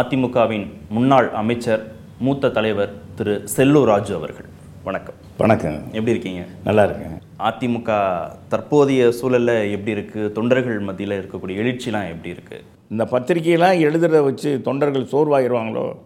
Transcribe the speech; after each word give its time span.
அதிமுகவின் 0.00 0.66
முன்னாள் 0.88 1.28
அமைச்சர் 1.30 1.82
மூத்த 2.18 2.48
தலைவர் 2.48 2.92
திரு 3.16 3.32
செல்லூர் 3.56 3.84
ராஜு 3.84 4.14
அவர்கள். 4.14 4.46
வணக்கம். 4.84 5.14
வணக்கம். 5.38 5.78
எப்படி 5.86 6.10
இருக்கீங்க? 6.10 6.42
நல்லா 6.64 6.84
இருக்கேன். 6.84 7.16
அதிமுக 7.48 7.90
தற்போதைய 8.48 9.12
சூழல்ல 9.20 9.70
எப்படி 9.70 9.90
இருக்கு? 9.90 10.32
தொண்டர்கள் 10.32 10.78
மத்தியில் 10.78 11.14
இருக்கக்கூடிய 11.20 11.56
எழுச்சிலாம் 11.62 12.08
எப்படி 12.08 12.28
இருக்கு? 12.28 12.62
இந்த 12.90 13.04
பத்திரிகையெல்லாம் 13.04 13.82
எழுதுறத 13.86 14.22
வச்சு 14.24 14.60
தொண்டர்கள் 14.62 15.10
சோர்வாயிருவாங்களோ? 15.12 15.96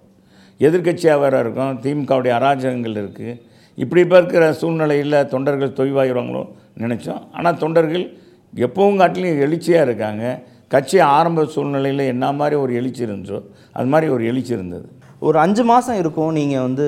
எதிர்க்கட்சியாக 0.59 1.21
வேற 1.21 1.41
இருக்கும். 1.41 1.81
திமுகவுடைய 1.83 2.33
அராஜகங்கள் 2.41 2.99
இருக்குது 3.03 3.41
இப்படி 3.75 4.03
இப்போ 4.03 4.19
இருக்கிற 4.19 4.53
சூழ்நிலையில் 4.53 5.27
தொண்டர்கள் 5.27 5.77
தொய்வாயிருவாங்களோ 5.81 6.45
நினச்சோம். 6.79 7.23
ஆனால் 7.33 7.59
தொண்டர்கள் 7.59 8.17
எப்பவும் 8.57 8.97
காட்டிலும் 8.97 9.41
எழுச்சியாக 9.41 9.83
இருக்காங்க. 9.83 10.43
கட்சி 10.75 10.99
ஆரம்ப 11.17 11.47
சூழ்நிலையில் 11.55 12.11
என்ன 12.13 12.33
மாதிரி 12.41 12.57
ஒரு 12.65 12.73
எழுச்சி 12.81 13.03
இருந்துச்சோ 13.07 13.41
அது 13.79 13.91
மாதிரி 13.95 14.13
ஒரு 14.15 14.25
எழுச்சி 14.31 14.53
இருந்தது. 14.59 14.87
ஒரு 15.29 15.37
அஞ்சு 15.43 15.63
மாதம் 15.73 16.01
இருக்கும் 16.03 16.33
நீங்கள் 16.39 16.65
வந்து 16.69 16.87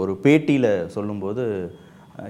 ஒரு 0.00 0.12
பேட்டியில் 0.24 0.72
சொல்லும்போது 0.96 1.44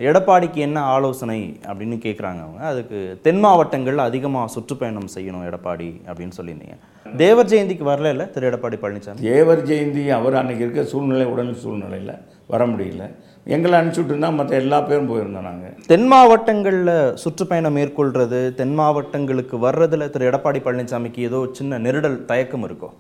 எடப்பாடிக்கு 0.09 0.61
என்ன 0.67 0.79
ஆலோசனை 0.95 1.39
அப்படின்னு 1.71 1.97
கேட்குறாங்க 2.05 2.41
அவங்க. 2.45 2.61
அதுக்கு 2.71 2.99
தென் 3.23 3.41
மாவட்டங்களில் 3.45 4.03
அதிகமாக 4.09 4.53
சுற்றுப்பயணம் 4.55 5.09
செய்யணும் 5.15 5.47
எடப்பாடி 5.49 5.89
அப்படின்னு 6.09 6.37
சொல்லியிருந்தீங்க. 6.39 6.77
தேவர் 7.23 7.51
ஜெயந்திக்கு 7.53 7.85
வரல 7.91 8.13
இல்லை? 8.15 8.27
திரு 8.35 8.49
எடப்பாடி 8.51 8.77
பழனிசாமி. 8.85 9.23
தேவர் 9.31 9.63
ஜெயந்தி 9.71 10.05
அவர் 10.19 10.39
அன்னைக்கு 10.41 10.65
இருக்க 10.67 10.85
சூழ்நிலை 10.93 11.27
உடல் 11.33 11.53
சூழ்நிலையில் 11.65 12.15
வர 12.53 12.63
முடியல. 12.73 13.07
எங்களை 13.47 13.75
அனுப்பிச்சுட்டு 13.79 14.13
இருந்தால் 14.13 14.37
மற்ற 14.39 14.53
எல்லா 14.63 14.79
பேரும் 14.89 15.09
போயிருந்தோம் 15.11 15.49
நாங்கள் 15.49 15.75
தென் 15.93 16.07
மாவட்டங்களில் 16.13 16.93
சுற்றுப்பயணம் 17.23 17.77
மேற்கொள்றது 17.79 18.41
தென் 18.61 18.77
மாவட்டங்களுக்கு 18.81 19.57
வர்றதுல 19.65 20.07
திரு 20.15 20.29
எடப்பாடி 20.31 20.61
பழனிசாமிக்கு 20.67 21.27
ஏதோ 21.29 21.41
சின்ன 21.59 21.79
நெருடல் 21.87 22.19
தயக்கம் 22.31 22.67
இருக்கும் 22.69 22.95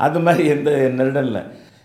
அது 0.00 0.20
மாதிரி 0.26 0.44
எந்த 0.54 0.70
நெருடல்ல 0.98 1.40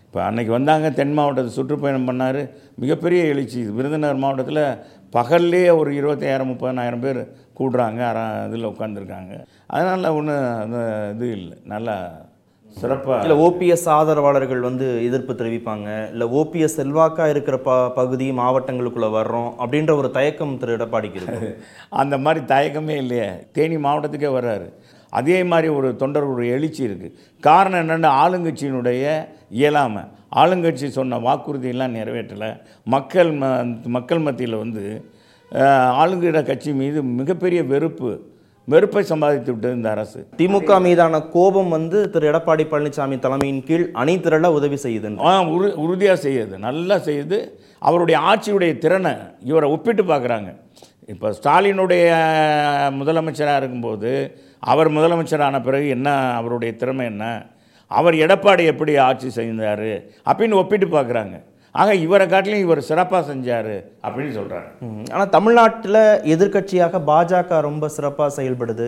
இப்போ 0.06 0.20
அன்னைக்கு 0.26 0.52
வந்தாங்க 0.56 0.90
தென் 1.00 1.16
மாவட்டத்தை 1.16 1.52
சுற்றுப்பயணம் 1.56 2.06
பண்ணார். 2.10 2.42
மிகப்பெரிய 2.82 3.22
எழுச்சி. 3.32 3.62
விருதுநகர் 3.78 4.22
மாவட்டத்தில் 4.24 4.62
பகல்லே 5.16 5.64
ஒரு 5.80 5.90
இருபத்தாயிரம் 6.00 6.50
முப்பதனாயிரம் 6.52 7.04
பேர் 7.06 7.20
கூடுறாங்க 7.60 8.02
அற 8.12 8.20
இதில் 8.48 8.70
உட்காந்துருக்காங்க 8.72 9.34
அதனால் 9.76 10.16
ஒன்றும் 10.20 10.46
அந்த 10.64 10.80
இது 11.16 11.28
இல்லை. 11.40 11.58
நல்லா 11.74 11.96
சிறப்பாக 12.78 13.22
இல்லை 13.22 13.38
ஓபிஎஸ் 13.42 13.90
ஆதரவாளர்கள் 13.90 14.62
வந்து 14.62 15.06
எதிர்ப்பு 15.06 15.34
தெரிவிப்பாங்க. 15.34 15.88
இல்லை 16.12 16.28
ஓபிஎஸ் 16.34 16.78
செல்வாக்கா 16.78 17.30
இருக்கிற 17.30 17.58
ப 17.60 17.72
பகுதி 17.90 18.32
மாவட்டங்களுக்குள்ள 18.32 19.10
வர்றோம் 19.12 19.52
அப்படின்ற 19.60 19.96
ஒரு 19.96 20.12
தயக்கம் 20.12 20.58
திரு 20.58 20.78
எடப்பாடிக்கு 20.78 21.16
இருக்கு. 21.16 21.50
அந்த 22.02 22.18
மாதிரி 22.18 22.46
தயக்கமே 22.46 22.96
இல்லையே. 22.98 23.30
தேனி 23.52 23.76
மாவட்டத்துக்கே 23.78 24.32
வர்றாரு. 24.34 24.68
அதே 25.14 25.44
மாதிரி 25.44 25.68
ஒரு 25.74 25.96
தொண்டர் 25.96 26.24
ஒரு 26.26 26.48
எழுச்சி 26.48 26.88
இருக்குது 26.88 27.14
காரணம் 27.44 27.82
என்னென்னா 27.82 28.10
ஆளுங்கட்சியினுடைய 28.24 29.04
இயலாமை. 29.52 30.04
ஆளுங்கட்சி 30.36 30.88
சொன்ன 30.90 31.20
வாக்குறுதியெல்லாம் 31.20 31.96
நிறைவேற்றலை. 31.96 32.50
மக்கள் 32.88 33.32
ம 33.34 33.46
மக்கள் 33.88 34.20
மத்தியில் 34.20 34.56
வந்து 34.56 34.86
அஹ், 35.52 35.92
ஆளுங்கிற 35.96 36.46
கட்சி 36.46 36.74
மீது 36.74 37.04
மிகப்பெரிய 37.14 37.64
வெறுப்பு. 37.64 38.12
வெறுப்பை 38.72 39.04
சம்பாதித்து 39.12 39.52
விட்டது 39.54 39.78
இந்த 39.80 39.90
அரசு. 39.96 40.20
திமுக 40.40 40.78
மீதான 40.86 41.20
கோபம் 41.36 41.74
வந்து 41.76 41.98
திரு 42.14 42.30
எடப்பாடி 42.32 42.64
பழனிசாமி 42.72 43.18
தலைமையின் 43.26 43.64
கீழ் 43.68 43.86
அணி 44.02 44.16
திரள 44.26 44.50
உதவி 44.58 44.78
செய்யுதுன்னு. 44.86 45.22
ஆ 45.30 45.32
உறு 45.56 45.68
உறுதியாக 45.84 46.18
செய்யுது 46.26 46.58
நல்லா 46.68 46.98
செய்யுது. 47.08 47.40
அவருடைய 47.90 48.18
ஆட்சியுடைய 48.32 48.74
திறனை 48.84 49.14
இவரை 49.52 49.70
ஒப்பிட்டு 49.76 50.06
பார்க்குறாங்க. 50.12 50.52
இப்போ 51.14 51.28
ஸ்டாலினுடைய 51.40 52.06
முதலமைச்சராக 53.00 53.60
இருக்கும்போது 53.62 54.12
அவர் 54.72 54.90
முதலமைச்சரான 54.98 55.56
பிறகு 55.66 55.88
என்ன 55.96 56.10
அவருடைய 56.40 56.72
திறமை 56.82 57.06
என்ன 57.12 57.26
அவர் 57.92 58.16
எடப்பாடி 58.26 58.64
எப்படி 58.72 58.94
ஆட்சி 59.08 59.30
செய்தார் 59.36 59.90
அப்படின்னு 60.30 60.60
ஒப்பிட்டு 60.62 60.88
பார்க்குறாங்க. 60.96 61.36
ஆக 61.76 61.96
இவரை 61.96 62.26
காட்டிலும் 62.28 62.64
இவர் 62.66 62.88
சிறப்பாக 62.90 63.24
செஞ்சார் 63.32 63.74
அப்படின்னு 64.04 64.34
சொல்கிறாங்க 64.38 64.70
ஆனால் 65.14 65.30
தமிழ்நாட்டில் 65.30 66.02
எதிர்க்கட்சியாக 66.34 67.02
பாஜக 67.10 67.60
ரொம்ப 67.62 67.88
சிறப்பாக 67.88 68.36
செயல்படுது. 68.38 68.88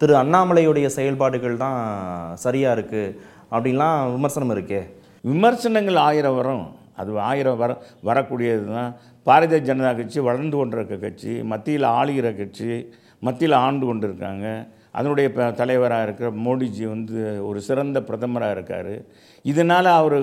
திரு 0.00 0.14
அண்ணாமலையுடைய 0.22 0.86
செயல்பாடுகள் 0.98 1.56
தான் 1.56 1.78
சரியா 2.36 2.72
இருக்கு 2.72 3.02
அப்படின்லாம் 3.52 3.98
விமர்சனம் 4.14 4.52
இருக்கே. 4.56 4.82
விமர்சனங்கள் 5.24 5.98
ஆயிரம் 6.08 6.36
வரும். 6.36 6.64
அது 7.00 7.10
ஆயிரம் 7.20 7.58
வர 7.62 7.70
வரக்கூடியது 8.04 8.64
தான் 8.76 8.92
பாரதிய 9.26 9.58
ஜனதா 9.68 9.90
கட்சி 9.92 10.18
வளர்ந்து 10.20 10.56
கொண்டிருக்க 10.56 10.94
கட்சி 10.96 11.32
மத்தியில் 11.52 11.86
ஆளுகிற 11.98 12.28
கட்சி 12.36 12.70
மத்தியில் 13.22 13.56
ஆண்டு 13.64 13.84
கொண்டு 13.86 14.06
இருக்காங்க 14.08 14.46
அதனுடைய 14.98 15.28
தலைவராக 15.60 16.06
இருக்கிற 16.06 16.28
மோடிஜி 16.44 16.84
வந்து 16.92 17.16
ஒரு 17.48 17.58
சிறந்த 17.68 17.98
பிரதமராக 18.08 18.56
இருக்கார். 18.56 18.92
இதனால் 19.50 19.88
அவர் 19.98 20.16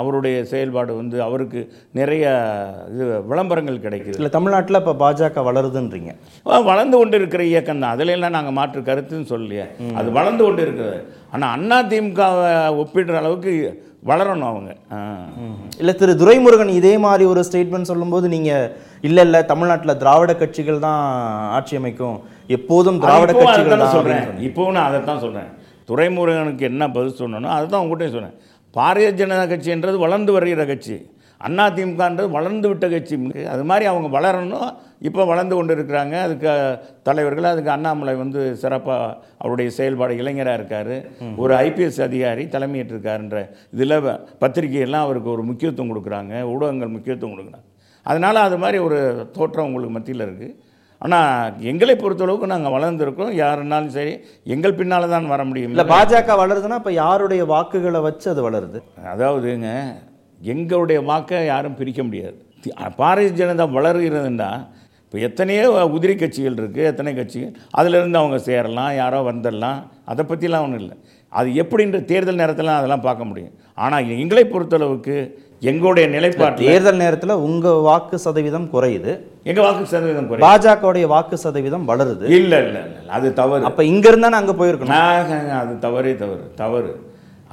அவருடைய 0.00 0.36
செயல்பாடு 0.52 0.92
வந்து 1.00 1.16
அவருக்கு 1.28 1.60
நிறைய 1.98 2.24
இது 2.94 3.04
விளம்பரங்கள் 3.30 3.84
கிடைக்குது. 3.86 4.18
இல்லை 4.20 4.32
தமிழ்நாட்டில் 4.38 4.80
இப்போ 4.82 4.94
பாஜக 5.04 5.44
வளருதுன்றீங்க. 5.48 6.12
வளர்ந்து 6.70 6.96
கொண்டு 7.00 7.18
இருக்கிற 7.20 7.44
இயக்கம் 7.52 7.82
தான். 7.82 7.94
அதில் 7.96 8.14
எல்லாம் 8.16 8.36
நாங்கள் 8.38 8.58
மாற்று 8.58 8.82
கருத்துன்னு 8.90 9.30
சொல்லலையே. 9.34 9.68
அது 10.00 10.08
வளர்ந்து 10.18 10.44
கொண்டு 10.46 10.64
இருக்கிறது 10.66 10.98
ஆனால் 11.34 11.52
அண்ணா 11.56 11.78
திமுகவை 11.92 12.50
ஒப்பிடுற 12.82 13.16
அளவுக்கு 13.22 13.54
வளரணும் 14.08 14.50
அவங்க. 14.50 14.70
இல்லை 15.80 15.92
திரு 16.00 16.12
துரைமுருகன் 16.20 16.78
இதே 16.80 16.92
மாதிரி 17.04 17.24
ஒரு 17.32 17.40
ஸ்டேட்மெண்ட் 17.48 17.90
சொல்லும்போது 17.90 18.26
நீங்கள் 18.34 18.70
இல்லை 19.08 19.22
இல்லை 19.26 19.40
தமிழ்நாட்டில் 19.50 19.98
திராவிட 20.02 20.32
கட்சிகள் 20.42 20.84
தான் 20.86 21.02
ஆட்சி 21.56 21.74
அமைக்கும். 21.80 22.16
எப்போதும் 22.56 23.00
திராவிட 23.04 23.32
கட்சிகள் 23.38 23.74
தான் 23.82 23.94
சொல்கிறேன் 23.96 24.26
இப்போவும் 24.48 24.76
நான் 24.78 24.88
அதை 24.90 25.00
தான் 25.10 25.22
சொல்கிறேன் 25.24 25.50
துரைமுருகனுக்கு 25.88 26.64
என்ன 26.72 26.84
பதில் 26.96 27.18
சொன்னனோ 27.22 27.48
அதுதான் 27.56 27.82
உங்கள்கிட்ட 27.84 28.16
சொன்னேன் 28.16 28.36
பாரதிய 28.76 29.08
ஜனதா 29.20 29.44
கட்சின்றது 29.52 29.96
வளர்ந்து 30.04 30.30
வருகிற 30.36 30.64
கட்சி. 30.70 30.96
அண்ணா 31.46 31.64
திமுகன்றது 31.76 32.28
வளர்ந்து 32.36 32.66
விட்ட 32.70 32.86
கட்சி. 32.92 33.16
அது 33.52 33.62
மாதிரி 33.68 33.84
அவங்க 33.90 34.08
வளரணும். 34.16 34.68
இப்போ 35.08 35.22
வளர்ந்து 35.30 35.54
கொண்டு 35.56 35.72
இருக்கிறாங்க 35.76 36.14
அதுக்கு 36.24 36.48
தலைவர்கள் 37.08 37.50
அதுக்கு 37.52 37.72
அண்ணாமலை 37.76 38.14
வந்து 38.22 38.40
சிறப்பாக 38.62 39.06
அவருடைய 39.42 39.68
செயல்பாடு 39.78 40.18
இளைஞராக 40.22 40.58
இருக்கார். 40.60 40.94
ஒரு 41.42 41.52
ஐபிஎஸ் 41.66 42.00
அதிகாரி 42.08 42.44
தலைமையேற்றிருக்காருன்ற 42.54 43.40
இதில் 43.76 43.96
பத்திரிகையெல்லாம் 44.42 45.06
அவருக்கு 45.06 45.30
ஒரு 45.36 45.44
முக்கியத்துவம் 45.50 45.92
கொடுக்குறாங்க. 45.92 46.34
ஊடகங்கள் 46.54 46.94
முக்கியத்துவம் 46.96 47.34
கொடுக்குறாங்க. 47.34 47.66
அதனால் 48.06 48.46
அது 48.48 48.58
மாதிரி 48.64 48.80
ஒரு 48.88 48.98
தோற்றம் 49.38 49.68
உங்களுக்கு 49.70 49.96
மத்தியில் 49.98 50.26
இருக்குது 50.26 50.50
ஆனால் 51.04 51.54
எங்களை 51.70 51.94
பொறுத்தளவுக்கு 52.00 52.52
நாங்கள் 52.52 52.74
வளர்ந்துருக்கோம். 52.76 53.32
யாருன்னாலும் 53.42 53.94
சரி 53.96 54.12
எங்கள் 54.54 54.78
பின்னால் 54.80 55.12
தான் 55.14 55.32
வர 55.34 55.44
முடியும். 55.50 55.72
இல்லை 55.74 55.86
பாஜக 55.94 56.36
வளருதுன்னா 56.42 56.78
இப்போ 56.82 56.92
யாருடைய 57.02 57.44
வாக்குகளை 57.54 58.00
வச்சு 58.08 58.26
அது 58.32 58.42
வளருது? 58.48 58.80
அதாவதுங்க 59.12 59.70
எங்களுடைய 60.54 60.98
வாக்கை 61.10 61.38
யாரும் 61.52 61.78
பிரிக்க 61.80 62.02
முடியாது. 62.08 62.38
பாரதிய 63.00 63.32
ஜனதா 63.40 63.66
வளர்கிறதுன்னா 63.78 64.50
இப்போ 65.04 65.18
எத்தனையோ 65.26 65.68
உதிரி 65.94 66.14
கட்சிகள் 66.18 66.58
இருக்குது 66.60 66.88
எத்தனை 66.90 67.12
கட்சிகள் 67.14 67.54
அதிலிருந்து 67.78 68.18
அவங்க 68.20 68.36
சேரலாம் 68.48 68.92
யாரோ 69.02 69.20
வந்துடலாம் 69.30 69.78
அதை 70.10 70.22
பற்றிலாம் 70.30 70.64
ஒன்றும் 70.66 70.82
இல்லை. 70.82 70.96
அது 71.38 71.48
எப்படின்ற 71.62 71.98
தேர்தல் 72.10 72.40
நேரத்தில் 72.42 72.78
அதெல்லாம் 72.78 73.06
பார்க்க 73.06 73.30
முடியும். 73.30 73.54
ஆனால் 73.84 74.10
எங்களை 74.22 74.44
பொறுத்தளவுக்கு 74.52 75.16
எங்களுடைய 75.62 76.04
நிலைப்பாட்டில் 76.14 76.68
தேர்தல் 76.70 77.00
நேரத்தில் 77.02 77.32
உங்க 77.46 77.72
வாக்கு 77.86 78.16
சதவீதம் 78.24 78.68
குறையுது. 78.74 79.12
எங்கள் 79.50 79.64
வாக்கு 79.66 79.84
சதவீதம் 79.92 80.28
குறை 80.28 80.40
பாஜகவுடைய 80.44 81.06
வாக்கு 81.14 81.36
சதவீதம் 81.44 81.88
வளருது. 81.90 82.24
இல்லை 82.38 82.58
இல்லை 82.66 82.82
இல்லை 82.86 83.02
அது 83.16 83.28
தவறு. 83.40 83.66
அப்ப 83.70 83.84
இங்க 83.92 84.06
இருந்தானே 84.10 84.38
அங்க 84.40 84.54
போயிருக்கணும். 84.60 84.94
அது 85.62 85.74
தவறே 85.86 86.12
தவறு 86.22 86.44
தவறு. 86.62 86.92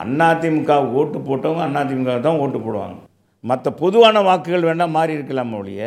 அதிமுக 0.03 0.71
ஓட்டு 0.99 1.19
போட்டவங்க 1.27 1.81
அதிமுக 1.81 2.13
தான் 2.27 2.39
ஓட்டு 2.43 2.59
போடுவாங்க. 2.65 2.97
மற்ற 3.43 3.71
பொதுவான 3.81 4.21
வாக்குகள் 4.29 4.67
வேணால் 4.69 4.95
மாறி 4.97 5.17
இருக்கலாம் 5.17 5.57
ஒழிய 5.59 5.81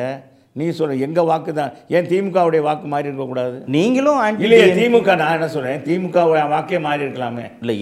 நீ 0.58 0.64
சொல்ல 0.78 0.94
எங்கள் 1.06 1.26
வாக்கு 1.30 1.50
தான் 1.58 1.72
ஏன் 1.96 2.06
திமுகவுடைய 2.12 2.60
வாக்கு 2.68 2.86
மாறி 2.92 3.08
இருக்கக்கூடாது 3.08 3.56
நீங்களும் 3.74 4.20
இல்லையே 4.44 4.66
திமுக 4.78 5.14
நான் 5.20 5.34
என்ன 5.36 5.48
சொல்றேன்? 5.54 5.78
திமுக 5.88 6.24
வாக்கே 6.54 6.78
மாறி 6.86 7.04
இருக்கலாமே. 7.04 7.44
இல்ல, 7.62 7.72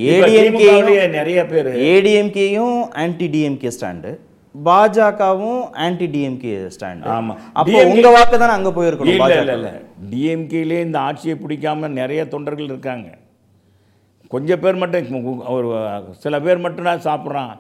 விலேயே 0.56 1.04
நிறைய 1.18 1.40
பேர். 1.52 1.70
ஏடிஎம்கேயும் 1.92 2.76
ஆன்டி 3.02 3.28
டிஎம்கே 3.34 3.72
ஸ்டாண்டு 3.76 4.10
பாஜகவும் 4.66 5.62
ஆன்டி 5.84 6.06
டிஎம்கே 6.14 6.52
ஸ்டாண்டு 6.74 7.08
ஆமா. 7.16 7.34
அப்போ 7.58 7.76
DMK 7.78 7.90
உங்க 7.94 8.10
வாக்கு 8.16 8.36
தானே 8.42 8.54
அங்க 8.58 8.70
போயிருக்கணும் 8.76 9.14
இல்லை 9.14 9.38
இல்லை 9.42 9.54
இல்லை. 9.58 9.72
டிஎம்கேலே 10.12 10.78
இந்த 10.86 10.98
ஆட்சியை 11.08 11.36
பிடிக்காம 11.42 11.90
நிறைய 12.00 12.20
தொண்டர்கள் 12.34 12.70
இருக்காங்க. 12.72 13.08
கொஞ்சம் 14.34 14.62
பேர் 14.62 14.80
மட்டும் 14.82 15.28
ஒரு 15.56 15.68
சில 16.24 16.40
பேர் 16.46 16.64
மட்டும்தான் 16.64 17.06
சாப்பிட்றான். 17.08 17.52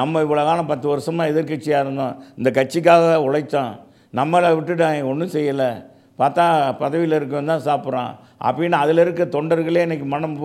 நம்ம 0.00 0.22
இவ்வளோ 0.24 0.42
காலம் 0.48 0.70
பத்து 0.72 0.86
வருஷமாக 0.92 1.30
எதிர்க்கட்சியாக 1.32 1.84
இருந்தோம். 1.84 2.16
இந்த 2.38 2.50
கட்சிக்காக 2.58 3.14
உழைச்சோம் 3.26 3.72
நம்மளை 4.18 4.48
விட்டுட்டு 4.56 4.90
ஒன்றும் 5.12 5.34
செய்யலை. 5.36 5.70
பார்த்தா 6.20 6.44
பதவியில் 6.82 7.16
இருக்கவன் 7.18 7.52
தான் 7.52 7.66
சாப்பிட்றான். 7.68 8.12
அப்படின்னு 8.48 8.76
அதில் 8.82 9.02
இருக்க 9.04 9.22
தொண்டர்களே 9.36 9.84
இன்னைக்கு 9.86 10.06
மனம் 10.14 10.36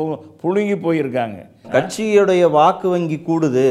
புழுங்கி 0.41 0.77
போயிருக்காங்க. 0.85 1.39
கட்சியுடைய 1.75 2.43
வாக்கு 2.59 2.87
வங்கி 2.93 3.17
கூடுது. 3.27 3.67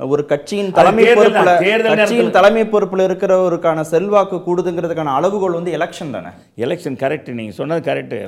ஒரு 0.00 0.22
கட்சியின் 0.30 0.70
தலைமை 0.78 1.02
பொறுப்புல 1.18 1.50
கட்சியின் 1.90 2.34
தலைமை 2.36 2.62
பொறுப்புல 2.72 3.04
இருக்கிறவருக்கான 3.08 3.84
செல்வாக்கு 3.92 4.36
கூடுதுங்கிறதுக்கான 4.46 5.12
அளவுகோல் 5.18 5.58
வந்து 5.58 5.74
எலெக்ஷன் 5.78 6.14
தானே? 6.16 6.30
எலெக்ஷன் 6.64 6.96
கரெக்டு 7.02 7.36
நீங்கள் 7.38 7.58
சொன்னது 7.60 7.82
கரெக்டு 7.90 8.18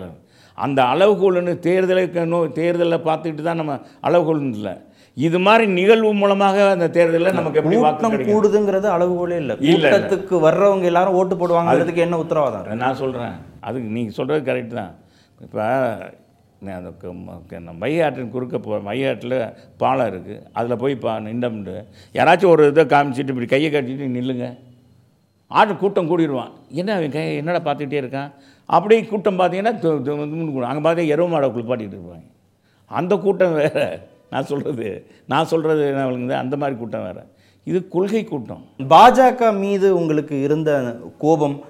அந்த 0.59 0.81
அளவுகோல்னு 0.93 1.55
தேர்தலுக்கு 1.67 2.21
தேர்தலில் 2.59 3.05
பார்த்துக்கிட்டு 3.09 3.47
தான் 3.49 3.61
நம்ம 3.61 3.73
அளவுகோல் 4.09 4.45
இல்லை. 4.59 4.75
இது 5.17 5.39
மாதிரி 5.47 5.65
நிகழ்வு 5.79 6.13
மூலமாக 6.21 6.57
அந்த 6.75 6.87
தேர்தலில் 6.97 7.37
நமக்கு 7.39 7.61
எப்படி 7.61 7.77
கூட்டம் 7.83 8.17
கூடுதுங்கிறது 8.31 8.89
அளவுகோலே 8.97 9.37
இல்ல. 9.43 9.53
கூட்டத்துக்கு 9.67 10.39
வர்றவங்க 10.47 10.87
எல்லாரும் 10.93 11.19
ஓட்டு 11.21 11.37
போடுவாங்கிறதுக்கு 11.41 12.05
என்ன 12.07 12.19
உத்தரவாதம்? 12.25 12.71
நான் 12.85 13.01
சொல்கிறேன் 13.03 13.35
அதுக்கு 13.69 13.91
நீங்கள் 13.97 14.17
சொல்கிறது 14.19 14.49
கரெக்ட் 14.51 14.79
தான். 14.81 14.93
இப்போ 15.47 15.65
அந்த 16.73 16.91
க- 16.91 17.87
மையாற்றின் 17.87 18.31
குறுக்க 18.31 18.59
போ 18.59 18.77
மையாட்டில் 18.77 19.53
பாலம் 19.77 20.07
இருக்குது 20.07 20.43
அதில் 20.53 20.77
போய் 20.77 20.95
பா 20.95 21.17
நின்றம்ண்டு. 21.17 21.85
யாராச்சும் 22.13 22.49
ஒரு 22.49 22.67
இதை 22.67 22.85
காமிச்சிட்டு 22.85 23.29
இப்படி 23.29 23.47
கையை 23.47 23.73
கட்டிட்டு 23.73 24.07
நில்லுங்க. 24.07 24.59
ஆட்டு 25.47 25.77
கூட்டம் 25.77 26.19
கூடிடுவான் 26.19 26.51
என்ன 26.69 26.95
அவன் 26.95 27.11
கை 27.11 27.37
என்னடா 27.37 27.73
பார்த்துக்கிட்டே 27.73 28.01
இருக்கான்? 28.01 28.33
அப்படி 28.65 29.05
கூட்டம் 29.05 29.39
பார்த்தீங்கன்னா 29.39 30.63
அங்கே 30.63 30.89
பார்த்தா 30.89 31.07
எருவ 31.07 31.29
மாடை 31.29 31.49
குளிப்பாட்டிட்டு 31.49 31.97
இருப்பாங்க. 31.97 32.31
அந்த 32.87 33.17
கூட்டம் 33.17 33.55
வேறு. 33.55 34.01
நான் 34.31 34.45
சொல்கிறது 34.45 35.07
நான் 35.27 35.47
சொல்கிறது 35.47 35.87
என்ன 35.87 36.11
விளங்குது? 36.11 36.39
அந்த 36.39 36.57
மாதிரி 36.57 36.79
கூட்டம் 36.79 37.03
வேறு. 37.03 37.21
இது 37.65 37.89
கொள்கை 37.89 38.25
கூட்டம். 38.25 38.65
பாஜக 38.79 39.59
மீது 39.59 39.97
உங்களுக்கு 39.97 40.43
இருந்த 40.43 40.97
கோபம் 41.19 41.61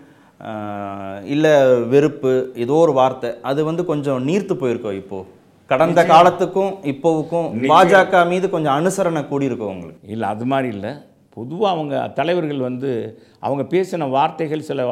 இல்ல 1.35 1.47
வெறுப்பு 1.93 2.33
ஏதோ 2.65 2.73
ஒரு 2.73 2.93
வார்த்தை. 2.93 3.31
அது 3.43 3.61
வந்து 3.65 3.85
கொஞ்சம் 3.85 4.27
நீர்த்து 4.29 4.55
போயிருக்கோம் 4.62 4.99
இப்போ? 5.03 5.19
கடந்த 5.71 6.00
காலத்துக்கும் 6.06 6.73
இப்போவுக்கும் 6.93 7.47
பாஜக 7.73 8.27
மீது 8.33 8.47
கொஞ்சம் 8.50 8.77
அனுசரணை 8.79 9.23
கூடியிருக்கோம் 9.31 9.73
உங்களுக்கு? 9.75 10.11
இல்லை 10.15 10.27
அது 10.29 10.44
மாதிரி 10.44 10.69
இல்லை. 10.77 10.93
பொதுவாக 11.37 11.73
அவங்க 11.75 11.94
தலைவர்கள் 12.19 12.61
வந்து 12.67 12.91
அவங்க 13.41 13.62
பேசின 13.73 14.09
வார்த்தைகள் 14.11 14.67
சில 14.69 14.85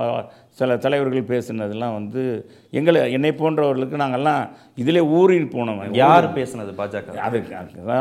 சில 0.58 0.76
தலைவர்கள் 0.76 1.30
பேசினதெல்லாம் 1.30 1.94
வந்து 1.94 2.22
எங்களை 2.70 3.12
என்னை 3.12 3.30
போன்றவர்களுக்கு 3.32 4.02
நாங்கள்லாம் 4.02 4.42
இதிலே 4.82 5.00
ஊறி 5.18 5.38
போனவன். 5.54 5.94
யார் 5.94 6.26
பேசுனது 6.36 6.74
பாஜக? 6.80 7.16
அது 7.28 7.38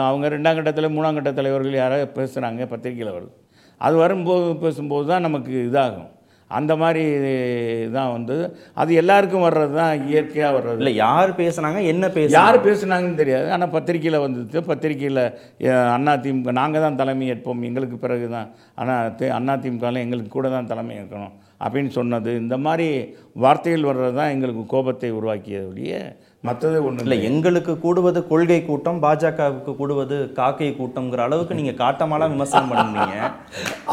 அவங்க 0.07 0.27
ரெண்டாம் 0.35 0.57
கட்டத்தில் 0.59 0.93
மூணாம் 0.95 1.17
கட்ட 1.19 1.31
தலைவர்கள் 1.33 1.81
யாராவது 1.83 2.11
பேசுகிறாங்க 2.19 2.67
பத்திரிக்கையில் 2.73 3.15
வருது 3.17 3.33
அது 3.81 3.95
வரும்போது 3.95 4.55
பேசும்போது 4.55 5.07
தான் 5.07 5.21
நமக்கு 5.21 5.53
இதாகும். 5.69 6.09
அந்த 6.51 6.73
மாதிரி 6.81 7.03
தான் 7.95 8.11
வந்து 8.15 8.35
அது 8.81 8.91
எல்லாருக்கும் 9.01 9.45
வர்றது 9.47 9.73
தான் 9.81 9.93
இயற்கையாக 10.11 10.55
வர்றது. 10.57 10.79
இல்ல 10.81 10.91
யார் 11.05 11.31
பேசுனாங்க 11.39 11.79
என்ன 11.93 12.09
பேச 12.17 12.29
யார் 12.39 12.57
பேசுனாங்கன்னு 12.67 13.21
தெரியாது. 13.21 13.47
ஆனால் 13.55 13.73
பத்திரிக்கையில் 13.75 14.23
வந்தது 14.25 14.65
பத்திரிக்கையில் 14.71 15.23
அண்ணா 15.95 16.15
திமுக 16.25 16.53
நாங்கள் 16.61 16.85
தான் 16.85 16.99
தலைமை 17.01 17.29
ஏற்போம் 17.35 17.63
எங்களுக்கு 17.69 17.97
பிறகு 18.05 18.27
தான் 18.35 18.49
ஆனால் 18.81 19.31
அண்ணா 19.39 19.55
திமுகவில் 19.63 20.03
எங்களுக்கு 20.05 20.33
கூட 20.37 20.49
தான் 20.57 20.69
தலைமை 20.73 20.95
ஏற்கணும் 21.01 21.33
அப்படின்னு 21.65 21.91
சொன்னது. 21.97 22.31
இந்த 22.43 22.55
மாதிரி 22.67 22.87
வார்த்தைகள் 23.43 23.89
வர்றது 23.89 24.15
தான் 24.21 24.33
எங்களுக்கு 24.35 24.63
கோபத்தை 24.73 25.11
உருவாக்கியது 25.19 25.67
ஒழிய 25.71 25.95
மற்றது 26.43 26.77
ஒன்றும் 26.85 27.05
இல்ல 27.05 27.15
எங்களுக்கு 27.27 27.73
கூடுவது 27.83 28.19
கொள்கை 28.29 28.57
கூட்டம் 28.63 28.97
பாஜகவுக்கு 29.03 29.71
கூடுவது 29.77 30.15
காக்கை 30.39 30.67
கூட்டம்ங்கிற 30.79 31.21
அளவுக்கு 31.27 31.57
நீங்க 31.59 31.73
காட்டமாலாம் 31.81 32.33
விமர்சனம் 32.33 32.71
பண்ணுவீங்க 32.71 33.19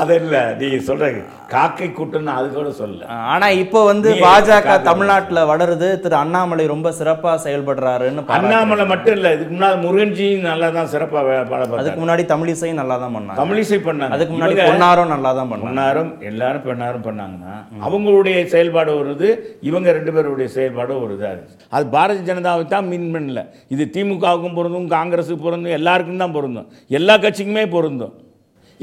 அது 0.01 0.15
இல்லை 0.21 0.41
நீங்கள் 0.61 0.85
சொல்கிறீங்க 0.89 1.21
காக்கை 1.53 1.89
கூட்டம்னு 1.91 2.33
அது 2.39 2.49
கூட 2.57 2.71
சொல்ல 2.81 3.07
ஆனா 3.33 3.47
இப்போ 3.63 3.81
வந்து 3.91 4.09
பாஜக 4.25 4.75
தமிழ்நாட்டுல 4.89 5.45
வளருது 5.51 5.91
திரு 6.03 6.17
அண்ணாமலை 6.23 6.67
ரொம்ப 6.73 6.89
சிறப்பா 6.99 7.33
செயல்படுறாருன்னு. 7.45 8.25
அண்ணாமலை 8.39 8.85
மட்டும் 8.93 9.17
இல்லை 9.17 9.33
இதுக்கு 9.37 9.55
முன்னால் 9.55 9.79
முருகன்ஜி 9.85 10.29
நல்லா 10.49 10.71
தான் 10.77 10.91
சிறப்பாக 10.95 11.39
அதுக்கு 11.79 12.01
முன்னாடி 12.03 12.25
தமிழிசையும் 12.33 12.81
நல்லா 12.83 12.99
தான் 13.05 13.17
பண்ணாங்க 13.17 13.41
தமிழிசை 13.43 13.81
பண்ணாங்க. 13.89 14.13
அதுக்கு 14.17 14.35
முன்னாடி 14.37 14.59
பொன்னாரும் 14.63 15.13
நல்லா 15.15 15.33
தான் 15.39 15.51
பண்ணாங்க. 15.51 15.69
பொன்னாரும் 15.71 16.13
எல்லாரும் 16.31 16.67
பெண்ணாரும் 16.67 17.07
பண்ணாங்கன்னா 17.09 17.55
அவங்களுடைய 17.89 18.37
செயல்பாடு 18.55 18.93
வருது 19.01 19.31
இவங்க 19.71 19.89
ரெண்டு 19.99 20.15
பேருடைய 20.17 20.51
செயல்பாடு 20.59 20.93
ஒரு 21.05 21.15
இதாக 21.19 21.33
இருந்துச்சு 21.35 21.59
அது 21.77 21.87
பாரதிய 21.97 22.27
ஜனதாவுக்கு 22.41 22.75
தான் 22.75 22.89
மீன் 22.91 23.13
பண்ணல. 23.15 23.41
இது 23.75 23.85
திமுகவுக்கும் 23.95 24.57
பொருந்தும் 24.59 24.91
காங்கிரஸுக்கு 24.97 25.47
பொருந்தும் 25.47 25.77
எல்லாருக்கும் 25.79 26.23
தான் 26.25 26.37
பொருந்தும். 26.39 26.69
எல்லா 26.99 27.15
கட்சிக்குமே 27.25 27.65
பொருந்தும். 27.77 28.15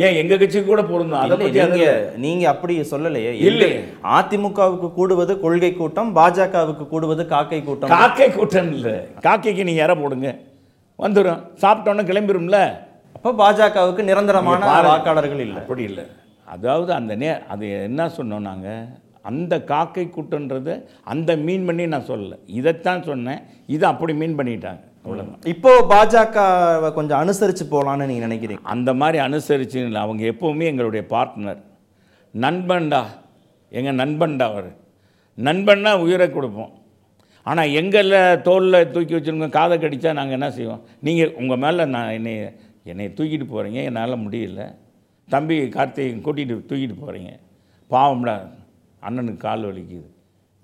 ஏன் 0.05 0.17
எங்க 0.21 0.33
கட்சிக்கு 0.39 0.67
கூட 0.71 0.81
பொருந்தும்? 0.89 1.21
அதை 1.21 1.35
பற்றி 1.37 1.85
நீங்க 2.25 2.43
அப்படி 2.51 2.73
சொல்லலையே. 2.91 3.31
இல்லை. 3.49 3.69
அதிமுகவுக்கு 4.17 4.87
கூடுவது 4.97 5.33
கொள்கை 5.45 5.71
கூட்டம் 5.79 6.11
பாஜகவுக்கு 6.17 6.85
கூடுவது 6.93 7.23
காக்கை 7.33 7.59
கூட்டம்? 7.69 7.93
காக்கை 7.95 8.27
கூட்டம் 8.35 8.69
இல்லை. 8.75 8.95
காக்கைக்கு 9.27 9.67
நீங்க 9.69 9.83
இற 9.87 9.95
போடுங்க. 10.03 10.29
வந்துடும் 11.05 11.41
சாப்பிட்டோன்னே 11.63 12.05
கிளம்பிடும்ல 12.11 12.59
அப்ப 13.17 13.33
பாஜகவுக்கு 13.41 14.01
நிரந்தரமான. 14.11 14.61
வாக்காளர்கள் 14.91 15.43
இல்லை. 15.47 15.59
அப்படி 15.63 15.83
இல்லை. 15.89 16.05
அதாவது 16.55 16.91
அந்த 16.99 17.13
நே 17.21 17.29
அது 17.53 17.65
என்ன 17.89 18.01
சொன்னோம் 18.17 18.47
நாங்கள் 18.49 18.83
அந்த 19.29 19.53
காக்கை 19.71 20.05
கூட்டன்றது 20.15 20.73
அந்த 21.13 21.31
மீன் 21.45 21.65
பண்ணி 21.67 21.85
நான் 21.93 22.09
சொல்லலை. 22.11 22.37
இதைத்தான் 22.59 23.05
சொன்னேன். 23.09 23.41
இதை 23.75 23.85
அப்படி 23.93 24.13
மீன் 24.21 24.37
பண்ணிட்டாங்க. 24.39 24.81
அவ்வளோதான் 25.05 25.45
இப்போ 25.53 25.71
பாஜகவை 25.91 26.89
கொஞ்சம் 26.97 27.21
அனுசரிச்சு 27.23 27.65
போலான்னு 27.73 28.09
நீங்க 28.09 28.23
நினைக்கிறீங்க? 28.27 28.63
அந்த 28.75 28.89
மாதிரி 29.01 29.17
அனுசரித்து 29.27 29.79
இல்லை. 29.89 30.01
அவங்க 30.05 30.23
எப்போவுமே 30.33 30.65
எங்களுடைய 30.71 31.03
பார்ட்னர் 31.13 31.61
நண்பன்டா. 32.45 33.01
எங்கள் 33.77 33.99
நண்பன்டா 34.01 34.45
அவர். 34.53 34.69
நண்பன்னா 35.47 35.91
உயிரை 36.03 36.27
கொடுப்போம். 36.31 36.71
ஆனால் 37.49 37.73
எங்களில் 37.79 38.41
தோலில் 38.47 38.89
தூக்கி 38.93 39.13
வச்சுருங்க 39.15 39.49
காதை 39.57 39.75
கடிச்சா 39.83 40.11
நாங்கள் 40.19 40.37
என்ன 40.37 40.47
செய்வோம்? 40.57 40.81
நீங்கள் 41.07 41.33
உங்கள் 41.41 41.61
மேலே 41.63 41.83
நான் 41.95 42.15
என்னை 42.17 42.33
என்னை 42.91 43.05
தூக்கிட்டு 43.17 43.45
போகிறீங்க 43.53 43.79
என்னால் 43.89 44.23
முடியல. 44.25 44.63
தம்பி 45.33 45.55
கார்த்திகை 45.75 46.11
கூட்டிகிட்டு 46.25 46.55
தூக்கிட்டு 46.69 46.97
போகிறீங்க 47.03 47.31
பாவம்டா. 47.95 48.35
அண்ணனுக்கு 49.09 49.37
கால் 49.37 49.73
வலிக்குது. 49.73 50.05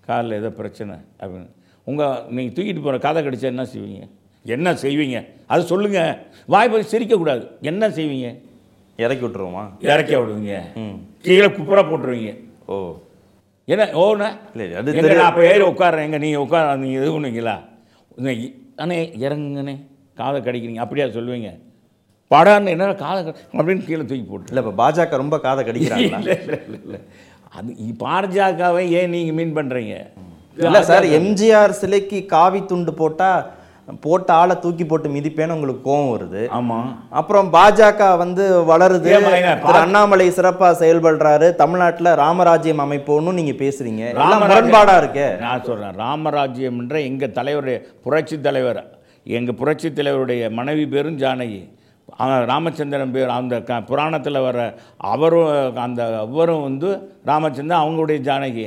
காலில் 0.06 0.32
ஏதோ 0.32 0.50
பிரச்சனை 0.50 0.96
அப்படின்னு. 1.20 1.50
உங்கள் 1.84 2.24
நீங்கள் 2.30 2.66
தூக்கிட்டு 2.66 2.76
போகிற 2.76 2.98
காதை 2.98 3.28
கடிச்சா 3.28 3.42
என்ன 3.42 3.64
செய்வீங்க? 3.64 4.10
என்ன 4.46 4.74
செய்வீங்க? 4.74 5.28
அது 5.46 5.64
சொல்லுங்கள் 5.64 6.18
வாய்ப்பு 6.46 6.80
சிரிக்கக்கூடாது 6.80 7.48
என்ன 7.62 7.90
செய்வீங்க? 7.90 8.40
இறக்கி 8.98 9.26
விட்டுருவோமா? 9.26 9.72
இறக்கி 9.80 10.16
விடுவீங்க. 10.16 10.60
ம். 10.76 11.22
கீழே 11.22 11.46
குப்புறா 11.46 11.84
போட்டுருவீங்க. 11.84 12.44
ஓ. 12.66 12.98
என்ன? 13.66 13.86
ஓண்ணா 13.86 14.30
இல்லை 14.56 14.76
அது 14.76 15.16
நான் 15.16 15.26
அப்போ 15.26 15.46
ஏறி 15.46 15.62
உட்காடுறேன் 15.62 16.04
எங்க 16.04 16.18
நீங்கள் 16.18 16.42
உட்கார 16.42 16.76
நீங்கள் 16.76 17.02
இது 17.02 17.20
பண்ணுவீங்களா? 17.20 17.60
அண்ணே 18.78 19.12
இறங்குங்கண்ணே. 19.18 19.78
காதை 20.16 20.42
கடிக்கிறீங்க. 20.42 20.78
அப்படியா 20.78 21.08
சொல்லுவீங்க. 21.08 21.60
படான்னு 22.32 22.68
என்ன 22.68 22.94
காதை 22.94 23.24
கடி- 23.24 23.36
அப்படின்னு 23.52 23.86
கீழே 23.86 24.00
தூக்கி 24.00 24.22
போட்டு 24.22 24.54
இல்ல 24.54 24.70
இப்ப 24.70 24.92
பாஜக 24.92 25.10
ரொம்ப 25.10 25.40
காதை 25.40 25.66
இல்லை 25.76 26.06
இல்லை 26.06 26.38
இல்லை. 26.84 27.00
அது 27.58 27.72
பாஜகவை 28.06 28.86
ஏன் 29.00 29.12
நீங்கள் 29.16 29.36
மீன் 29.40 29.58
பண்ணுறீங்க 29.58 29.96
இல்ல 30.68 30.80
சார் 30.92 31.06
எம்ஜிஆர் 31.18 31.80
சிலைக்கு 31.82 32.18
காவி 32.36 32.62
துண்டு 32.72 32.94
போட்டா 33.02 33.30
போட்ட 34.04 34.30
ஆளை 34.42 34.56
தூக்கி 34.64 34.86
போட்டு 34.86 35.08
மிதிப்பேன்னு 35.14 35.56
உங்களுக்கு 35.56 35.82
கோவம் 35.88 36.12
வருது. 36.14 36.42
ஆமாம் 36.58 36.86
அப்புறம் 37.20 37.48
பாஜக 37.56 38.02
வந்து 38.22 38.44
வளருது. 38.70 39.10
திரு 39.66 39.80
அண்ணாமலை 39.82 40.28
சிறப்பா 40.38 40.70
செயல்படுறாரு. 40.82 41.48
தமிழ்நாட்டுல 41.62 42.14
ராமராஜ்யம் 42.22 42.84
அமைப்போன்னு 42.86 43.34
நீங்க 43.40 43.56
பேசுறீங்க. 43.64 44.04
எல்லாம் 44.12 44.32
ராமராஜ்யம். 44.32 44.54
முரண்பாடா 44.54 44.96
இருக்கே. 45.02 45.28
நான் 45.46 45.66
சொல்கிறேன் 45.70 45.98
ராமராஜ்யம் 46.04 46.80
என்ற 46.84 47.02
எங்கள் 47.10 47.36
தலைவருடைய 47.40 47.80
புரட்சி 48.06 48.38
தலைவர் 48.48 48.82
எங்கள் 49.40 49.60
புரட்சி 49.62 49.92
தலைவருடைய 50.00 50.52
மனைவி 50.60 50.86
பேரும் 50.94 51.20
ஜானகி. 51.26 51.62
ராமச்சந்திரன் 52.52 53.12
பேர் 53.12 53.36
அந்த 53.40 53.62
க 53.64 53.82
புராணத்தில் 53.82 54.46
வர 54.48 54.74
அவரும் 54.98 55.78
அந்த 55.88 56.20
அவரும் 56.20 56.62
வந்து 56.62 56.90
ராமச்சந்திரன் 57.26 57.84
அவங்களுடைய 57.84 58.20
ஜானகி. 58.30 58.66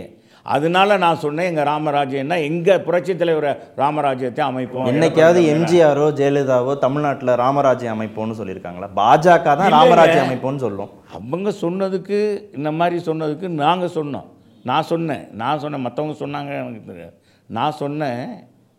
அதனால 0.54 0.96
நான் 0.96 1.20
சொன்னேன் 1.22 1.48
எங்கள் 1.50 1.68
ராமராஜ்யம்னா 1.70 2.36
எங்கள் 2.48 2.80
புரட்சி 2.80 3.16
தலைவர் 3.16 3.48
ராமராஜ்யத்தை 3.76 4.40
அமைப்போம். 4.40 4.86
என்னைக்காவது 4.90 5.40
எம்ஜிஆரோ 5.54 6.06
ஜெயலலிதாவோ 6.20 6.78
தமிழ்நாட்டுல 6.78 7.34
ராமராஜ்யம் 7.34 7.94
அமைப்போன்னு 7.94 8.38
சொல்லியிருக்காங்களா? 8.40 8.88
பாஜக 9.00 9.56
தான். 9.60 9.72
ராமராஜ்யம் 9.78 10.26
அமைப்போன்னு 10.26 10.64
சொல்லும். 10.66 10.90
அவங்க 11.18 11.52
சொன்னதுக்கு 11.60 12.18
இந்த 12.56 12.72
மாதிரி 12.72 13.04
சொன்னதுக்கு 13.10 13.48
நாங்கள் 13.48 13.94
சொன்னோம். 13.98 14.28
நான் 14.62 14.82
சொன்னேன். 14.82 15.24
நான் 15.32 15.58
சொன்னேன். 15.58 15.86
மற்றவங்க 15.86 16.16
சொன்னாங்க 16.24 16.52
எனக்கு 16.62 16.84
தெரியாது. 16.92 17.14
நான் 17.46 17.72
சொன்னேன் 17.72 18.22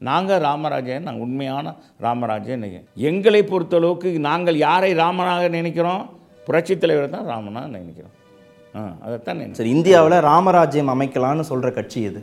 நாங்கள் 0.01 0.41
ராமராஜன் 0.41 1.05
நாங்கள் 1.07 1.25
உண்மையான 1.27 1.67
ராமராஜன் 2.05 2.63
எங்களை 3.09 3.41
பொறுத்தளவுக்கு 3.43 4.09
நாங்கள் 4.29 4.57
யாரை 4.67 4.91
ராமனாக 4.93 5.47
நினைக்கிறோம்? 5.57 6.03
புரட்சித் 6.47 6.81
தலைவரை 6.81 7.07
தான் 7.09 7.29
ராமனாக 7.31 7.67
நினைக்கிறோம். 7.77 8.13
ஆ 8.75 8.81
அதைத்தான் 9.05 9.39
சரி 9.59 9.71
இந்தியாவுல 9.75 10.19
ராமராஜ்யம் 10.27 10.91
அமைக்கலாம்னு 10.93 11.45
சொல்ற 11.51 11.69
கட்சி 11.77 11.99
எது? 12.09 12.21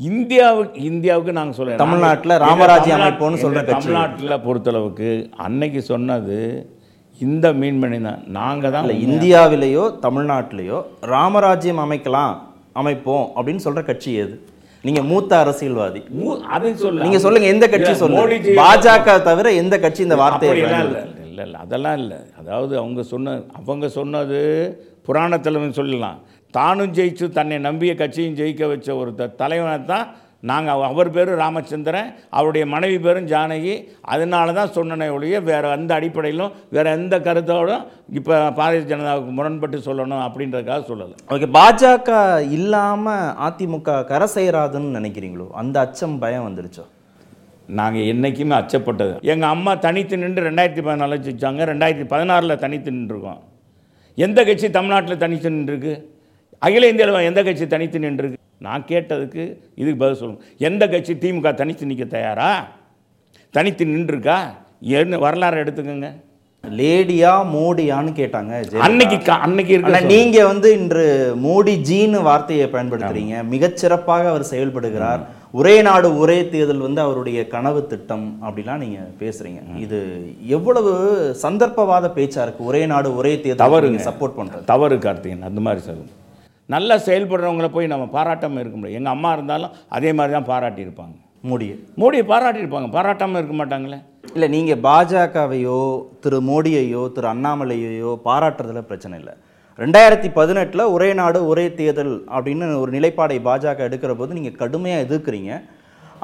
இந்தியாவுக்கு 0.00 0.78
இந்தியாவுக்கு 0.90 1.32
நாங்கள் 1.32 1.58
சொல்ல 1.58 1.76
தமிழ்நாட்டுல 1.82 2.36
ராமராஜ்யம் 2.44 2.98
அமைப்போம்னு 3.00 3.42
சொல்ற 3.44 3.60
கட்சி. 3.60 3.88
தமிழ்நாட்டில் 3.88 4.42
பொறுத்தளவுக்கு 4.46 5.10
அன்னைக்கு 5.46 5.82
சொன்னது 5.90 6.38
இந்த 7.20 7.46
மீன்மணி 7.60 7.98
தான். 8.02 8.22
நாங்கள் 8.38 8.72
தான் 8.74 8.84
இல்ல 8.86 8.96
இந்தியாவிலேயோ 9.06 9.84
தமிழ்நாட்டிலேயோ 10.06 10.78
ராமராஜ்யம் 11.14 11.82
அமைக்கலாம் 11.84 12.34
அமைப்போம் 12.80 13.26
அப்படின்னு 13.36 13.64
சொல்ற 13.66 13.82
கட்சி 13.84 14.10
எது? 14.22 14.34
நீங்க 14.84 15.02
மூத்த 15.02 15.38
அரசியல்வாதி. 15.38 16.02
மூ- 16.20 16.40
அதை 16.40 16.76
சொல்ல. 16.76 17.02
நீங்க 17.02 17.18
சொல்லுங்க 17.18 17.48
எந்த 17.48 17.68
கட்சி 17.68 17.94
சொல்லுங்க? 17.94 18.36
பாஜக 18.56 19.22
தவிர 19.22 19.52
எந்த 19.52 19.78
கட்சி 19.78 20.02
இந்த 20.02 20.16
வார்த்தையை? 20.16 20.56
இல்லை. 20.58 21.02
இல்லை 21.24 21.44
இல்லை 21.44 21.60
அதெல்லாம் 21.60 21.98
இல்லை. 21.98 22.16
அதாவது 22.38 22.78
அவங்க 22.78 23.02
சொன்ன 23.02 23.40
அவங்க 23.52 23.88
சொன்னது 23.88 24.40
புராணத்தில் 25.02 25.72
சொல்லலாம் 25.72 26.18
தானும் 26.50 26.92
ஜெயிச்சு 26.92 27.28
தன்னை 27.28 27.58
நம்பிய 27.58 27.94
கட்சியும் 27.94 28.34
ஜெயிக்க 28.34 28.68
வச்ச 28.68 28.96
ஒரு 28.96 29.14
த 29.14 29.26
தலைவனை 29.26 29.84
தான் 29.84 30.06
நாங்கள் 30.50 30.84
அவர் 30.88 31.10
பேர் 31.16 31.30
ராமச்சந்திரன் 31.42 32.08
அவருடைய 32.36 32.64
மனைவி 32.74 32.98
பேரும் 33.04 33.28
ஜானகி. 33.32 33.74
அதனால 34.14 34.54
தான் 34.58 34.72
சொன்னனே 34.76 35.06
ஒழிய 35.16 35.40
வேறு 35.50 35.68
எந்த 35.76 35.90
அடிப்படையிலும் 35.98 36.54
வேறு 36.76 36.90
எந்த 36.98 37.14
கருத்தோடும் 37.26 37.84
இப்போ 38.18 38.34
பாரதிய 38.58 38.88
ஜனதாவுக்கு 38.92 39.32
முரண்பட்டு 39.38 39.78
சொல்லணும் 39.88 40.24
அப்படின்றதுக்காக 40.26 40.82
சொல்லலை. 40.90 41.14
ஓகே 41.34 41.48
பாஜக 41.58 42.10
இல்லாம 42.58 43.14
அதிமுக 43.48 43.96
கரை 44.12 44.28
செய்யறாதுன்னு 44.36 44.96
நினைக்கிறீங்களோ? 44.98 45.48
அந்த 45.62 45.78
அச்சம் 45.86 46.18
பயம் 46.24 46.46
வந்துருச்சோ? 46.48 46.86
நாங்கள் 47.80 48.08
என்றைக்குமே 48.12 48.54
அச்சப்பட்டது. 48.60 49.12
எங்கள் 49.32 49.52
அம்மா 49.54 49.74
தனித்து 49.88 50.14
நின்று 50.22 50.48
ரெண்டாயிரத்தி 50.50 50.82
பதினாலில் 50.88 51.24
ஜெயிச்சாங்க 51.26 51.70
ரெண்டாயிரத்தி 51.72 52.06
பதினாறில் 52.14 52.62
தனித்து 52.64 52.90
நின்றுருக்கோம். 52.96 53.42
எந்த 54.24 54.38
கட்சி 54.48 54.66
தமிழ்நாட்டில் 54.78 55.22
தனித்து 55.26 55.56
நின்றுருக்கு? 55.56 55.94
அகில 56.66 56.88
இந்தியாவில் 56.92 57.28
எந்த 57.30 57.40
கட்சி 57.46 57.66
தனித்து 57.74 57.98
நின்றுருக்கு? 58.06 58.38
நான் 58.58 58.84
கேட்டதுக்கு 58.88 59.56
இதுக்கு 59.74 59.96
பதில் 59.96 60.16
சொல்லுங்க 60.16 60.44
எந்த 60.58 60.88
கட்சி 60.88 61.14
திமுக 61.14 61.54
தனித்து 61.54 61.86
நிற்க 61.86 62.04
தயாரா? 62.04 62.68
தனித்து 63.50 63.84
நின்றுருக்கா? 63.84 64.38
என்ன 64.80 65.18
வரலாறு 65.18 65.64
எடுத்துக்கோங்க. 65.64 66.10
லேடியா 66.64 67.30
மோடியான்னு 67.54 68.12
கேட்டாங்க. 68.18 68.78
அன்னைக்கு 68.78 69.32
அன்னைக்கு 69.32 69.72
இருக்க 69.72 70.00
நீங்க 70.00 70.46
வந்து 70.46 70.72
இன்று 70.80 71.34
மோடி 71.42 71.74
ஜீன்னு 71.90 72.22
வார்த்தையை 72.22 72.66
பயன்படுத்துறீங்க. 72.66 73.44
மிகச்சிறப்பாக 73.50 74.28
அவர் 74.32 74.46
செயல்படுகிறார். 74.50 75.20
ஒரே 75.52 75.82
நாடு 75.82 76.18
ஒரே 76.18 76.48
தேர்தல் 76.48 76.86
வந்து 76.86 77.00
அவருடைய 77.00 77.48
கனவு 77.48 77.86
திட்டம் 77.86 78.38
அப்படிலாம் 78.42 78.82
நீங்க 78.84 79.00
பேசுறீங்க. 79.20 79.60
இது 79.78 80.00
எவ்வளவு 80.46 80.92
சந்தர்ப்பவாத 81.42 82.10
பேச்சா 82.16 82.42
இருக்கு? 82.42 82.64
ஒரே 82.64 82.86
நாடு 82.86 83.16
ஒரே 83.16 83.40
தேர்தல் 83.40 83.66
தவறுங்க. 83.66 84.00
சப்போர்ட் 84.10 84.38
பண்றது. 84.40 84.64
தவறு 84.64 84.96
கார்த்திகன் 84.96 85.48
அந்த 85.50 85.60
மாதிரி 85.60 85.82
சொல்லும் 85.84 86.22
நல்லா 86.72 86.94
செயல்படுறவங்கள 87.06 87.68
போய் 87.74 87.92
நம்ம 87.92 88.04
பாராட்டாமல் 88.16 88.62
இருக்க 88.62 88.76
முடியும் 88.78 88.98
எங்கள் 89.00 89.14
அம்மா 89.16 89.30
இருந்தாலும் 89.36 89.72
அதே 89.96 90.10
மாதிரி 90.18 90.32
தான் 90.36 90.50
பாராட்டியிருப்பாங்க. 90.52 91.14
மோடியை. 91.48 91.74
மோடியை 92.02 92.24
பாராட்டியிருப்பாங்க. 92.30 92.88
பாராட்டாமல் 92.96 93.40
இருக்க 93.40 93.56
மாட்டாங்களே? 93.60 93.98
இல்ல 94.34 94.46
நீங்க 94.54 94.74
பாஜகவையோ 94.86 95.80
திரு 96.24 96.38
மோடியையோ 96.50 97.02
திரு 97.16 97.28
அண்ணாமலையையோ 97.32 98.12
பாராட்டுறதுல 98.28 98.82
பிரச்சனை 98.90 99.14
இல்லை. 99.20 99.34
ரெண்டாயிரத்தி 99.78 100.28
பதினெட்டுல 100.38 100.82
ஒரே 100.94 101.08
நாடு 101.20 101.38
ஒரே 101.50 101.66
தேர்தல் 101.80 102.14
அப்படின்னு 102.36 102.66
ஒரு 102.82 102.92
நிலைப்பாடை 102.96 103.38
பாஜக 103.48 103.88
எடுக்கிற 103.88 104.14
போது 104.20 104.38
நீங்க 104.38 104.52
கடுமையா 104.62 104.98
எதிர்க்கிறீங்க. 105.06 105.52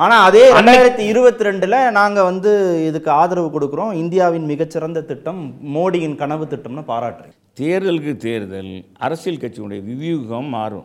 ஆனா 0.03 0.17
அதே 0.29 0.45
ரெண்டாயிரத்தி 0.59 1.05
இருபத்தி 1.13 1.47
ரெண்டுல 1.49 1.77
நாங்க 1.99 2.19
வந்து 2.31 2.51
இதுக்கு 2.89 3.11
ஆதரவு 3.21 3.49
கொடுக்குறோம். 3.57 3.93
இந்தியாவின் 4.03 4.49
மிகச்சிறந்த 4.53 5.03
திட்டம் 5.11 5.43
மோடியின் 5.77 6.19
கனவு 6.23 6.47
திட்டம்னு 6.53 6.85
பாராட்டுறீங்க. 6.93 7.37
தேர்தலுக்கு 7.59 8.17
தேர்தல் 8.17 8.85
அரசியல் 8.99 9.39
கட்சியுடைய 9.39 9.85
வியூகம் 9.85 10.45
மாறும். 10.45 10.85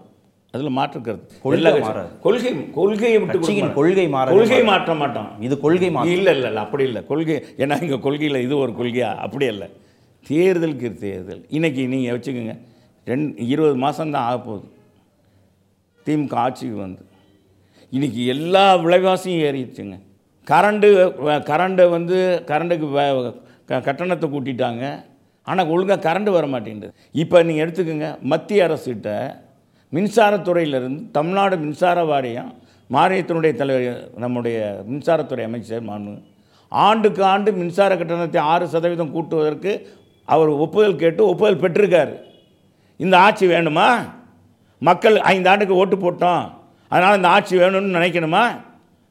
அதில் 0.51 0.69
மாற்று 0.69 1.01
கருத்து. 1.01 1.39
கொள்கை 1.41 1.79
மாறாது. 1.79 2.19
கொள்கை 2.19 2.71
கொள்கையை 2.71 3.19
விட்டு 3.19 3.71
கொள்கை 3.73 4.07
மாற. 4.07 4.31
கொள்கை 4.31 4.63
மாற்ற 4.63 4.93
மாட்டோம். 4.93 5.41
இது 5.41 5.59
கொள்கை 5.59 5.87
இல்லை 5.87 6.13
இல்லை 6.15 6.37
இல்லை 6.37 6.55
அப்படி 6.55 6.83
இல்லை. 6.83 7.05
கொள்கை 7.05 7.43
ஏன்னா 7.57 7.81
இங்கே 7.81 7.99
கொள்கையில் 7.99 8.41
இது 8.41 8.57
ஒரு 8.57 8.71
கொள்கையா? 8.71 9.15
அப்படி 9.15 9.45
இல்லை 9.45 9.67
தேர்தலுக்கு 10.29 10.93
தேர்தல். 10.93 11.45
இன்னைக்கு 11.49 11.87
நீங்கள் 11.87 12.19
வச்சுக்கோங்க. 12.19 12.59
ரெண்டு 13.05 13.47
இருபது 13.47 13.77
மாதம்தான் 13.77 14.15
ஆக 14.15 14.39
போகுது. 14.39 14.67
திமுக 16.05 16.33
ஆட்சிக்கு 16.33 16.75
வந்து. 16.75 17.05
இன்னைக்கு 17.89 18.25
எல்லா 18.25 18.77
விலைவாசியும் 18.77 19.43
ஏறிடுச்சுங்க. 19.43 19.99
கரண்டு 20.47 21.11
கரண்டை 21.23 21.89
வந்து 21.89 22.43
கரண்டுக்கு 22.45 22.85
வ- 22.85 23.41
க- 23.65 23.81
கட்டணத்தை 23.81 24.29
கூட்டிட்டாங்க. 24.29 25.03
ஆனால் 25.47 25.71
ஒழுங்காக 25.73 26.03
கரண்ட் 26.07 26.29
வர 26.35 26.45
மாட்டேங்குது 26.53 26.93
இப்போ 27.23 27.43
நீங்கள் 27.47 27.63
எடுத்துக்கோங்க 27.65 28.09
மத்திய 28.33 28.67
அரசுகிட்ட 28.67 29.09
மின்சாரத்துறையிலிருந்து 29.93 31.01
தமிழ்நாடு 31.17 31.55
மின்சார 31.63 31.97
வாரியம் 32.11 32.51
மானியத்தினுடைய 32.89 33.53
தலைவர் 33.59 34.01
நம்முடைய 34.23 34.57
மின்சாரத்துறை 34.89 35.43
அமைச்சர் 35.49 35.85
மாண்பு 35.89 36.15
ஆண்டுக்கு 36.71 37.21
ஆண்டு 37.33 37.49
மின்சார 37.61 37.91
கட்டணத்தை 37.95 38.41
ஆறு 38.53 38.65
சதவீதம் 38.73 39.13
கூட்டுவதற்கு 39.15 39.71
அவர் 40.27 40.51
ஒப்புதல் 40.65 41.01
கேட்டு 41.01 41.21
ஒப்புதல் 41.31 41.61
பெற்றிருக்காரு. 41.63 42.13
இந்த 42.99 43.15
ஆட்சி 43.25 43.45
வேணுமா 43.53 43.87
மக்கள் 44.87 45.17
ஐந்து 45.31 45.49
ஆண்டுக்கு 45.51 45.79
ஓட்டு 45.81 45.97
போட்டோம். 46.03 46.43
அதனால் 46.91 47.17
இந்த 47.19 47.29
ஆட்சி 47.35 47.55
வேணும்னு 47.61 47.97
நினைக்கணுமா? 47.97 48.43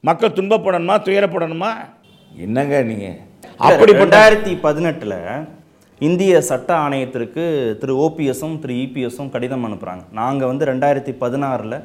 மக்கள் 0.08 0.36
துன்பப்படணுமா? 0.38 0.96
துயரப்படணுமா? 1.06 1.70
என்னங்க 2.46 2.76
நீங்கள் 2.90 3.16
அப்படிப்பட்ட 3.68 4.04
ரெண்டாயிரத்தி 4.04 4.52
பதினெட்டுல 4.66 5.14
இந்திய 6.00 6.38
சட்ட 6.46 6.70
ஆணையத்திற்கு 6.84 7.42
திரு 7.80 7.92
ஓபிஎஸும் 8.04 8.54
திரு 8.62 8.74
இபிஎஸும் 8.84 9.28
கடிதம் 9.34 9.66
அனுப்புகிறாங்க 9.66 10.02
நாங்கள் 10.18 10.50
வந்து 10.50 10.64
ரெண்டாயிரத்தி 10.70 11.12
பதினாறில் 11.20 11.76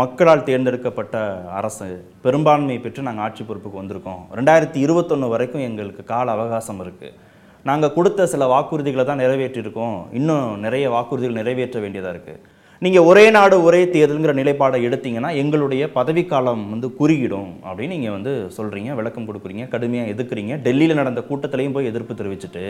மக்களால் 0.00 0.44
தேர்ந்தெடுக்கப்பட்ட 0.48 1.16
அரசு. 1.58 1.88
பெரும்பான்மை 2.24 2.76
பெற்று 2.84 3.06
நாங்கள் 3.08 3.24
ஆட்சி 3.26 3.42
பொறுப்புக்கு 3.48 3.80
வந்திருக்கோம். 3.80 4.22
ரெண்டாயிரத்தி 4.38 4.78
இருபத்தொன்று 4.84 5.32
வரைக்கும் 5.34 5.66
எங்களுக்கு 5.68 6.04
கால 6.12 6.26
அவகாசம் 6.36 6.80
இருக்குது 6.84 7.16
நாங்கள் 7.66 7.94
கொடுத்த 7.96 8.28
சில 8.34 8.46
வாக்குறுதிகளை 8.54 9.06
தான் 9.10 9.22
நிறைவேற்றியிருக்கோம் 9.24 9.98
இன்னும் 10.20 10.46
நிறைய 10.66 10.86
வாக்குறுதிகள் 10.94 11.40
நிறைவேற்ற 11.40 11.78
வேண்டியதாக 11.86 12.14
இருக்குது 12.14 12.40
நீங்கள் 12.82 13.06
ஒரே 13.10 13.24
நாடு 13.36 13.56
ஒரே 13.68 13.82
தேர்தலுங்கிற 13.94 14.32
நிலைப்பாடை 14.38 14.78
எடுத்தீங்கன்னா 14.88 15.30
எங்களுடைய 15.40 15.82
பதவிக்காலம் 15.98 16.62
வந்து 16.72 16.88
குறுகிடும் 17.00 17.50
அப்படின்னு 17.68 17.96
நீங்கள் 17.96 18.16
வந்து 18.16 18.32
சொல்கிறீங்க 18.58 18.92
விளக்கம் 19.00 19.28
கொடுக்குறீங்க 19.28 19.64
கடுமையாக 19.74 20.12
எதிர்க்கிறீங்க. 20.14 20.54
டெல்லியில் 20.66 21.00
நடந்த 21.00 21.22
கூட்டத்திலையும் 21.28 21.76
போய் 21.76 21.90
எதிர்ப்பு 21.92 22.14
தெரிவிச்சுட்டு 22.20 22.64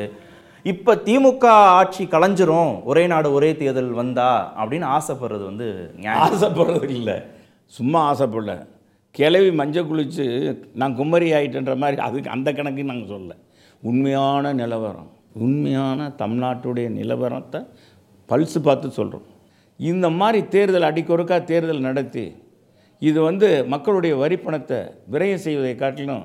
இப்போ 0.64 0.92
திமுக 1.06 1.44
ஆட்சி 1.78 2.04
கலைஞ்சிரும் 2.14 2.72
ஒரே 2.84 3.02
நாடு 3.12 3.28
ஒரே 3.36 3.50
தேர்தல் 3.60 3.92
வந்தா 4.00 4.30
அப்படின்னு 4.60 4.86
ஆசைப்படுறது 4.96 5.44
வந்து 5.50 5.68
ஆசைப்படுறது 6.24 6.88
இல்லை. 6.98 7.16
சும்மா 7.72 8.00
ஆசைப்படல. 8.10 8.54
கிளவி 9.14 9.50
மஞ்சள் 9.60 9.88
குளிச்சு 9.90 10.26
நான் 10.74 10.96
குமரி 10.98 11.28
ஆயிட்டுன்ற 11.36 11.74
மாதிரி 11.76 12.02
அதுக்கு 12.06 12.34
அந்த 12.36 12.48
கணக்கு 12.52 12.90
நாங்கள் 12.90 13.12
சொல்லல. 13.14 13.34
உண்மையான 13.82 14.52
நிலவரம் 14.52 15.10
உண்மையான 15.44 16.08
தமிழ்நாட்டுடைய 16.22 16.88
நிலவரத்தை 16.98 17.60
பல்ஸ் 18.28 18.58
பார்த்து 18.66 18.88
சொல்கிறோம் 18.98 19.26
இந்த 19.80 20.06
மாதிரி 20.10 20.40
தேர்தல் 20.54 20.88
அடிக்கொருக்கா 20.90 21.36
தேர்தல் 21.44 21.86
நடத்தி 21.88 22.26
இது 23.02 23.18
வந்து 23.22 23.48
மக்களுடைய 23.68 24.14
வரிப்பணத்தை 24.22 24.80
விரயம் 25.10 25.44
செய்வதை 25.46 25.74
காட்டிலும் 25.76 26.24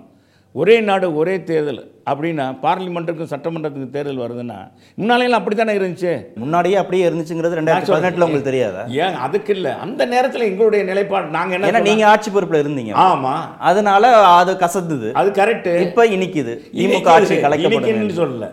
ஒரே 0.60 0.76
நாடு 0.88 1.08
ஒரே 1.20 1.34
தேர்தல் 1.48 1.80
அப்படின்னா 2.10 2.46
பார்லிமெண்ட்டுக்கும் 2.64 3.30
சட்டமன்றத்துக்கும் 3.32 3.96
தேர்தல் 3.96 4.22
வருதுன்னா 4.24 4.58
முன்னாலையெல்லாம் 5.00 5.42
அப்படி 5.42 5.56
தானே 5.56 5.74
இருந்துச்சு? 5.80 6.14
முன்னாடியே 6.42 6.78
அப்படியே 6.82 7.04
இருந்துச்சுங்கிறது 7.08 7.58
ரெண்டாயிரத்தி 7.60 7.94
பதினெட்டில் 7.94 8.26
உங்களுக்கு 8.26 8.50
தெரியாதா? 8.50 8.84
ஏன் 9.06 9.18
அதுக்கு 9.26 9.52
இல்லை. 9.58 9.72
அந்த 9.86 10.06
நேரத்தில் 10.14 10.48
எங்களுடைய 10.50 10.82
நிலைப்பாடு 10.92 11.36
நாங்கள் 11.38 11.58
என்ன? 11.58 11.84
நீங்கள் 11.90 12.10
ஆட்சி 12.14 12.32
பொறுப்பில் 12.36 12.62
இருந்தீங்க. 12.64 12.94
ஆமா. 13.10 13.36
அதனால 13.70 14.14
அது 14.40 14.54
கசந்துது 14.66 15.10
அது 15.22 15.32
கரெக்ட் 15.42 15.70
இப்போ 15.86 16.06
இனிக்குது. 16.16 16.56
திமுக 16.80 17.10
ஆட்சி 17.18 17.38
கலைக்கப்படும் 17.46 17.90
இன்னைக்குன்னு 17.94 18.20
சொல்லல. 18.24 18.50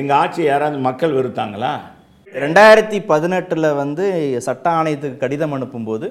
எங்க 0.00 0.12
ஆட்சி 0.22 0.42
யாராவது 0.52 0.78
மக்கள் 0.90 1.16
வெறுத்தாங்களா? 1.20 1.72
ரெண்டாயிரத்தி 2.42 2.98
பதினெட்டில் 3.10 3.74
வந்து 3.82 4.04
சட்ட 4.46 4.66
ஆணையத்துக்கு 4.78 5.24
கடிதம் 5.24 5.56
அனுப்பும்போது 5.56 6.06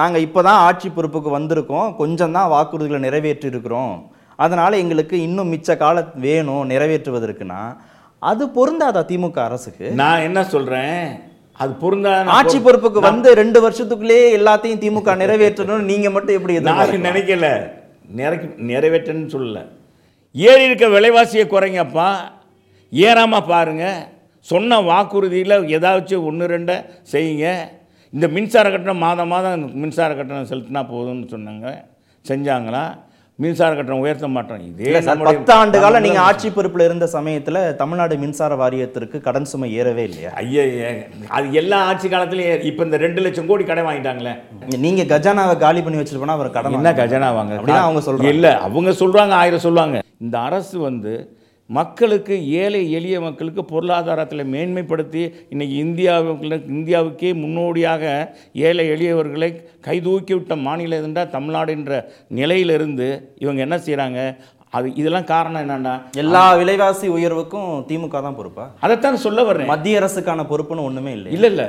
நாங்கள் 0.00 0.24
இப்போ 0.26 0.40
தான் 0.48 0.62
ஆட்சி 0.68 0.88
பொறுப்புக்கு 0.96 1.30
வந்திருக்கோம். 1.38 1.90
கொஞ்சம் 2.00 2.36
தான் 2.36 2.52
வாக்குறுதிகளை 2.54 3.00
நிறைவேற்றியிருக்கிறோம். 3.06 3.94
அதனால் 4.38 4.80
எங்களுக்கு 4.82 5.16
இன்னும் 5.22 5.52
மிச்ச 5.52 5.76
காலம் 5.76 6.10
வேணும் 6.26 6.68
நிறைவேற்றுவதற்குனா 6.70 7.62
அது 8.22 8.44
பொருந்தாதா 8.46 9.00
திமுக 9.10 9.38
அரசுக்கு? 9.38 9.86
நான் 10.00 10.20
என்ன 10.20 10.40
சொல்றேன்? 10.44 11.02
அது 11.62 11.72
பொருந்தாத 11.82 12.30
ஆட்சி 12.30 12.58
பொறுப்புக்கு 12.58 13.00
வந்து 13.00 13.34
ரெண்டு 13.40 13.58
வருஷத்துக்குள்ளேயே 13.64 14.26
எல்லாத்தையும் 14.38 14.82
திமுக 14.84 15.14
நிறைவேற்றணும்னு 15.22 15.88
நீங்கள் 15.90 16.14
மட்டும் 16.16 16.36
எப்படி 16.36 16.60
நான்? 16.60 16.92
நினைக்கல. 17.08 17.48
நிறைக்கு 18.20 18.48
நிறைவேற்றன்னு 18.70 19.32
சொல்லல. 19.34 19.62
ஏறி 20.32 20.64
இருக்க 20.64 20.86
விலைவாசியை 20.86 21.46
குறைங்கப்பா. 21.54 22.08
ஏறாம 23.06 23.40
பாருங்க. 23.46 23.86
சொன்ன 24.40 24.80
வாக்குறுதியில் 24.90 25.56
ஏதாச்சும் 25.76 26.26
ஒன்று 26.28 26.46
ரெண்டை 26.46 26.76
செய்யுங்க. 27.12 27.46
இந்த 28.16 28.28
மின்சார 28.28 28.66
கட்டணம் 28.70 29.04
மாதம் 29.06 29.28
மாதம் 29.28 29.64
மின்சார 29.80 30.14
கட்டணம் 30.14 30.50
செலுத்தினா 30.52 30.82
போதும்னு 30.94 31.28
சொன்னாங்க. 31.34 31.68
செஞ்சாங்களா? 32.28 32.84
மின்சார 33.38 33.74
கட்டணம் 33.74 34.00
உயர்த்த 34.00 34.28
மாட்டோம். 34.28 34.60
இதே 34.60 34.84
இல்ல 34.84 35.00
சார் 35.00 35.06
நம்முடைய- 35.06 35.38
பத்து 35.38 35.52
ஆண்டு 35.52 35.80
காலம் 35.80 36.02
நீங்க 36.02 36.20
ஆட்சி 36.20 36.48
பொறுப்புல 36.48 36.84
இருந்த 36.84 37.08
சமயத்துல 37.12 37.74
தமிழ்நாடு 37.74 38.16
மின்சார 38.16 38.54
வாரியத்திற்கு 38.56 39.20
கடன் 39.20 39.44
சுமை 39.44 39.72
ஏறவே 39.74 40.02
இல்லையா? 40.02 40.30
ஐயா 40.34 40.64
அது 41.28 41.52
எல்லா 41.52 41.84
ஆட்சி 41.84 42.08
காலத்துலயும் 42.08 42.62
இப்போ 42.62 42.84
இந்த 42.84 42.96
ரெண்டு 42.96 43.20
லட்சம் 43.20 43.46
கோடி 43.46 43.64
கடை 43.64 43.84
வாங்கிட்டாங்களே. 43.84 44.32
நீங்க 44.78 45.02
கஜானாவை 45.12 45.58
காலி 45.58 45.82
பண்ணி 45.82 46.00
வச்சுட்டு 46.00 46.18
போனா 46.18 46.32
அவர் 46.32 46.50
கடன் 46.50 46.72
என்ன 46.72 46.92
கஜனா 46.92 47.34
வாங்க 47.34 47.54
அப்படின்னா 47.54 47.78
அவங்க 47.80 48.12
சொல்றாங்க. 48.12 48.28
இல்ல 48.28 48.58
அவங்க 48.58 48.90
சொல்றாங்க 49.00 49.30
ஆயிரம் 49.34 49.60
சொல்லுவாங்க. 49.60 50.00
இந்த 50.20 50.38
அரசு 50.40 50.78
வந்து 50.80 51.12
மக்களுக்கு 51.76 52.34
ஏழை 52.60 52.80
எளிய 52.98 53.16
மக்களுக்கு 53.20 53.62
பொருளாதாரத்தில் 53.70 54.50
மேன்மைப்படுத்தி 54.52 55.22
இன்னைக்கு 55.52 55.74
இந்தியாவுக்குள்ள 55.84 56.56
இந்தியாவுக்கே 56.76 57.30
முன்னோடியாக 57.40 58.04
ஏழை 58.68 58.84
எளியவர்களை 58.94 59.50
கைதூக்கி 59.86 60.32
விட்ட 60.36 60.56
மாநிலம் 60.66 61.04
என்றால் 61.08 61.34
தமிழ்நாடு 61.34 61.72
என்ற 61.78 61.98
நிலையிலிருந்து 62.38 63.08
இவங்க 63.44 63.60
என்ன 63.66 63.78
செய்றாங்க? 63.88 64.20
அது 64.76 64.86
இதெல்லாம் 65.00 65.28
காரணம் 65.34 65.62
என்னன்னா 65.64 65.92
எல்லா 66.22 66.44
விலைவாசி 66.60 67.06
உயர்வுக்கும் 67.08 67.68
திமுக 67.90 68.22
தான் 68.26 68.38
பொறுப்பா? 68.40 68.64
அதைத்தான் 68.84 69.22
சொல்ல 69.26 69.44
வர்றேன். 69.50 69.70
மத்திய 69.74 70.00
அரசுக்கான 70.00 70.48
பொறுப்புன்னு 70.50 70.88
ஒண்ணுமே 70.88 71.12
இல்லை 71.18 71.30
இல்லை 71.36 71.50
இல்லை. 71.52 71.68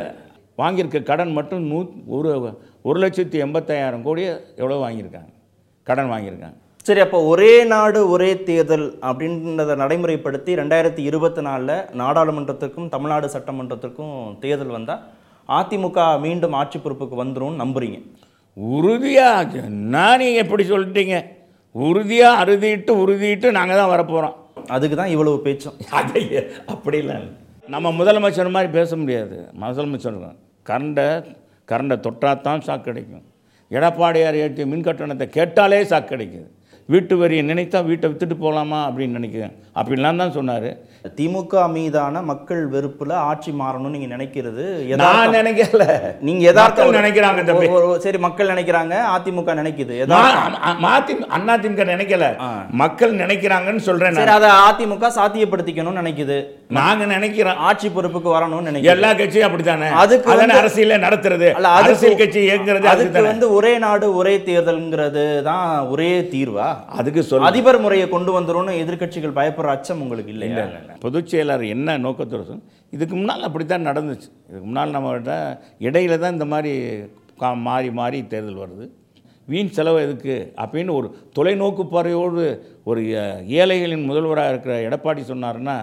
வாங்கியிருக்க 0.63 1.03
கடன் 1.11 1.35
மட்டும் 1.39 1.67
நூ 1.71 1.77
ஒரு 2.17 2.31
ஒரு 2.89 2.97
லட்சத்தி 3.05 3.37
எண்பத்தாயிரம் 3.45 4.07
கோடி 4.07 4.23
எவ்வளோ 4.61 4.79
வாங்கியிருக்காங்க? 4.85 5.31
கடன் 5.87 6.11
வாங்கியிருக்காங்க. 6.15 6.57
சரி 6.89 7.01
அப்போ 7.03 7.17
ஒரே 7.31 7.51
நாடு 7.71 7.99
ஒரே 8.13 8.27
தேர்தல் 8.45 8.85
அப்படின்றத 9.07 9.73
நடைமுறைப்படுத்தி 9.81 10.51
ரெண்டாயிரத்தி 10.59 11.01
இருபத்தி 11.09 11.41
நாலில் 11.47 11.73
நாடாளுமன்றத்துக்கும் 12.01 12.87
தமிழ்நாடு 12.93 13.27
சட்டமன்றத்துக்கும் 13.33 14.15
தேர்தல் 14.43 14.73
வந்தால் 14.75 15.03
அதிமுக 15.57 15.99
மீண்டும் 16.25 16.55
ஆட்சி 16.61 16.79
பொறுப்புக்கு 16.85 17.15
வந்துரும்னு 17.21 17.61
நம்புறீங்க. 17.63 17.99
உறுதியாக 18.79 19.61
நான் 19.95 20.19
நீங்கள் 20.23 20.43
எப்படி 20.45 20.65
சொல்லிட்டீங்க? 20.73 21.17
உறுதியாக 21.75 22.41
அறுதிட்டு 22.43 22.91
உறுதிட்டு 23.03 23.49
நாங்கள் 23.59 23.81
தான் 23.81 23.93
வரப்போகிறோம் 23.93 24.37
அதுக்கு 24.75 24.97
தான் 25.01 25.13
இவ்வளவு 25.15 25.45
பேச்சும். 25.47 25.79
அதை 25.99 26.23
அப்படிலாம் 26.73 27.19
இல்லை. 27.23 27.33
நம்ம 27.75 27.91
முதலமைச்சர் 28.01 28.55
மாதிரி 28.59 28.71
பேச 28.81 28.97
முடியாது. 29.01 29.37
முதலமைச்சர் 29.63 30.21
கரண்டை 30.69 31.09
கரண்டை 31.71 31.97
தொட்டாத்தான் 32.07 32.65
சாக்கு 32.69 32.87
கிடைக்கும். 32.91 33.25
எடப்பாடியார் 33.77 34.39
ஏற்றிய 34.45 34.67
மின் 34.71 34.87
கட்டணத்தை 34.87 35.27
கேட்டாலே 35.37 35.81
சாக்கு 35.91 36.13
கிடைக்குது. 36.13 36.47
வீட்டு 36.89 37.17
வரியை 37.17 37.45
நினைத்தா 37.45 37.85
வீட்டை 37.85 38.09
வித்துட்டு 38.09 38.33
போகலாமா 38.39 38.89
அப்படின்னு 38.89 39.09
நினைக்கிறேன். 39.09 39.51
அப்படின்லாம் 39.75 40.15
தான் 40.15 40.31
சொன்னார். 40.31 40.87
திமுக 41.15 41.71
மீதான 41.71 42.21
மக்கள் 42.21 42.69
வெறுப்புல 42.69 43.13
ஆட்சி 43.13 43.51
மாறணும்னு 43.51 43.97
நீங்க 43.97 44.15
நினைக்கிறது 44.15 44.85
நான். 44.95 45.33
நினைக்கல. 45.33 45.99
நீங்க 46.21 46.43
யதார்த்தம் 46.43 46.89
மக்கள் 46.89 47.11
நினைக்கிறாங்க 47.11 47.97
சரி 47.97 48.17
மக்கள் 48.17 48.49
நினைக்கிறாங்க 48.49 48.95
அதிமுக 49.17 49.53
நினைக்குது. 49.53 50.07
மாத்தி 50.83 51.15
அதிமுக 51.47 51.85
நினைக்கல. 51.85 52.37
மக்கள் 52.69 53.15
நினைக்கிறாங்கன்னு 53.15 53.77
சொல்றேன் 53.77 54.13
சரி. 54.13 54.31
அதை 54.31 54.49
அதிமுக 54.49 55.09
சாத்தியப்படுத்திக்கணும்னு 55.15 56.03
நினைக்குது. 56.03 56.45
நாங்க 56.69 57.05
நினைக்கிறோம். 57.05 57.57
ஆட்சி 57.57 57.89
பொறுப்புக்கு 57.89 58.39
வரணும்னு 58.39 58.67
நினைக்குது. 58.67 58.81
எல்லா 58.81 59.13
கட்சியும் 59.13 59.45
அப்படித்தானே? 59.45 59.87
அதுக்கு 59.87 60.31
வந்து- 60.31 60.39
அரசியல 60.39 60.99
நடத்துறது. 60.99 61.51
அரசியல் 61.51 62.17
கட்சி 62.17 62.47
இயங்குறது 62.47 62.83
அதுக்கு 62.83 63.21
வந்து 63.21 63.53
ஒரே 63.53 63.77
நாடு 63.77 64.15
ஒரே 64.15 64.37
தேர்தல்ங்கிறது 64.37 65.41
தான் 65.41 65.87
ஒரே 65.87 66.21
தீர்வா? 66.21 66.78
அதுக்கு 66.99 67.21
சொல்ல 67.27 67.49
அதிபர் 67.49 67.81
முறையை 67.83 68.05
கொண்டு 68.13 68.31
வந்துரும்னு 68.37 68.73
எதிர்க்கட்சிகள் 68.83 69.37
பயப்படுற 69.39 69.73
அச்சம் 69.75 70.01
உங்களுக்கு 70.05 70.31
இல்லை 70.33 70.47
இல்லை 70.49 70.63
இல்லை. 70.65 70.95
பொதுச் 71.05 71.31
செயலாளர் 71.31 71.73
என்ன 71.75 71.97
நோக்கத்தோட 72.05 72.57
இதுக்கு 72.95 73.15
முன்னால் 73.19 73.47
அப்படித்தான் 73.47 73.87
நடந்துச்சு. 73.89 74.29
இதுக்கு 74.49 74.65
முன்னால் 74.69 74.95
நம்மகிட்ட 74.95 75.33
இடையில 75.87 76.17
தான் 76.23 76.35
இந்த 76.37 76.47
மாதிரி 76.53 76.73
கா 77.41 77.49
மாறி 77.67 77.89
மாறி 77.99 78.19
தேர்தல் 78.33 78.61
வருது. 78.63 78.85
வீண் 79.47 79.73
செலவு 79.77 79.99
எதுக்கு? 80.05 80.35
அப்படின்னு 80.63 80.91
ஒரு 80.99 81.07
தொலைநோக்கு 81.37 81.83
பார்வையோடு 81.93 82.43
ஒரு 82.89 83.01
ஏழைகளின் 83.61 84.07
முதல்வராக 84.09 84.51
இருக்கிற 84.53 84.75
எடப்பாடி 84.87 85.21
சொன்னாருன்னா 85.31 85.77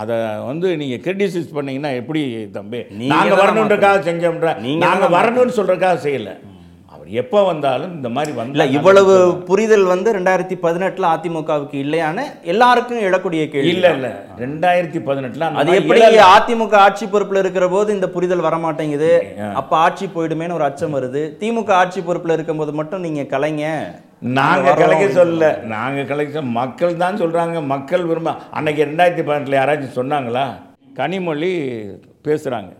அதை 0.00 0.16
வந்து 0.48 0.68
நீங்கள் 0.80 1.02
கிரிட்டிசைஸ் 1.04 1.54
பண்ணீங்கன்னா 1.56 1.90
எப்படி 2.00 2.20
தம்பி? 2.56 2.80
நீங்க 3.00 3.12
நாங்கள் 3.14 3.36
தான் 3.36 3.42
வரணுன்றக்காக 3.42 3.98
செஞ்சோம்ன்ற 4.08 4.50
நீங்க 4.66 4.82
நாங்கள் 4.86 5.06
தான் 5.06 5.16
வரணும்னு 5.18 5.56
சொல்கிறக்காக 5.58 5.98
செய்யலை. 6.06 6.34
எப்போ 7.20 7.38
வந்தாலும் 7.48 7.92
இந்த 7.96 8.08
மாதிரி 8.14 8.30
இல்ல 8.32 8.40
வந்து 8.42 8.76
இவ்வளவு 8.76 9.14
புரிதல் 9.48 9.84
வந்து 9.92 10.08
ரெண்டாயிரத்தி 10.16 10.56
பதினெட்டுல 10.64 11.06
அதிமுகவுக்கு 11.14 11.76
இல்லையான்னு 11.84 12.24
எல்லாருக்கும் 12.52 13.04
எழக்கூடிய 13.08 13.42
கேள்வி. 13.52 13.70
இல்லை 13.74 13.90
இல்லை. 13.96 14.10
ரெண்டாயிரத்தி 14.42 15.00
பதினெட்டில் 15.08 15.46
அது 15.60 15.76
எப்படி 15.78 16.00
அதிமுக 16.34 16.76
ஆட்சி 16.86 17.06
பொறுப்புல 17.06 17.42
இருக்கிற 17.44 17.68
போது 17.68 17.94
இந்த 17.96 18.08
புரிதல் 18.16 18.46
வர 18.46 18.58
மாட்டேங்குது 18.66 19.10
அப்ப 19.60 19.76
ஆட்சி 19.76 20.08
போயிடுமேன்னு 20.14 20.58
ஒரு 20.58 20.66
அச்சம் 20.68 20.96
வருது. 20.98 21.22
திமுக 21.42 21.72
ஆட்சி 21.80 22.00
பொறுப்புல 22.00 22.36
இருக்கும்போது 22.38 22.74
மட்டும் 22.80 23.04
நீங்க 23.06 23.22
கலைங்க. 23.34 23.64
நாங்க 24.38 24.68
வரோம் 24.70 24.82
கலைக்க 24.82 25.08
சொல்ல 25.20 25.52
நாங்க 25.74 26.02
கலைக்க. 26.02 26.42
மக்கள் 26.42 27.00
தான் 27.04 27.20
சொல்றாங்க. 27.22 27.66
மக்கள் 27.74 28.08
விரும்ப 28.10 28.36
அன்னைக்கு 28.58 28.86
ரெண்டாயிரத்தி 28.90 29.24
பதினெட்டில் 29.28 29.60
யாராச்சும் 29.60 29.98
சொன்னாங்களா? 30.00 30.46
கனிமொழி 31.00 31.52
பேசுறாங்க. 32.28 32.70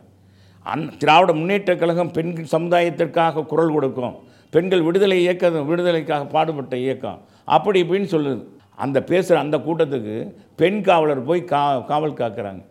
அந் 0.67 0.83
திராவிட 1.02 1.33
முன்னேற்ற 1.33 1.73
கழகம் 1.76 2.12
பெண் 2.17 2.33
சமுதாயத்திற்காக 2.55 3.45
குரல் 3.52 3.75
கொடுக்கும். 3.76 4.17
பெண்கள் 4.55 4.87
விடுதலை 4.87 5.19
இயக்க 5.25 5.50
விடுதலைக்காக 5.71 6.25
பாடுபட்ட 6.35 6.75
இயக்கம். 6.76 7.21
அப்படி 7.57 7.79
இப்படின்னு 7.85 8.09
சொல்லுது. 8.14 8.43
அந்த 8.85 8.99
பேசுகிற 9.11 9.38
அந்த 9.45 9.57
கூட்டத்துக்கு 9.67 10.17
பெண் 10.61 10.81
காவலர் 10.88 11.23
போய் 11.29 11.43
கா 11.52 11.62
காவல் 11.90 12.19
காக்கிறாங்க. 12.21 12.62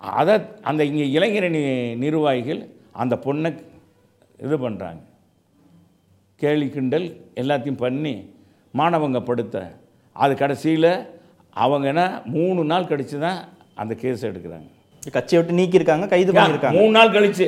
அதை 0.00 0.34
அந்த 0.70 0.84
இங்கே 0.90 1.06
இளைஞரணி 1.18 1.62
நிர்வாகிகள் 2.04 2.60
அந்த 3.02 3.14
பொண்ணை 3.26 3.50
இது 4.46 4.56
பண்ணுறாங்க 4.64 5.02
கேலி 6.40 6.66
கிண்டல் 6.68 7.06
எல்லாத்தையும் 7.40 7.82
பண்ணி 7.84 8.14
மாணவங்க 8.74 9.20
படுத்த. 9.20 9.56
அது 10.12 10.32
கடைசியில் 10.36 10.90
அவங்க 11.64 11.86
என்ன 11.92 12.04
மூணு 12.36 12.60
நாள் 12.70 12.88
கழித்து 12.90 13.18
தான் 13.18 13.40
அந்த 13.74 13.92
கேஸ் 14.02 14.26
எடுக்கிறாங்க. 14.30 14.68
கட்சியை 15.10 15.42
விட்டு 15.42 15.60
நீக்கியிருக்காங்க 15.60 16.06
கைது 16.08 16.32
பண்ணியிருக்காங்க. 16.32 16.78
மூணு 16.80 16.90
நாள் 16.90 17.14
கழிச்சு. 17.16 17.46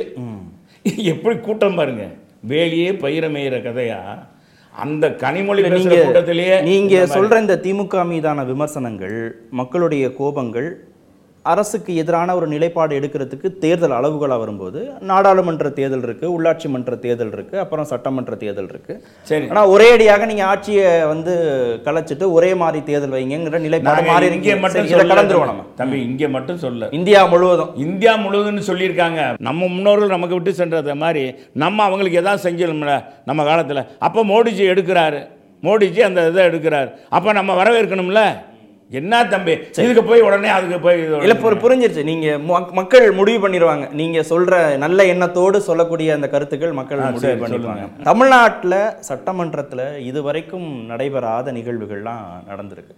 எப்படி 1.11 1.37
கூட்டம் 1.37 1.75
பாருங்க. 1.75 2.03
வேலியே 2.47 2.89
பயிரமேயிற 3.03 3.55
கதையா? 3.67 3.99
அந்த 4.73 5.05
கனிமொழி 5.21 5.61
கூட்டத்திலேயே 5.69 6.61
நீங்க 6.61 7.05
சொல்ற 7.15 7.39
இந்த 7.39 7.55
திமுக 7.63 8.05
மீதான 8.07 8.43
விமர்சனங்கள் 8.43 9.17
மக்களுடைய 9.49 10.07
கோபங்கள் 10.19 10.69
அரசுக்கு 11.51 11.91
எதிரான 12.01 12.35
ஒரு 12.39 12.47
நிலைப்பாடு 12.53 12.93
எடுக்கிறதுக்கு 12.99 13.47
தேர்தல் 13.63 13.95
அளவுகளாக 13.97 14.41
வரும்போது 14.43 14.79
நாடாளுமன்ற 15.11 15.69
தேர்தல் 15.79 16.05
இருக்கு 16.07 16.25
உள்ளாட்சி 16.35 16.67
மன்ற 16.73 16.95
தேர்தல் 17.05 17.33
இருக்கு 17.37 17.55
அப்புறம் 17.63 17.87
சட்டமன்ற 17.91 18.35
தேர்தல் 18.43 18.69
இருக்கு. 18.73 18.93
சரி. 19.29 19.45
ஆனா 19.51 19.63
ஒரே 19.73 19.87
அடியாக 19.95 20.25
நீங்க 20.31 20.45
ஆட்சியை 20.51 20.87
வந்து 21.13 21.33
கலைச்சிட்டு 21.87 22.27
ஒரே 22.37 22.51
மாதிரி 22.63 22.81
தேர்தல் 22.89 23.15
வைங்கிற 23.17 23.59
நிலைப்பாடு 23.67 24.07
மாறி 24.09 24.31
இங்கே 24.39 24.57
மட்டும் 24.65 24.89
இதை 24.91 25.05
கடந்துருவோம் 25.13 25.51
நம்ம. 25.51 25.65
தம்பி 25.81 25.99
இங்கே 26.09 26.29
மட்டும் 26.35 26.61
சொல்ல 26.65 26.89
இந்தியா 26.99 27.21
முழுவதும். 27.33 27.71
இந்தியா 27.87 28.15
முழுவதும்னு 28.25 28.67
சொல்லியிருக்காங்க. 28.71 29.21
நம்ம 29.49 29.67
முன்னோர்கள் 29.75 30.15
நமக்கு 30.15 30.37
விட்டு 30.37 30.53
சென்றத 30.59 30.95
மாதிரி 31.05 31.25
நம்ம 31.65 31.83
அவங்களுக்கு 31.87 32.21
எதாவது 32.23 32.45
செஞ்சிடணும்ல 32.47 32.95
நம்ம 33.31 33.43
காலத்தில். 33.51 33.83
அப்போ 34.07 34.23
மோடிஜி 34.33 34.65
எடுக்கிறாரு. 34.73 35.21
மோடிஜி 35.65 36.01
அந்த 36.07 36.27
இதை 36.29 36.41
எடுக்கிறாரு. 36.49 36.89
அப்போ 37.17 37.29
நம்ம 37.37 37.51
வரவேற்கணும்ல? 37.63 38.21
என்ன 38.89 39.27
தம்பி? 39.27 39.51
இதுக்கு 39.51 40.03
போய் 40.03 40.21
உடனே 40.21 40.47
அதுக்கு 40.47 40.79
போய் 40.79 40.99
இல்ல 40.99 41.33
புரி- 41.33 41.37
புரிஞ்சிருச்சு. 41.37 42.03
நீங்க 42.03 42.27
மக்- 42.27 42.71
மக்கள் 42.71 43.11
முடிவு 43.11 43.49
பண்ணிடுவாங்க. 43.49 43.91
நீங்க 43.91 44.19
சொல்ற 44.19 44.77
நல்ல 44.77 45.05
எண்ணத்தோடு 45.05 45.61
சொல்லக்கூடிய 45.61 46.13
அந்த 46.13 46.29
கருத்துக்கள் 46.29 46.71
மக்கள் 46.71 46.99
முடிவு 46.99 47.47
பண்ணிடுவாங்க 47.47 48.01
தமிழ்நாட்டுல 48.01 48.99
சட்டமன்றத்துல 49.09 49.97
இதுவரைக்கும் 49.97 50.85
நடைபெறாத 50.85 51.51
நிகழ்வுகள்லாம் 51.51 52.19
நடந்திருக்கு. 52.49 52.95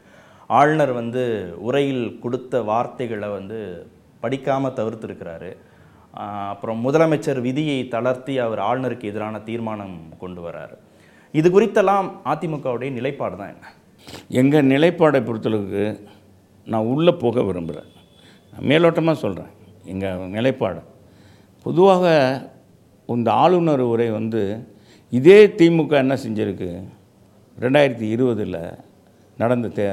ஆளுநர் 0.48 0.92
வந்து 0.92 1.54
உரையில் 1.58 2.20
கொடுத்த 2.22 2.62
வார்த்தைகளை 2.62 3.30
வந்து 3.30 3.88
படிக்காம 4.24 4.74
தவிர்த்திருக்கிறாரு. 4.76 5.58
அப்புறம் 6.12 6.94
முதலமைச்சர் 6.94 7.42
விதியை 7.42 7.88
தளர்த்தி 7.88 8.38
அவர் 8.38 8.60
ஆளுநருக்கு 8.60 9.04
எதிரான 9.04 9.40
தீர்மானம் 9.40 10.00
கொண்டு 10.20 10.42
வராரு. 10.42 10.78
இது 11.32 11.62
குறித்தெல்லாம் 11.62 12.12
அதிமுகவுடைய 12.26 12.92
நிலைப்பாடு 12.92 13.36
தான் 13.38 13.48
என்ன? 13.48 13.68
எங்கள் 14.28 14.70
நிலைப்பாடை 14.74 15.20
பொறுத்தளவுக்கு 15.28 15.84
நான் 16.66 16.90
உள்ளே 16.94 17.12
போக 17.12 17.44
விரும்புகிறேன் 17.44 17.90
மேலோட்டமாக 18.70 19.22
சொல்கிறேன் 19.24 19.52
எங்கள் 19.84 20.18
நிலைப்பாடு. 20.18 20.82
பொதுவாக 21.66 22.06
இந்த 23.08 23.32
ஆளுநர் 23.32 23.84
உரை 23.92 24.10
வந்து 24.10 24.42
இதே 25.10 25.48
திமுக 25.48 25.92
என்ன 25.92 26.16
செஞ்சிருக்கு? 26.24 26.70
ரெண்டாயிரத்தி 27.60 28.08
இருபதில் 28.16 28.60
நடந்த 29.38 29.68
தே 29.68 29.86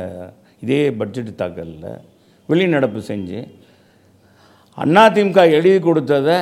இதே 0.61 0.91
பட்ஜெட் 0.91 1.31
தாக்கலில் 1.37 2.01
வெளிநடப்பு 2.49 3.01
செஞ்சு 3.09 3.39
அதிமுக 4.79 5.51
எழுதி 5.51 5.79
கொடுத்ததை 5.79 6.37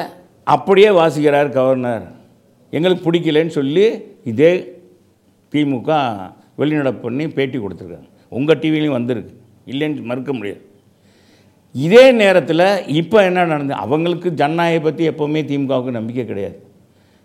அப்படியே 0.44 0.88
வாசிக்கிறார் 0.88 1.48
கவர்னர். 1.48 2.06
எங்களுக்கு 2.70 3.04
பிடிக்கலன்னு 3.04 3.56
சொல்லி 3.58 3.86
இதே 4.24 4.52
திமுக 5.52 5.90
வெளிநடப்பு 6.58 7.00
பண்ணி 7.00 7.28
பேட்டி 7.28 7.58
கொடுத்துருக்காங்க. 7.58 8.08
உங்கள் 8.28 8.58
டிவிலையும் 8.58 8.90
வந்திருக்கு. 8.90 9.40
இல்லைன்னு 9.66 10.02
மறுக்க 10.02 10.32
முடியாது. 10.32 10.64
இதே 11.72 12.12
நேரத்தில் 12.12 12.86
இப்போ 12.86 13.24
என்ன 13.24 13.44
நடந்தது 13.44 13.80
அவங்களுக்கு 13.80 14.34
ஜனநாயக 14.34 14.82
பற்றி 14.82 15.08
எப்போவுமே 15.08 15.46
திமுகவுக்கு 15.46 15.90
நம்பிக்கை 15.90 16.24
கிடையாது. 16.24 16.62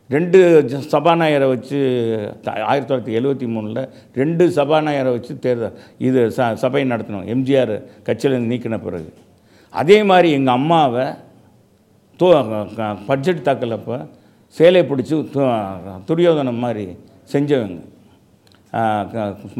ரெண்டு 0.09 0.63
ஜ- 0.67 0.93
சபாநாயகரை 0.93 1.47
வச்சு 1.47 2.33
ஆயிரத்தி 2.45 2.93
தொள்ளாயிரத்தி 2.93 3.19
எழுபத்தி 3.19 3.51
மூணில் 3.51 3.89
ரெண்டு 4.13 4.49
சபாநாயகரை 4.49 5.11
வச்சு 5.11 5.39
தேர்தல் 5.39 5.79
இது 5.97 6.27
ச 6.27 6.53
சபை 6.53 6.83
நடத்தணும். 6.83 7.27
எம்ஜிஆர் 7.27 7.83
கட்சியிலேருந்து 8.05 8.51
நீக்கின 8.53 8.83
பிறகு. 8.83 9.13
அதே 9.69 10.03
மாதிரி 10.03 10.31
எங்கள் 10.31 10.53
அம்மாவை 10.53 11.05
தோ 12.19 12.75
க- 12.75 12.95
பட்ஜெட் 12.95 13.37
தாக்கலப்போ 13.37 14.07
சேலை 14.47 14.81
பிடிச்சி 14.81 15.27
து- 15.33 16.03
துரியோதனம் 16.07 16.57
மாதிரி 16.57 16.95
செஞ்சவங்க. 17.33 17.79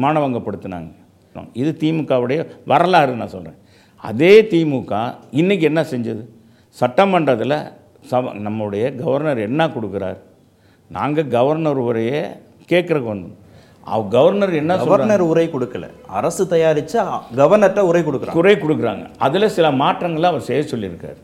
மானவங்கப்படுத்தினாங்க 0.04 0.90
இது 1.62 1.70
திமுகவுடைய 1.82 2.40
வரலாறு 2.70 3.12
நான் 3.20 3.34
சொல்கிறேன் 3.34 3.58
அதே 4.08 4.32
திமுக 4.52 4.92
இன்றைக்கி 5.40 5.64
என்ன 5.70 5.80
செஞ்சது? 5.92 6.22
சட்டமன்றத்தில் 6.80 7.56
சப 8.10 8.32
நம்முடைய 8.46 8.84
கவர்னர் 9.02 9.40
என்ன 9.48 9.62
கொடுக்குறார்? 9.76 10.18
நாங்கள் 10.96 11.30
கவர்னர் 11.36 11.80
உரையே 11.88 12.22
கேட்குறக்கு 12.70 13.08
வந்தோம். 13.12 13.36
அவ 13.92 14.00
கவர்னர் 14.16 14.52
என்ன 14.60 14.72
கவர்னர் 14.82 15.24
உரை 15.30 15.46
கொடுக்கல. 15.54 15.86
அரசு 16.18 16.44
தயாரிச்ச 16.52 16.94
கவர்னர்ட்ட 17.40 17.82
உரை 17.90 18.02
கொடுக்குறாங்க. 18.06 18.36
குறை 18.38 18.54
கொடுக்குறாங்க. 18.62 19.04
அதில் 19.26 19.54
சில 19.56 19.70
மாற்றங்களை 19.82 20.28
அவர் 20.32 20.48
செய்ய 20.48 20.62
சொல்லியிருக்காரு. 20.72 21.20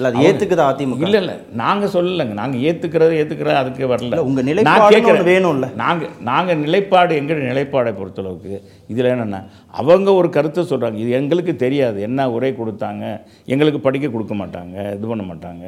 இல்ல 0.00 0.10
அது 0.10 0.26
ஏத்துக்குதா 0.28 0.64
அதிமுக? 0.72 1.06
இல்லை 1.06 1.20
இல்லை. 1.20 1.34
நாங்கள் 1.52 1.92
சொல்லலைங்க. 1.94 2.34
நாங்கள் 2.40 2.60
ஏற்றுக்கிறது 2.60 3.14
ஏற்றுக்கிறது 3.20 3.60
அதுக்கு 3.62 3.88
வரல. 3.92 4.02
இல்ல, 4.02 4.24
உங்க 4.24 4.42
நான் 4.42 4.50
நிலைப்பாடுன்னு 4.50 4.92
கேட்கிறேன். 4.94 5.22
ஒண்ணு 5.22 5.30
வேணும்ல. 5.30 5.74
நாங்கள் 5.74 6.08
நாங்கள் 6.20 6.60
நிலைப்பாடு 6.64 7.14
எங்கள் 7.16 7.42
நிலைப்பாடை 7.50 7.92
பொறுத்தளவுக்கு 8.00 8.62
இதில் 8.88 9.10
என்னென்னா 9.12 9.40
அவங்க 9.70 10.12
ஒரு 10.12 10.30
கருத்தை 10.30 10.64
சொல்கிறாங்க 10.64 10.94
இது 10.94 11.10
எங்களுக்கு 11.10 11.56
தெரியாது. 11.56 12.00
என்ன 12.00 12.30
உரை 12.30 12.52
கொடுத்தாங்க? 12.52 13.04
எங்களுக்கு 13.44 13.80
படிக்க 13.80 14.08
கொடுக்க 14.08 14.34
மாட்டாங்க 14.34 14.94
இது 14.96 15.06
பண்ண 15.06 15.24
மாட்டாங்க. 15.32 15.64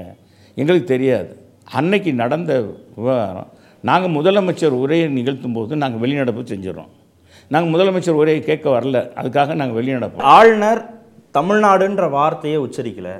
எங்களுக்கு 0.54 0.88
தெரியாது. 0.94 1.30
அன்னைக்கு 1.78 2.12
நடந்த 2.12 2.52
விவகாரம் 2.96 3.50
நாங்கள் 3.80 4.14
முதலமைச்சர் 4.16 4.80
உரையை 4.84 5.08
நிகழ்த்தும் 5.08 5.52
போது 5.52 5.76
நாங்கள் 5.76 6.02
வெளிநடப்பு 6.02 6.42
செஞ்சிடறோம். 6.52 6.90
நாங்கள் 7.48 7.72
முதலமைச்சர் 7.72 8.20
உரையை 8.22 8.42
கேட்க 8.44 8.66
வரல. 8.70 8.98
அதுக்காக 9.20 9.54
நாங்கள் 9.54 9.78
வெளிநடப்போம். 9.78 10.28
ஆளுநர் 10.36 10.82
தமிழ்நாடுன்ற 11.38 12.10
வார்த்தையை 12.10 12.58
உச்சரிக்கல. 12.60 13.10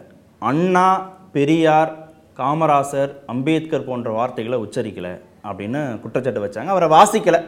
அண்ணா 0.42 1.10
பெரியார் 1.32 2.10
காமராசர் 2.38 3.10
அம்பேத்கர் 3.26 3.84
போன்ற 3.84 4.10
வார்த்தைகளை 4.10 4.58
உச்சரிக்கல 4.58 5.08
அப்படின்னு 5.44 6.00
குற்றச்சாட்டு 6.00 6.46
வச்சாங்க. 6.46 6.66
அவரை 6.66 6.88
வாசிக்கல. 6.88 7.42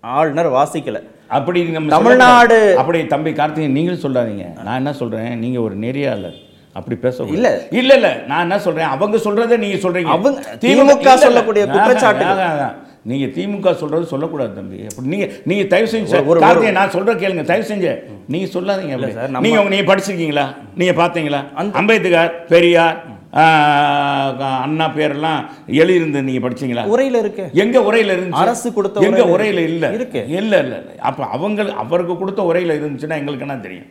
ஆளுநர் 0.00 0.46
வாசிக்கல. 0.46 1.02
அப்படி 1.28 1.64
நம்ம 1.64 1.90
தமிழ்நாடு-. 1.90 2.76
அப்படி 2.76 3.06
தம்பி 3.06 3.32
கார்த்திகேயன் 3.32 3.72
நீங்களும் 3.72 4.00
சொல்லாதீங்க. 4.00 4.62
நான் 4.62 4.76
என்ன 4.76 4.92
சொல்றேன்? 4.92 5.38
நீங்க 5.38 5.60
ஒரு 5.60 5.76
நெறியாளர். 5.76 6.34
அப்படி 6.72 6.96
பேச 6.96 7.24
இல்ல. 7.24 7.66
இல்ல 7.70 7.94
இல்ல. 7.94 8.24
நான் 8.26 8.40
என்ன 8.40 8.58
சொல்றேன்? 8.58 8.86
அவங்க 8.86 9.16
சொல்றதை 9.16 9.56
நீங்க 9.56 9.88
சொல்றீங்க. 9.88 10.04
அவங்க 10.04 10.56
திமுக. 10.60 11.16
சொல்லக்கூடிய 11.16 11.64
ஆஹா, 11.66 12.85
குற்றச்சாட்டுகள். 13.08 13.14
ஆஹா, 13.14 13.28
ஆஹா. 13.28 13.42
நீங்க 13.42 13.68
திமுக 13.70 13.74
சொல்றது 13.74 14.06
சொல்லக்கூடாது 14.06 14.54
தம்பி. 14.54 14.82
அப்படி 14.82 15.08
நீங்க 15.08 15.28
நீங்க 15.44 15.64
தயவு 15.64 15.90
செஞ்சு 15.90 16.30
ஒரு- 16.30 16.36
ஒரு- 16.36 16.38
கார்த்திகேயன் 16.38 16.72
நான் 16.72 16.90
சொல்ற 16.90 17.16
கேளுங்க. 17.16 17.44
தயவு 17.44 17.66
செஞ்சு. 17.68 17.98
நீங்க 18.28 18.60
சொல்லாதீங்க. 18.60 19.10
சார், 19.10 19.30
நம்ம- 19.30 19.46
நீங்க 19.48 19.62
நீங்க 19.62 19.94
படிச்சிருக்கீங்களா? 19.94 20.56
நீங்க 20.76 21.04
பாத்தீங்களா? 21.04 21.54
அம்பேத்கர் 21.54 22.46
பெரியார் 22.46 23.14
அண்ணா 23.30 24.88
பேரெல்லாம் 24.96 25.44
எழுதிருந்து 25.66 26.22
நீங்க 26.22 26.48
படிச்சீங்களா? 26.48 26.84
உரையில 26.96 27.18
இருக்கு. 27.18 27.48
எங்க 27.52 27.80
உரையில 27.80 28.18
இருந்துச்சு? 28.18 28.30
அரசு 28.30 28.72
கொடுத்த 28.72 29.00
எங்க 29.00 29.22
உரையில 29.22 29.58
இல்ல. 29.58 29.90
இருக்கு. 29.92 30.24
இல்ல 30.26 30.38
இல்ல 30.38 30.58
இல்ல. 30.58 30.82
அப்ப 30.98 31.24
அவங்க 31.24 31.72
அவருக்கு 31.72 32.18
கொடுத்த 32.18 32.50
உரையில 32.52 32.72
இருந்துச்சுன்னா 32.76 33.14
எங்களுக்கு 33.14 33.46
என்ன 33.46 33.56
தெரியும்? 33.56 33.84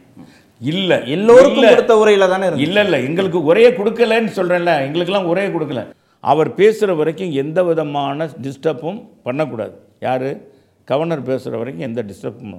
இல்ல. 0.62 1.02
எல்லோருக்கும். 1.02 1.70
கொடுத்த 1.70 2.04
உரையில 2.06 2.30
தானே 2.30 2.48
இல்ல 2.56 2.84
இல்ல. 2.84 3.00
எங்களுக்கு 3.00 3.44
உரையை 3.44 3.72
கொடுக்கலன்னு 3.72 4.30
சொல்றேன்ல. 4.36 4.80
எங்களுக்கெல்லாம் 4.80 5.26
உரையை 5.26 5.54
கொடுக்கல. 5.54 5.88
அவர் 6.32 6.50
பேசுகிற 6.60 6.92
வரைக்கும் 7.00 7.34
எந்த 7.42 7.60
விதமான 7.70 8.28
டிஸ்டர்பும் 8.46 9.00
பண்ணக்கூடாது. 9.26 9.76
யார்? 10.06 10.30
கவர்னர் 10.90 11.28
பேசுகிற 11.30 11.60
வரைக்கும் 11.62 11.88
எந்த 11.90 12.02
டிஸ்டர்பும் 12.10 12.56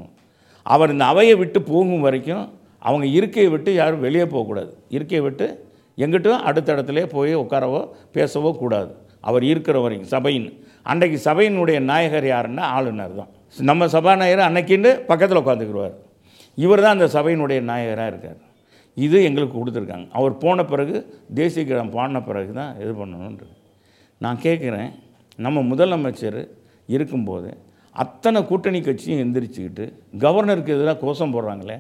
அவர் 0.67 0.93
இந்த 0.95 1.05
அவையை 1.13 1.35
விட்டு 1.41 1.59
போகும் 1.71 2.05
வரைக்கும் 2.07 2.45
அவங்க 2.89 3.07
இருக்கையை 3.19 3.51
விட்டு 3.55 3.71
யாரும் 3.81 4.05
வெளியே 4.07 4.27
போகக்கூடாது. 4.35 4.71
இருக்கையை 4.97 5.23
விட்டு 5.27 5.47
எங்கிட்டும் 5.99 6.45
அடுத்த 6.49 6.69
இடத்துல 6.75 7.05
போய் 7.15 7.35
உட்காரவோ 7.43 7.81
பேசவோ 8.17 8.51
கூடாது. 8.63 8.91
அவர் 9.29 9.45
இருக்கிற 9.53 9.77
வரைக்கும் 9.85 10.11
சபையின் 10.15 10.49
அன்றைக்கு 10.91 11.19
சபையினுடைய 11.29 11.79
நாயகர் 11.91 12.27
யாருன்னா 12.33 12.65
ஆளுநர் 12.77 13.17
தான். 13.21 13.31
நம்ம 13.71 13.87
சபாநாயகர் 13.95 14.49
அன்னைக்குன்னு 14.49 14.91
பக்கத்தில் 15.11 15.41
உட்காந்துக்குருவார் 15.43 15.97
இவர் 16.65 16.83
தான் 16.85 16.97
அந்த 16.99 17.09
சபையினுடைய 17.17 17.61
நாயகராக 17.71 18.11
இருக்கார். 18.13 18.41
இது 18.97 19.25
எங்களுக்கு 19.25 19.57
கொடுத்துருக்காங்க. 19.59 20.07
அவர் 20.13 20.39
போன 20.39 20.65
பிறகு 20.65 20.97
தேசிய 21.35 21.65
கீதம் 21.65 21.91
பாடின 21.91 22.23
பிறகு 22.23 22.53
தான் 22.53 22.77
இது 22.81 22.93
பண்ணணுன்றது 22.93 23.55
நான் 24.21 24.39
கேட்குறேன் 24.43 24.91
நம்ம 25.39 25.63
முதலமைச்சர் 25.63 26.49
இருக்கும்போது 26.89 27.51
அத்தனை 27.95 28.45
கூட்டணி 28.45 28.81
கட்சியும் 28.81 29.21
எந்திரிச்சுக்கிட்டு 29.25 29.85
கவர்னருக்கு 30.19 30.75
எதிராக 30.77 30.99
கோஷம் 30.99 31.35
போடுறாங்களே 31.35 31.77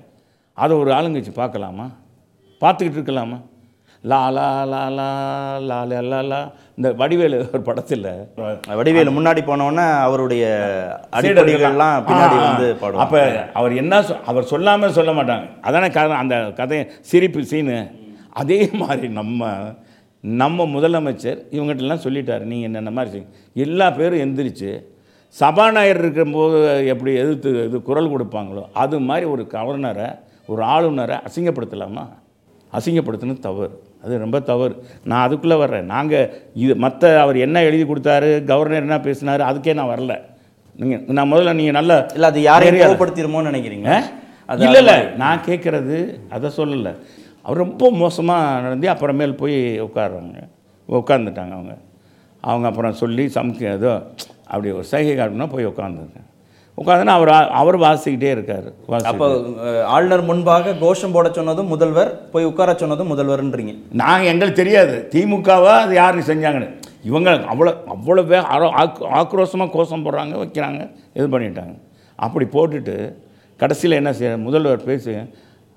அதை 0.54 0.76
ஒரு 0.76 0.90
ஆளுங்கட்சி 0.90 1.32
பார்க்கலாமா? 1.32 1.86
பார்த்துக்கிட்டு 2.62 2.98
இருக்கலாமா? 3.00 3.38
லா 4.10 4.18
லா 4.36 4.46
லா 4.72 4.80
லா 4.96 5.06
லா 5.68 5.78
லா 6.10 6.18
லா 6.30 6.40
இந்த 6.78 6.88
வடிவேலு 7.00 7.38
ஒரு 7.52 7.62
படத்தில் 7.68 8.04
வடிவேலு 8.80 9.14
முன்னாடி 9.16 9.40
போனோன்னா 9.48 9.86
அவருடைய 10.06 10.44
அடிப்படைகள்லாம் 11.16 12.04
பின்னாடி 12.08 12.36
வந்து 12.44 12.66
பாடும் 12.82 13.02
அப்போ 13.04 13.20
அவர் 13.60 13.72
என்ன 13.82 14.00
அவர் 14.32 14.50
சொல்லாமல் 14.52 14.96
சொல்ல 14.98 15.12
மாட்டாங்க. 15.18 15.46
அதானே 15.68 15.88
கதை 15.96 16.18
அந்த 16.24 16.36
கதை 16.60 16.78
சிரிப்பு 17.10 17.42
சீனு. 17.52 17.78
அதே 18.42 18.58
மாதிரி 18.82 19.08
நம்ம 19.20 19.50
நம்ம 20.42 20.66
முதலமைச்சர் 20.74 21.40
இவங்ககிட்டலாம் 21.56 22.04
சொல்லிட்டார். 22.04 22.44
நீங்கள் 22.50 22.68
என்னென்ன 22.68 22.92
மாதிரி 22.98 23.12
செய்ய 23.14 23.64
எல்லா 23.66 23.88
பேரும் 23.98 24.22
எந்திரிச்சு 24.26 24.70
சபாநாயகர் 25.40 26.02
இருக்கும்போது 26.02 26.60
எப்படி 26.92 27.12
எதிர்த்து 27.22 27.50
இது 27.68 27.78
குரல் 27.88 28.12
கொடுப்பாங்களோ 28.14 28.62
அது 28.84 28.96
மாதிரி 29.08 29.26
ஒரு 29.34 29.42
கவர்னரை 29.56 30.08
ஒரு 30.52 30.62
ஆளுநரை 30.74 31.16
அசிங்கப்படுத்தலாமா? 31.26 32.06
அசிங்கப்படுத்தினது 32.72 33.46
தவறு. 33.48 33.74
அது 34.06 34.18
ரொம்ப 34.24 34.38
தவறு. 34.50 34.74
நான் 35.10 35.24
அதுக்குள்ளே 35.26 35.56
வர்றேன். 35.62 35.86
நாங்கள் 35.94 36.26
இது 36.64 36.74
மற்ற 36.84 37.12
அவர் 37.22 37.36
என்ன 37.46 37.62
எழுதி 37.68 37.84
கொடுத்தாரு 37.84 38.28
கவர்னர் 38.50 38.86
என்ன 38.86 38.98
பேசினாரு 39.06 39.42
அதுக்கே 39.50 39.74
நான் 39.78 39.92
வரல. 39.94 40.14
நீங்கள் 40.80 41.02
நான் 41.18 41.30
முதல்ல 41.32 41.54
நீங்கள் 41.60 41.78
நல்ல 41.78 41.92
இல்ல 42.14 42.26
அது 42.26 42.40
யாரையும் 42.42 42.74
நெறியாளர். 42.74 42.92
கோவப்படுத்திருமோன்னு 42.92 43.50
நினைக்கிறீங்க? 43.50 43.90
அது 44.48 44.64
இல்லை 44.66 44.80
இல்லை. 44.82 44.96
நான் 45.22 45.44
கேட்குறது 45.46 45.96
அதை 46.36 46.50
சொல்லலை. 46.56 46.92
அவர் 47.42 47.62
ரொம்ப 47.64 47.90
மோசமாக 48.02 48.60
நடந்து 48.60 48.86
அப்புறமேல் 48.92 49.40
போய் 49.42 49.58
உட்காடுறாங்க 49.86 50.40
உட்காந்துட்டாங்க 50.88 51.54
அவங்க. 51.58 51.74
அவங்க 52.40 52.66
அப்புறம் 52.68 53.00
சொல்லி 53.02 53.26
சமைக்க 53.36 53.76
ஏதோ 53.78 53.92
அப்படி 54.52 54.70
ஒரு 54.78 54.86
சைகை 54.92 55.14
காட்டணும்னா 55.16 55.50
போய் 55.54 55.70
உட்காந்துருக்கேன் 55.72 56.28
உட்காந்துன்னா 56.76 57.14
அவர் 57.18 57.28
அவர் 57.28 57.78
வாசிக்கிட்டே 57.78 58.30
இருக்கார் 58.30 58.66
அப்போ 59.04 59.26
ஆளுநர் 59.86 60.22
முன்பாக 60.22 60.74
கோஷம் 60.74 61.12
போட 61.12 61.32
சொன்னதும் 61.32 61.66
முதல்வர் 61.66 62.30
போய் 62.30 62.44
உட்கார 62.44 62.74
சொன்னதும் 62.74 63.10
முதல்வர்ன்றீங்க. 63.10 63.72
நாங்கள் 63.92 64.26
எங்களுக்கு 64.26 64.64
தெரியாது. 64.64 65.08
திமுகவா 65.14 65.74
அது 65.78 65.94
யார் 65.94 66.18
செஞ்சாங்கன்னு. 66.18 66.68
இவங்க 67.04 67.30
அவ்வளோ 67.30 67.72
அவ்வளோ 67.94 68.26
வே 68.26 68.38
ஆக்ரோஷமாக 69.20 69.70
கோஷம் 69.70 70.04
போடுறாங்க 70.04 70.34
வைக்கிறாங்க 70.42 70.80
இது 71.14 71.26
பண்ணிட்டாங்க. 71.28 71.74
அப்படி 72.18 72.44
போட்டுட்டு 72.46 72.96
கடைசியில் 73.60 73.96
என்ன 73.96 74.12
செய்ய 74.12 74.36
முதல்வர் 74.36 74.84
பேசி 74.84 75.14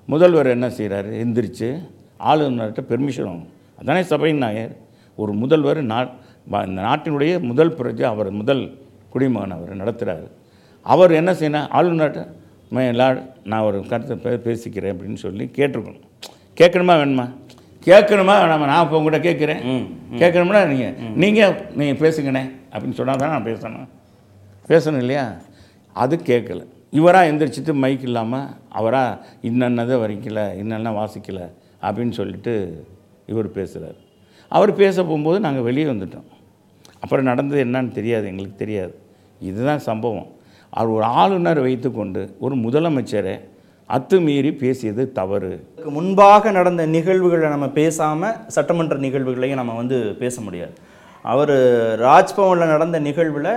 முதல்வர் 0.08 0.46
என்ன 0.46 0.68
செய்கிறாரு 0.68 1.10
எந்திரிச்சு 1.24 1.68
ஆளுநர்கிட்ட 2.24 2.80
பெர்மிஷன் 2.88 3.28
வாங்கணும். 3.28 3.50
அதானே 3.80 4.02
சபையின் 4.02 4.38
நாயர் 4.38 4.72
ஒரு 5.18 5.32
முதல்வர் 5.32 5.82
நா 5.82 5.98
வ- 6.50 6.66
இந்த 6.66 6.82
நாட்டினுடைய 6.82 7.40
முதல் 7.40 7.74
பிரஜை 7.74 8.02
அவர் 8.02 8.30
முதல் 8.30 8.62
குடிமகன் 9.10 9.50
அவர் 9.50 9.76
நடத்துகிறாரு 9.76 10.26
அவர் 10.82 11.10
என்ன 11.10 11.32
செய்யணும் 11.32 11.68
ஆளுநர்கிட்ட 11.70 12.26
மை 12.70 12.92
லார்ட் 12.92 13.30
நான் 13.44 13.60
ஒரு 13.60 13.86
கருத்தை 13.86 14.16
பே- 14.16 14.36
பேசிக்கிறேன் 14.36 14.94
அப்படின்னு 14.94 15.14
சொல்லி 15.14 15.50
கேட்டிருக்கணும் 15.56 16.06
கேட்கணுமா 16.56 16.94
வேணுமா? 16.94 17.26
கேட்கணுமா 17.84 18.34
வேணாமா? 18.36 18.66
நான் 18.66 18.84
இப்போ 18.84 19.00
உங்கள்கிட்ட 19.00 19.22
கேட்குறேன். 19.22 19.62
கேட்கணும்னா 20.12 20.66
நீங்கள் 20.66 20.92
நீங்கள் 21.14 21.54
நீங்கள் 21.74 22.10
பேசுங்கண்ணே 22.10 22.50
அப்படின்னு 22.72 22.92
சொன்னால் 22.92 23.16
தான் 23.16 23.30
நான் 23.30 23.44
பேசணும். 23.44 23.86
பேசணும் 24.68 24.98
இல்லையா? 24.98 25.36
அது 25.92 26.16
கேட்கல. 26.16 26.64
இவராக 26.90 27.30
எந்திரிச்சிட்டு 27.32 27.74
மைக் 27.74 28.02
இல்லாமல் 28.02 28.46
அவராக 28.68 29.18
இன்னன்னதை 29.42 29.96
வரைக்கல 29.96 30.40
இன்னென்ன 30.60 30.90
வாசிக்கல 30.90 31.40
அப்படின்னு 31.82 32.10
சொல்லிட்டு 32.10 32.84
இவர் 33.26 33.50
பேசுகிறார் 33.50 33.98
அவர் 34.48 34.74
பேச 34.74 35.02
போகும்போது 35.02 35.40
நாங்கள் 35.40 35.62
வெளியே 35.62 35.86
வந்துட்டோம். 35.86 36.28
அப்புறம் 37.00 37.24
நடந்தது 37.24 37.64
என்னன்னு 37.64 37.92
தெரியாது 37.92 38.26
எங்களுக்கு 38.26 38.56
தெரியாது. 38.56 38.98
இதுதான் 39.40 39.78
சம்பவம். 39.78 40.26
அவர் 40.76 40.92
ஒரு 40.96 41.06
ஆளுநர் 41.20 41.60
வைத்துக்கொண்டு 41.66 42.22
ஒரு 42.44 42.54
முதலமைச்சரை 42.64 43.34
அத்துமீறி 43.88 44.50
பேசியது 44.62 45.02
தவறு. 45.18 45.52
முன்பாக 45.96 46.50
நடந்த 46.58 46.82
நிகழ்வுகளை 46.96 47.48
நம்ம 47.54 47.66
பேசாம 47.80 48.30
சட்டமன்ற 48.56 48.96
நிகழ்வுகளையும் 49.06 49.60
நம்ம 49.60 49.74
வந்து 49.80 49.98
பேச 50.22 50.36
முடியாது. 50.46 50.74
அவர் 51.32 51.54
ராஜ்பவனில் 52.06 52.72
நடந்த 52.74 52.98
நிகழ்வில் 53.08 53.52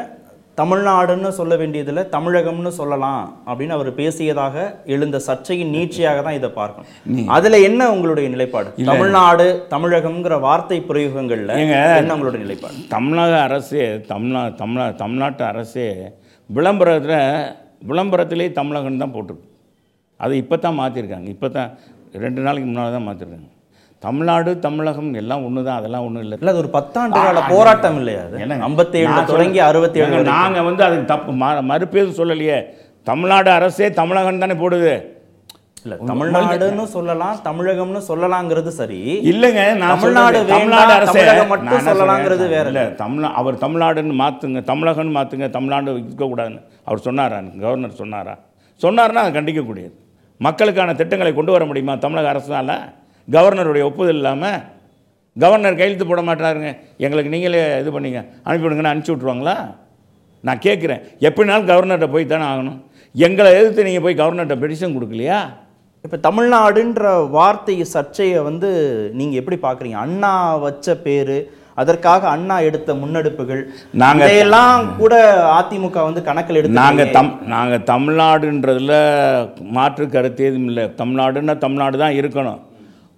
தமிழ்நாடுன்னு 0.59 1.29
சொல்ல 1.37 1.53
வேண்டியதில் 1.59 2.09
தமிழகம்னு 2.15 2.71
சொல்லலாம் 2.79 3.21
அப்படின்னு 3.47 3.75
அவர் 3.77 3.89
பேசியதாக 3.99 4.65
எழுந்த 4.95 5.17
சர்ச்சையின் 5.27 5.71
நீட்சியாக 5.75 6.23
தான் 6.25 6.37
இதை 6.39 6.49
பார்க்கணும். 6.57 7.29
அதுல 7.37 7.59
என்ன 7.69 7.91
உங்களுடைய 7.93 8.27
நிலைப்பாடு? 8.33 8.69
தமிழ்நாடு 8.91 9.47
தமிழகம்ங்கிற 9.73 10.35
வார்த்தை 10.47 10.79
பிரயோகங்கள்ல 10.89 11.55
என்ன 12.01 12.13
உங்களுடைய 12.17 12.41
நிலைப்பாடு? 12.45 12.77
தமிழக 12.97 13.33
அரசே 13.47 13.87
தமிழ்நா 14.11 14.43
தமிழா 14.63 14.87
தமிழ்நாட்டு 15.03 15.45
அரசே 15.51 15.87
விளம்பரத்தில் 16.49 17.17
விளம்பரத்திலே 17.83 18.45
தமிழகம் 18.53 19.01
தான் 19.01 19.13
போட்டிருக்கு. 19.13 19.47
அதை 20.19 20.35
இப்போ 20.41 20.55
தான் 20.57 20.77
மாற்றிருக்காங்க 20.79 21.27
இப்போ 21.29 21.47
தான் 21.49 21.69
ரெண்டு 22.21 22.41
நாளைக்கு 22.41 22.67
முன்னால் 22.67 22.95
தான் 22.95 23.07
மாற்றிருக்காங்க 23.07 23.49
தமிழ்நாடு 24.01 24.51
தமிழகம் 24.59 25.11
எல்லாம் 25.15 25.43
ஒன்று 25.45 25.61
தான் 25.67 25.77
அதெல்லாம் 25.79 26.05
ஒன்றும் 26.07 26.23
இல்லை. 26.23 26.37
இல்ல 26.39 26.51
அது 26.51 26.61
ஒரு 26.61 26.71
பத்தாண்டு 26.71 27.15
கால 27.19 27.41
போராட்டம் 27.51 27.97
இல்லையா 27.99 28.21
அது? 28.25 28.35
என்னங்க? 28.43 28.65
ஐம்பத்தி 28.65 28.97
ஏழுல 29.01 29.13
நான் 29.13 29.31
தொடங்கி 29.31 29.59
அறுபத்தி 29.63 29.99
ஏழு 29.99 30.09
ஏங்க, 30.09 30.23
நாங்க 30.33 30.61
வந்து 30.63 30.83
அதுக்கு 30.83 31.05
தப்பு 31.13 31.31
ம- 31.41 31.63
மறுபேரும் 31.69 32.17
சொல்லலையே. 32.19 32.57
தமிழ்நாடு 33.07 33.49
அரசே 33.51 33.87
தமிழகம் 33.95 34.43
தானே 34.43 34.55
போடுது. 34.59 34.93
இல்ல 35.85 35.95
தமிழ்நாடுன்னு 36.09 36.83
சொல்லலாம் 36.93 37.37
தமிழகம்னு 37.47 38.01
சொல்லலாங்கிறது 38.09 38.71
சரி. 38.77 38.99
இல்லைங்க 39.31 39.63
நான் 39.81 39.93
தமிழ்நாடு 39.93 40.39
தமிழ்நாடு 40.51 40.93
அரசே. 40.97 41.23
மட்டும் 41.51 41.87
சொல்லலாங்கிறது 41.89 42.45
வேற. 42.53 42.65
இல்ல 42.71 42.83
தமிழ் 43.01 43.25
அவர் 43.39 43.55
தமிழ்நாடுன்னு 43.63 44.15
மாத்துங்க 44.21 44.61
தமிழகம்னு 44.71 45.15
மாத்துங்க 45.17 45.47
தமிழ்நாடு 45.57 45.91
இருக்கக்கூடாதுன்னு 45.95 46.61
அவர் 46.87 47.05
சொன்னாரா 47.07 47.39
கவர்னர் 47.63 47.99
சொன்னாரா? 48.01 48.35
சொன்னார்னா 48.81 49.23
அதை 49.25 49.33
கண்டிக்கக்கூடியது. 49.37 49.93
மக்களுக்கான 50.39 50.93
திட்டங்களை 51.01 51.33
கொண்டு 51.33 51.51
வர 51.55 51.65
முடியுமா 51.69 51.95
தமிழக 52.05 52.29
அரசால? 52.33 52.71
கவர்னருடைய 53.27 53.83
ஒப்புதல் 53.89 54.19
இல்லாமல் 54.19 54.57
கவர்னர் 55.35 55.77
கையெழுத்து 55.79 56.05
போட 56.07 56.21
மாட்டாருங்க. 56.29 56.69
எங்களுக்கு 57.05 57.33
நீங்களே 57.35 57.61
இது 57.81 57.91
பண்ணீங்க 57.95 58.19
அனுப்பிவிடுங்கன்னு 58.45 58.91
அனுப்பிச்சி 58.91 59.13
விட்ருவாங்களா 59.13 59.55
நான் 60.43 60.63
கேட்குறேன் 60.65 61.03
எப்படினாலும் 61.27 61.69
கவர்னர்கிட்ட 61.71 62.09
போய் 62.15 62.31
தானே 62.31 62.45
ஆகணும். 62.51 62.79
எங்களை 63.15 63.49
எதிர்த்து 63.59 63.85
நீங்கள் 63.87 64.05
போய் 64.05 64.19
கவர்னர்கிட்ட 64.21 64.55
பெடிஷன் 64.63 64.95
கொடுக்கலையா? 64.95 65.37
இப்போ 66.05 66.17
தமிழ்நாடுன்ற 66.19 67.03
வார்த்தை 67.29 67.75
சர்ச்சையை 67.91 68.39
வந்து 68.43 68.69
நீங்கள் 69.13 69.39
எப்படி 69.39 69.57
பார்க்குறீங்க 69.61 69.97
அண்ணா 69.97 70.31
வச்ச 70.57 70.95
பேர் 70.97 71.37
அதற்காக 71.77 72.27
அண்ணா 72.29 72.59
எடுத்த 72.59 72.93
முன்னெடுப்புகள் 72.93 73.61
நாங்க- 73.93 74.25
இதையெல்லாம் 74.25 74.89
கூட 74.97 75.13
அதிமுக 75.53 76.03
வந்து 76.03 76.21
கணக்கில் 76.23 76.55
எடுத்து 76.55 76.79
நாங்கள் 76.79 77.11
தம் 77.11 77.31
நாங்கள் 77.45 77.87
தமிழ்நாடுன்றதுல 77.87 78.93
மாற்று 79.77 80.09
கருத்து 80.09 80.43
எதுவும் 80.45 80.67
இல்லை. 80.67 80.85
தமிழ்நாடுன்னா 80.97 81.57
தமிழ்நாடு 81.57 81.97
தான் 81.97 82.17
இருக்கணும். 82.19 82.59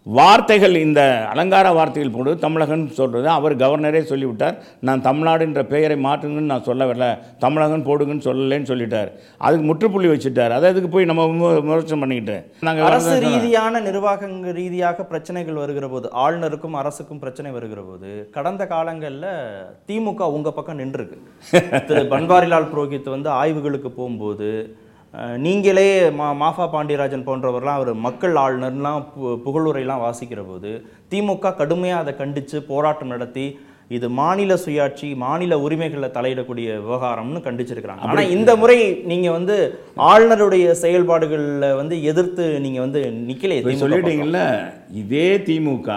வார்த்தைகள் 0.08 0.76
இந்த 0.76 1.28
அலங்கார 1.28 1.72
வார்த்தைகள் 1.72 2.12
போடு 2.12 2.38
தமிழகன் 2.38 2.90
சொல்கிறது 2.90 3.30
அவர் 3.30 3.56
கவர்னரே 3.56 4.02
சொல்லிவிட்டார். 4.02 4.58
நான் 4.80 5.02
தமிழ்நாடுன்ற 5.02 5.64
பெயரை 5.64 6.04
மாற்றுங்கன்னு 6.04 6.40
நான் 6.40 6.64
சொல்ல 6.64 6.86
வரல. 6.86 7.18
தமிழகன் 7.40 7.86
போடுங்கன்னு 7.86 8.26
சொல்லலைன்னு 8.26 8.66
சொல்லிட்டார். 8.66 9.12
அதுக்கு 9.38 9.66
முற்றுப்புள்ளி 9.66 10.08
வச்சுட்டார். 10.08 10.50
அதை 10.50 10.70
அதுக்கு 10.70 10.90
போய் 10.90 11.06
நம்ம 11.06 11.26
விம- 11.26 11.62
விமர்சனம் 11.62 12.00
பண்ணிக்கிட்டு. 12.00 12.52
அரசு 12.84 13.12
நாங்கள் 13.12 13.30
ரீதியான 13.30 13.80
நிர்வாக 13.80 14.30
ரீதியாக 14.42 15.04
பிரச்சனைகள் 15.04 15.54
வருகிற 15.54 15.88
போது 15.88 16.10
ஆளுநருக்கும் 16.16 16.72
அரசுக்கும் 16.72 17.20
பிரச்சனை 17.20 17.52
வருகிற 17.52 17.82
போது 17.82 18.30
கடந்த 18.32 18.68
காலங்களில் 18.68 19.26
திமுக 19.88 20.22
உங்க 20.22 20.52
பக்கம் 20.52 20.80
நின்றுருக்கு. 20.80 21.18
திரு 21.86 22.02
பன்வாரிலால் 22.02 22.68
புரோஹித் 22.76 23.10
வந்து 23.10 23.30
ஆய்வுகளுக்கு 23.30 23.88
போகும்போது 23.88 24.76
நீங்களே 25.44 25.88
மா 26.14 26.28
மாஃபா 26.40 26.66
பாண்டியராஜன் 26.72 27.28
போன்றவர்லாம் 27.28 27.78
அவர் 27.78 27.94
மக்கள் 28.06 28.36
ஆளுநர்லாம் 28.42 29.04
பு- 29.14 29.38
புகழுரைலாம் 29.44 30.04
வாசிக்கிற 30.04 30.42
போது 30.46 30.72
திமுக 31.12 31.56
கடுமையாக 31.58 32.04
அதை 32.04 32.14
கண்டித்து 32.16 32.58
போராட்டம் 32.70 33.14
நடத்தி 33.14 33.46
இது 33.92 34.08
மாநில 34.18 34.54
சுயாட்சி 34.62 35.08
மாநில 35.20 35.58
உரிமைகளில் 35.64 36.14
தலையிடக்கூடிய 36.14 36.68
விவகாரம்னு 36.80 37.42
கண்டிச்சிருக்கிறாங்க 37.44 38.08
ஆனா 38.08 38.22
இந்த 38.36 38.52
முறை 38.58 38.78
நீங்க 39.06 39.28
வந்து 39.32 39.56
ஆளுநருடைய 40.06 40.68
செயல்பாடுகளில் 40.82 41.76
வந்து 41.76 41.98
எதிர்த்து 42.10 42.46
நீங்க 42.60 42.80
வந்து 42.82 43.02
நிக்கலையே. 43.26 43.76
சொல்லிட்டீங்கல்ல 43.84 44.42
இதே 45.02 45.30
திமுக 45.46 45.90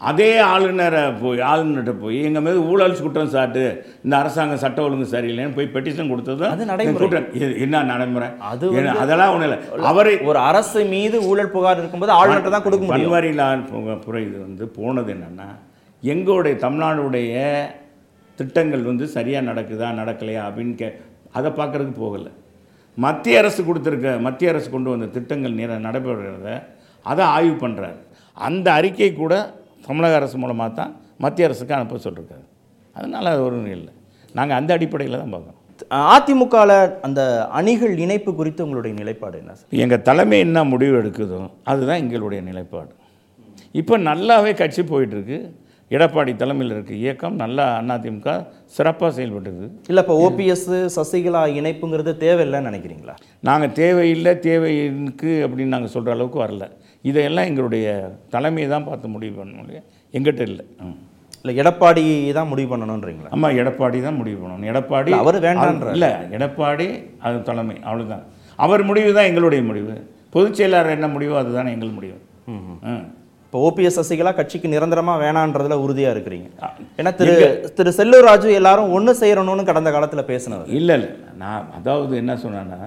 அதே 0.00 0.30
ஆளுநரை 0.52 1.02
போய் 1.20 1.40
ஆளுநர்கிட்ட 1.50 1.92
போய் 2.02 2.16
எங்கள் 2.28 2.44
மீது 2.46 2.58
ஊழல் 2.70 2.96
குற்றம் 3.04 3.30
சாட்டு 3.34 3.62
இந்த 4.04 4.14
அரசாங்கம் 4.22 4.60
சட்ட 4.64 4.78
ஒழுங்கு 4.86 5.06
சரியில்லைன்னு 5.12 5.56
போய் 5.58 5.70
பெட்டிஷன் 5.74 6.10
கொடுத்தது 6.12 6.44
அது 6.52 6.64
நடைமுறை. 6.70 7.20
என்ன 7.64 7.82
நடைமுறை? 7.92 8.28
அது 8.50 8.66
அதெல்லாம் 9.02 9.32
ஒன்றும் 9.34 9.48
இல்லை. 9.48 9.58
அவரை 9.90 10.14
ஒரு 10.30 10.40
அரசு 10.48 10.82
மீது 10.94 11.16
ஊழல் 11.30 11.52
புகார் 11.54 11.80
இருக்கும்போது 11.82 12.14
ஆளுநர்கிட்ட 12.18 12.52
தான் 12.56 12.66
கொடுக்க 12.66 12.84
முடியும். 12.84 13.06
பன்வாரிலால் 13.06 13.64
புற 14.06 14.16
இது 14.26 14.36
வந்து 14.46 14.66
போனது 14.78 15.12
என்னன்னா 15.16 15.48
எங்களுடைய 16.02 16.54
தமிழ்நாடுடைய 16.66 17.34
திட்டங்கள் 18.38 18.88
வந்து 18.90 19.04
சரியாக 19.16 19.48
நடக்குதா 19.50 19.90
நடக்கலையா 20.02 20.44
அப்படின்னு 20.48 20.76
கே 20.80 20.88
அதை 21.38 21.50
பார்க்கறதுக்கு 21.60 22.00
போகலை. 22.04 22.30
மத்திய 22.98 23.38
அரசு 23.42 23.60
கொடுத்துருக்க 23.68 24.08
மத்திய 24.26 24.50
அரசு 24.52 24.68
கொண்டு 24.72 24.88
வந்த 24.94 25.06
திட்டங்கள் 25.14 25.60
நிற 25.60 25.78
நடைபெறுகிறத 25.86 26.50
அதை 27.06 27.24
ஆய்வு 27.36 27.56
பண்ணுறாரு 27.62 27.98
அந்த 28.36 28.66
அறிக்கை 28.78 29.08
கூட 29.12 29.34
தமிழக 29.88 30.20
அரசு 30.20 30.36
மூலமாக 30.44 30.70
தான் 30.80 30.92
மத்திய 31.24 31.48
அரசுக்கு 31.48 31.76
அனுப்ப 31.78 32.00
சொல்லியிருக்காரு 32.06 32.46
அதனால் 32.98 33.32
அது 33.34 33.42
ஒரு 33.48 33.58
இல்லை 33.78 33.92
நாங்கள் 34.38 34.58
அந்த 34.60 34.70
அடிப்படையில் 34.76 35.20
தான் 35.22 35.34
பார்க்குறோம். 35.34 35.60
அதிமுகல 36.14 36.72
அந்த 37.06 37.20
அணிகள் 37.58 37.94
இணைப்பு 38.04 38.30
குறித்து 38.38 38.64
உங்களுடைய 38.64 38.92
நிலைப்பாடு 39.00 39.36
என்ன 39.40 39.54
சார்? 39.56 39.68
எங்கள் 39.84 40.04
தலைமை 40.08 40.38
என்ன 40.46 40.58
முடிவு 40.72 40.94
எடுக்குதோ 41.00 41.40
அதுதான் 41.70 42.00
எங்களுடைய 42.04 42.40
நிலைப்பாடு. 42.48 42.92
இப்போ 43.80 43.94
நல்லாவே 44.08 44.52
கட்சி 44.60 44.82
போயிட்டுருக்கு. 44.92 45.38
எடப்பாடி 45.94 46.32
தலைமையில் 46.42 46.74
இருக்க 46.74 46.92
இயக்கம் 47.02 47.36
நல்லா 47.42 47.64
அதிமுக 47.94 48.30
சிறப்பாக 48.76 49.10
செயல்பட்டுருக்கு. 49.16 49.68
இல்ல 49.90 50.02
இப்ப 50.04 50.14
ஓபிஎஸ் 50.26 50.70
சசிகலா 50.96 51.42
இணைப்புங்கிறது 51.58 52.12
தேவையில்லைன்னு 52.24 52.70
நினைக்கிறீங்களா? 52.70 53.14
நாங்கள் 53.48 53.74
தேவையில்லை 53.82 54.32
தேவைக்கு 54.48 55.32
அப்படின்னு 55.46 55.74
நாங்கள் 55.76 55.94
சொல்கிற 55.96 56.14
அளவுக்கு 56.16 56.40
வரல. 56.44 56.66
இதையெல்லாம் 57.04 57.48
எங்களுடைய 57.50 57.86
தலைமையை 58.34 58.68
தான் 58.74 58.86
பார்த்து 58.88 59.14
முடிவு 59.14 59.34
பண்ண 59.40 59.54
முடியும் 59.62 59.86
எங்கிட்ட 60.14 60.42
இல்லை. 60.50 60.64
ம். 60.86 60.96
இல்ல 61.40 61.52
எடப்பாடி 61.62 62.04
தான் 62.38 62.50
முடிவு 62.52 62.68
பண்ணணுன்றீங்களா 62.72 63.30
ஆமா 63.36 63.48
எடப்பாடி 63.60 63.98
தான் 64.06 64.18
முடிவு 64.20 64.38
பண்ணணும். 64.42 64.68
எடப்பாடி 64.72 65.12
அவரு 65.22 65.38
வேண்டான்றாரு. 65.46 65.94
இல்லை 65.96 66.10
எடப்பாடி 66.36 66.86
அது 67.26 67.36
தலைமை 67.50 67.76
அவ்வளவுதான். 67.88 68.24
அவர் 68.58 68.82
முடிவு 68.90 69.10
தான் 69.18 69.28
எங்களுடைய 69.30 69.62
முடிவு. 69.70 69.94
பொதுச் 70.36 70.58
செயலாளர் 70.60 70.96
என்ன 70.96 71.08
முடிவோ 71.16 71.34
அதுதானே 71.42 71.74
எங்கள் 71.76 71.96
முடிவு. 71.98 72.16
இப்போ 73.44 73.58
ஓபிஎஸ் 73.66 73.98
சசிகலா 73.98 74.30
கட்சிக்கு 74.38 74.68
நிரந்தரமா 74.72 75.12
வேணான்றதுல 75.22 75.76
உறுதியா 75.84 76.10
இருக்கிறீங்க. 76.14 76.48
ஏன்னா 77.00 77.10
திரு 77.18 77.34
திரு 77.78 77.90
செல்லூர் 77.98 78.26
ராஜு 78.28 78.48
எல்லாரும் 78.60 78.92
ஒண்ணு 78.96 79.12
செய்யணும்னு 79.20 79.68
கடந்த 79.70 79.90
காலத்துல 79.96 80.22
பேசினவர். 80.30 80.70
இல்லை 80.78 80.94
இல்லை. 80.98 81.10
நான் 81.42 81.68
அதாவது 81.78 82.14
என்ன 82.22 82.34
சொன்னேன்னா 82.44 82.80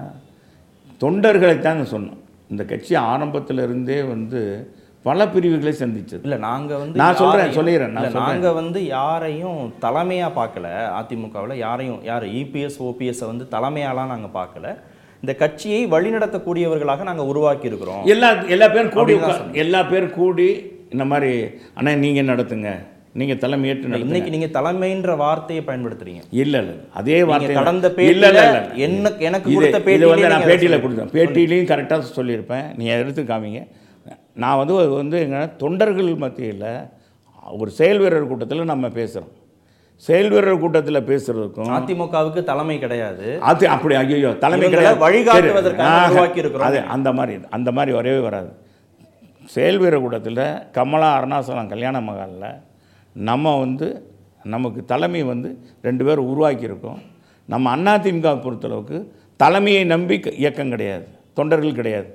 தொண்டர்களைத்தாங்க 1.00 1.84
சொன்னோம். 1.94 2.20
இந்த 2.50 2.64
கட்சி 2.64 2.94
ஆரம்பத்துல 2.96 3.62
இருந்தே 3.62 4.02
வந்து 4.02 4.72
பல 5.02 5.28
பிரிவுகளை 5.28 5.74
சந்திச்சது. 5.78 6.18
இல்ல 6.22 6.36
நாங்க 6.36 6.76
வந்து 6.76 6.98
நான் 6.98 7.14
யாரையும்- 7.14 7.56
சொல்லிடுறேன், 7.56 7.88
நான் 7.88 8.04
இல்ல, 8.04 8.10
சொல்றேன். 8.10 8.22
நாங்க 8.22 8.52
வந்து 8.52 8.86
யாரையும் 8.86 9.72
தலைமையா 9.80 10.28
பார்க்கல 10.36 10.66
அதிமுகவுல. 11.00 11.54
யாரையும் 11.54 12.04
யார்? 12.04 12.24
இபிஎஸ் 12.24 12.78
ஓபிஎஸ் 12.78 13.26
வந்து 13.26 13.46
தலைமையாலாம் 13.50 14.06
நாங்க 14.06 14.40
பார்க்கல. 14.40 14.76
இந்த 15.20 15.34
கட்சியை 15.34 15.86
வழிநடத்தக்கூடியவர்களாக 15.86 17.02
நாங்க 17.02 17.24
உருவாக்கி 17.24 17.66
இருக்கிறோம் 17.66 18.04
எல்லா 18.04 18.42
எல்லா 18.42 18.68
பேரும் 18.68 18.90
கூடி 18.90 19.18
எல்லா 19.52 19.82
பேரும் 19.82 20.10
கூடி 20.10 20.72
இந்த 20.90 21.04
மாதிரி 21.04 21.48
அண்ணா 21.74 21.92
நீங்க 21.94 22.22
நடத்துங்க? 22.32 22.68
நீங்க 23.20 23.34
தலைமையேற்று 23.44 24.00
இன்னைக்கு 24.04 24.30
நீங்க 24.34 24.48
தலைமைன்ற 24.56 25.12
வார்த்தையை 25.22 25.62
பயன்படுத்துறீங்க. 25.68 26.22
இல்ல 26.42 26.54
இல்ல 26.62 26.74
அதே 27.00 27.18
வார்த்தை 27.30 27.54
கடந்த 27.60 27.88
இல்ல 28.12 28.26
இல்ல 28.32 28.44
என்ன 28.86 29.12
எனக்கு 29.28 29.54
கொடுத்த 29.56 29.80
பேட்டியிலே 29.86 30.10
வந்து 30.12 30.32
நான் 30.34 30.48
பேட்டியில் 30.50 30.82
கொடுத்தேன். 30.84 31.10
பேட்டியிலையும் 31.16 31.70
கரெக்டாக 31.72 32.12
சொல்லியிருப்பேன். 32.18 32.66
நீங்கள் 32.80 33.00
எடுத்து 33.02 33.24
காமிங்க. 33.32 33.62
நான் 34.42 34.58
வந்து 34.60 34.74
அது 34.84 34.94
வந்து 35.02 35.18
எங்க 35.26 35.40
தொண்டர்கள் 35.64 36.12
மத்தியில் 36.24 36.70
ஒரு 37.62 37.70
செயல் 37.80 38.00
வீரர் 38.02 38.30
கூட்டத்தில் 38.30 38.70
நம்ம 38.72 38.86
பேசுகிறோம் 39.00 39.34
செயல் 40.06 40.30
வீரர் 40.32 40.62
கூட்டத்தில் 40.62 41.06
பேசுகிறதுக்கும் 41.10 41.70
அதிமுகவுக்கு 41.76 42.40
தலைமை 42.50 42.76
கிடையாது. 42.84 43.26
அது 43.50 43.64
அப்படி 43.74 43.94
ஐயோ 44.00 44.30
தலைமை 44.44 44.66
கிடையாது. 44.74 44.98
வழிகாட்டுவதற்காக. 45.04 46.62
அது 46.68 46.78
அந்த 46.96 47.08
மாதிரி 47.18 47.36
அந்த 47.58 47.72
மாதிரி 47.78 47.92
வரவே 47.98 48.20
வராது. 48.28 48.50
செயல் 49.54 49.80
வீரர் 49.82 50.04
கூட்டத்தில் 50.04 50.44
கமலா 50.78 51.10
அருணாசலம் 51.18 51.72
கல்யாண 51.74 52.00
மகாலில் 52.08 52.50
நம்ம 53.16 53.58
வந்து 53.58 53.86
நமக்கு 54.44 54.84
தலைமை 54.84 55.22
வந்து 55.24 55.48
ரெண்டு 55.82 56.04
பேர் 56.04 56.20
உருவாக்கியிருக்கோம். 56.30 57.00
நம்ம 57.48 57.64
அதிமுக 57.92 58.28
பொறுத்தளவுக்கு 58.44 58.98
தலைமையை 59.40 59.84
நம்பி 59.84 60.16
க- 60.20 60.34
இயக்கம் 60.36 60.70
கிடையாது. 60.70 61.04
தொண்டர்கள் 61.36 61.72
கிடையாது. 61.72 62.08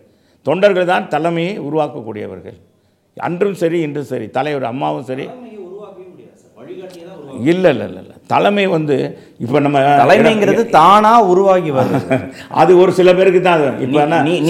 தொண்டர்கள் 0.45 0.85
தான் 0.85 1.07
தலைமையை 1.07 1.59
உருவாக்கக்கூடியவர்கள். 1.59 2.57
அன்றும் 3.17 3.53
சரி 3.53 3.79
இன்றும் 3.81 4.09
சரி 4.11 4.27
தலைவர் 4.29 4.63
அம்மாவும் 4.63 5.03
சரி. 5.03 5.25
இல்லை 7.43 7.69
இல்லை 7.71 7.85
இல்லை 7.87 8.01
இல்லை. 8.03 8.15
தலைமை 8.27 8.65
வந்து 8.67 8.95
இப்போ 9.39 9.57
நம்ம 9.59 9.77
தலைமைங்கிறது 10.01 10.63
தானா 10.71 11.11
உருவாகி 11.31 11.71
வருது 11.71 11.99
அது 12.61 12.71
ஒரு 12.77 12.91
சில 12.91 13.09
பேருக்கு 13.13 13.41
தான் 13.41 13.57
அது. 13.59 13.69
இப்போ 13.85 13.99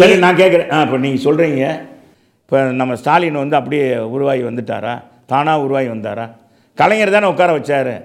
சரி 0.01 0.15
நான் 0.17 0.39
கேட்குறேன் 0.41 0.69
இப்போ 0.86 0.97
நீங்கள் 0.97 1.25
சொல்கிறீங்க 1.25 1.63
இப்போ 2.43 2.60
நம்ம 2.73 2.95
ஸ்டாலின் 2.95 3.41
வந்து 3.41 3.56
அப்படியே 3.56 3.86
உருவாகி 4.10 4.43
வந்துட்டாரா? 4.43 4.93
தானாக 5.25 5.62
உருவாகி 5.62 5.88
வந்தாரா? 5.88 6.29
கலைஞர் 6.75 7.09
தானே 7.09 7.27
உட்கார 7.27 7.57
வச்சார். 7.57 8.03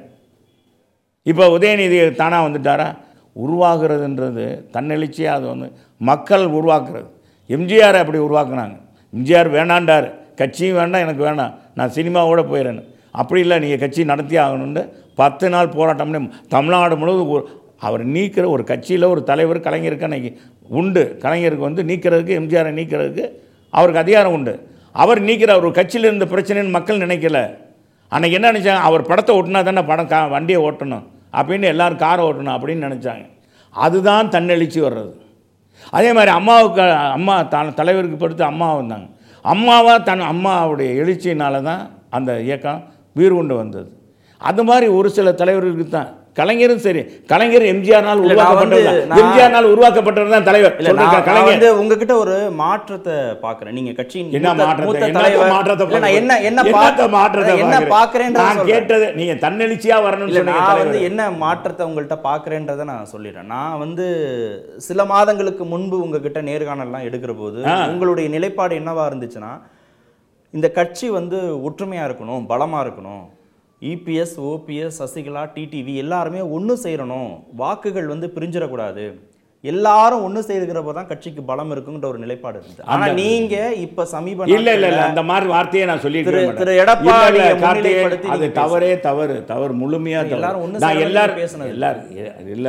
இப்போ 1.22 1.58
உதயநிதி 1.58 2.14
தானாக 2.14 2.48
வந்துட்டாரா? 2.48 2.96
உருவாகிறதுன்றது 3.46 4.64
தன்னெழுச்சியாக 4.72 5.24
அது 5.24 5.46
வந்து 5.46 5.72
மக்கள் 5.98 6.44
உருவாக்குறது. 6.44 7.06
எம்ஜிஆர் 7.48 7.94
அப்படி 7.94 8.18
உருவாக்குனாங்க. 8.18 8.80
எம்ஜிஆர் 9.16 9.50
வேணாண்டார். 9.50 10.12
கட்சியும் 10.36 10.76
வேண்டாம் 10.76 11.00
எனக்கு 11.00 11.24
வேணாம். 11.24 11.54
நான் 11.74 11.92
சினிமாவோட 11.94 12.38
போயிடுறேன்னு 12.38 12.94
அப்படி 13.10 13.40
இல்லை 13.40 13.58
நீங்கள் 13.58 13.78
கட்சி 13.78 14.04
நடத்தி 14.04 14.36
ஆகணும்னு 14.36 14.88
பத்து 15.14 15.48
நாள் 15.48 15.68
போராட்டம்னு 15.68 16.30
தமிழ்நாடு 16.48 16.96
முழுவதும் 16.96 17.30
ஒரு- 17.30 17.60
அவர் 17.78 18.06
நீக்கிற 18.06 18.46
ஒரு 18.46 18.64
கட்சியில் 18.64 19.02
ஒரு 19.02 19.22
தலைவர் 19.22 19.60
கலைஞருக்கு 19.60 20.08
அன்றைக்கி 20.08 20.36
உண்டு. 20.68 21.18
கலைஞருக்கு 21.20 21.56
வந்து 21.56 21.82
நீக்கிறதுக்கு 21.82 22.38
எம்ஜிஆரை 22.40 22.72
நீக்கிறதுக்கு 22.72 23.30
அவருக்கு 23.70 24.00
அதிகாரம் 24.00 24.32
உண்டு. 24.32 24.68
அவர் 25.02 25.20
நீக்கிற 25.22 25.50
ஒரு 25.58 25.68
கட்சியில் 25.72 26.06
இருந்த 26.08 26.24
பிரச்சனைன்னு 26.24 26.76
மக்கள் 26.76 26.98
நினைக்கல. 26.98 27.40
அன்றைக்கி 28.12 28.36
என்ன 28.38 28.52
நினச்சாங்க? 28.52 28.82
அவர் 28.88 29.02
படத்தை 29.02 29.32
ஓட்டினா 29.38 29.60
தானே 29.64 29.82
படம் 29.82 30.10
கா 30.12 30.26
வண்டியை 30.26 30.60
ஓட்டணும். 30.62 31.04
அப்படின்னு 31.32 31.62
எல்லோரும் 31.62 31.98
காரை 31.98 32.22
ஓட்டணும் 32.28 32.56
அப்படின்னு 32.56 32.86
நினச்சாங்க. 32.86 33.24
அதுதான் 33.70 34.28
தன்னெழுச்சி 34.28 34.80
வர்றது. 34.86 35.12
அதே 35.90 36.12
மாதிரி 36.12 36.32
அம்மாவுக்கு 36.32 36.82
அம்மா 36.90 37.42
தன் 37.42 37.74
தலைவருக்கு 37.74 38.16
பொறுத்து 38.16 38.44
அம்மா 38.44 38.74
வந்தாங்க. 38.74 39.06
அம்மாவாக 39.44 39.98
தன் 40.02 40.24
அம்மாவுடைய 40.32 40.90
எழுச்சியினால 41.02 41.62
தான் 41.62 41.82
அந்த 42.10 42.40
இயக்கம் 42.40 42.80
உயிர் 43.14 43.38
கொண்டு 43.40 43.56
வந்தது. 43.56 43.90
அது 44.38 44.64
மாதிரி 44.64 44.86
ஒரு 44.86 45.10
சில 45.10 45.32
தலைவர்களுக்கு 45.32 45.88
தான். 45.88 46.10
கலைஞரும் 46.38 46.78
சரி. 46.78 47.00
கலைஞர் 47.26 47.62
எம்ஜிஆர்னால் 47.64 48.20
உருவாக்கப்பட்டவர் 48.24 48.98
நான்- 49.04 49.20
எம்ஜிஆர் 49.20 49.66
உருவாக்கப்பட்டவர் 49.68 50.28
தான் 50.28 50.44
தலைவர். 50.44 50.74
கலைஞர். 51.24 51.44
வந்து 51.44 51.78
உங்ககிட்ட 51.80 52.16
ஒரு 52.16 52.50
மாற்றத்தை 52.54 53.14
பாக்குறேன் 53.42 53.70
நீங்க 53.70 53.92
கட்சியின் 53.92 54.30
என்ன 54.32 54.54
மாற்றத்தை? 54.54 54.84
மாற்றத்தை 55.50 56.14
என்ன 56.14 56.38
என்ன 56.40 56.62
பாக்க- 56.70 57.08
மாற்றத்தை 57.08 57.58
என்ன 57.58 57.80
பார்க்கிறேன்? 57.86 58.32
பாக்குறேன்றத 58.34 58.44
நான். 58.50 58.64
கேட்டது 58.64 59.12
நீங்க 59.14 59.34
தன்னெழுச்சியா 59.42 59.96
வரணும்னு 59.98 60.42
நான் 60.44 60.78
வந்து. 60.78 61.02
என்ன 61.02 61.30
மாற்றத்தை 61.36 61.86
உங்கள்கிட்ட 61.86 62.18
பார்க்குறேன்றதை 62.24 62.84
நான் 62.84 63.06
சொல்லிடுறேன். 63.12 63.46
நான் 63.46 63.78
வந்து 63.78 64.06
சில 64.78 65.04
மாதங்களுக்கு 65.04 65.64
முன்பு 65.64 66.00
உங்ககிட்ட 66.00 66.42
நேர்காணல்லாம் 66.42 67.06
எடுக்கிற 67.08 67.34
போது. 67.38 67.60
உங்களுடைய 67.88 68.28
நிலைப்பாடு 68.28 68.78
என்னவா 68.78 69.06
இருந்துச்சுன்னா 69.08 69.52
இந்த 70.54 70.70
கட்சி 70.70 71.08
வந்து 71.10 71.36
ஒற்றுமையா 71.62 72.04
இருக்கணும் 72.06 72.46
பலமா 72.48 72.78
இருக்கணும். 72.80 73.24
இபிஎஸ் 73.82 74.36
ஓபிஎஸ் 74.44 74.98
சசிகலா 74.98 75.42
டிடிவி 75.54 75.94
எல்லாருமே 75.94 76.40
ஒன்று 76.50 76.78
சேரணும் 76.82 77.30
வாக்குகள் 77.54 78.06
வந்து 78.06 78.32
பிரிஞ்சிடக்கூடாது. 78.34 79.04
எல்லாரும் 79.64 80.22
ஒன்று 80.22 80.40
சேர்க்கிறப்போ 80.40 80.92
தான் 80.92 81.06
கட்சிக்கு 81.06 81.42
பலம் 81.42 81.70
இருக்குங்கிற 81.70 82.04
ஒரு 82.04 82.18
நிலைப்பாடு 82.18 82.58
இருந்துச்சு. 82.58 82.84
ஆனா 82.84 83.06
நீங்க 83.12 83.54
இப்ப 83.78 84.04
சமீப 84.04 84.46
இல்ல 84.48 84.72
இல்ல 84.72 84.88
இல்ல. 84.88 85.04
அந்த 85.04 85.22
மாதிரி 85.22 85.46
வார்த்தையை 85.46 85.88
நான் 85.88 86.00
சொல்லிட்டு 86.00 86.30
திரு- 86.30 86.44
முன்னிலைப்படுத்தி 87.04 88.28
அது 88.28 88.52
தவறே 88.52 89.00
தவறு. 89.00 89.44
தவறு 89.44 89.74
முழுமையா. 89.74 90.20
எல்லாரும் 90.30 90.62
ஒண்ணு 90.64 90.78
நான் 90.78 90.98
எல்லாரும் 90.98 91.38
பேசுனது. 91.38 91.68
எல்லாரும் 91.68 92.10
இல்ல. 92.48 92.68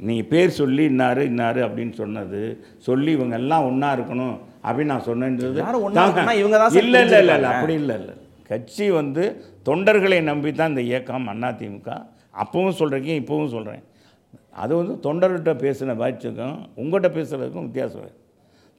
நீங்க 0.00 0.22
பேர் 0.28 0.48
சொல்லி 0.52 0.88
இன்னாரு 0.88 1.22
இன்னாரு 1.30 1.60
அப்படின்னு 1.64 1.92
சொன்னது 1.92 2.40
சொல்லி 2.78 3.12
இவங்க 3.12 3.36
எல்லாம் 3.36 3.64
ஒண்ணா 3.64 3.96
இருக்கணும் 3.96 4.36
அப்படின்னு 4.64 4.84
நான் 4.84 5.06
சொன்னேன்றது 5.06 5.58
இல்ல 6.78 7.00
இல்ல 7.00 7.18
இல்ல. 7.18 7.48
அப்படி 7.48 7.74
இல்ல 7.74 7.94
இல்ல. 7.94 8.12
கட்சி 8.48 8.90
வந்து 8.90 9.24
தொண்டர்களை 9.68 10.18
நம்பி 10.30 10.52
தான் 10.52 10.72
இந்த 10.72 10.82
இயக்கம் 10.90 11.28
அதிமுக 11.28 11.90
அப்பவும் 12.42 12.78
சொல்கிறீங்க 12.80 13.12
இப்போவும் 13.22 13.54
சொல்கிறேன் 13.56 13.84
அது 14.62 14.72
வந்து 14.76 14.94
தொண்டர்கிட்ட 15.06 15.52
பேசின 15.64 15.96
வாய்ச்சுக்கும் 16.02 16.56
உங்கள்கிட்ட 16.80 17.08
பேசுகிறதுக்கும் 17.16 17.66
வித்தியாசம் 17.68 18.16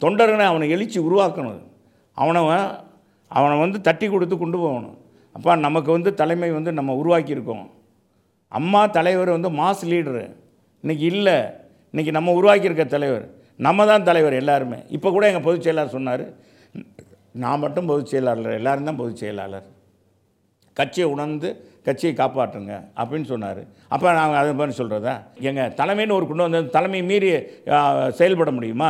தொண்டர்களை 0.01 0.45
அவனை 0.51 0.65
எழுச்சி 0.69 0.99
உருவாக்கணும். 0.99 1.61
அவனை 2.17 2.41
அவனை 3.37 3.55
வந்து 3.59 3.81
தட்டி 3.81 4.07
கொடுத்து 4.07 4.35
கொண்டு 4.37 4.57
போகணும். 4.57 4.97
அப்பா 5.35 5.55
நமக்கு 5.55 5.91
வந்து 5.91 6.13
தலைமை 6.13 6.51
வந்து 6.51 6.71
நம்ம 6.73 6.93
உருவாக்கியிருக்கோம். 7.01 7.65
அம்மா 8.47 8.85
தலைவர் 8.85 9.29
வந்து 9.29 9.49
மாஸ் 9.49 9.83
லீடரு. 9.91 10.23
இன்னைக்கு 10.83 11.05
இல்லை. 11.13 11.37
இன்றைக்கி 11.91 12.11
நம்ம 12.17 12.33
உருவாக்கியிருக்க 12.39 12.85
தலைவர். 12.85 13.25
நம்ம 13.67 13.85
தான் 13.85 14.03
தலைவர் 14.03 14.33
எல்லாருமே. 14.33 14.79
இப்போ 14.89 15.11
கூட 15.11 15.27
எங்கள் 15.27 15.45
பொதுச் 15.47 15.65
செயலாளர் 15.67 15.95
சொன்னார். 15.97 16.23
நான் 17.31 17.59
மட்டும் 17.59 17.85
பொதுச் 17.85 18.11
செயலாளர் 18.13 18.57
எல்லாரும் 18.59 18.89
தான் 18.89 18.95
பொதுச் 18.95 19.21
செயலாளர். 19.23 19.67
கட்சியை 20.79 21.07
உணர்ந்து 21.15 21.49
கட்சியை 21.87 22.13
காப்பாற்றுங்க 22.21 22.73
அப்படின்னு 23.01 23.27
சொன்னார். 23.33 23.61
அப்போ 23.93 24.07
நாங்கள் 24.19 24.39
அதை 24.41 24.51
மாதிரி 24.59 24.73
சொல்கிறதா 24.79 25.13
எங்கள் 25.49 25.71
தலைமைன்னு 25.79 26.17
ஒரு 26.17 26.25
கொண்டு 26.29 26.45
வந்து 26.47 26.73
தலைமை 26.77 27.01
மீறி 27.11 27.29
செயல்பட 28.19 28.51
முடியுமா? 28.57 28.89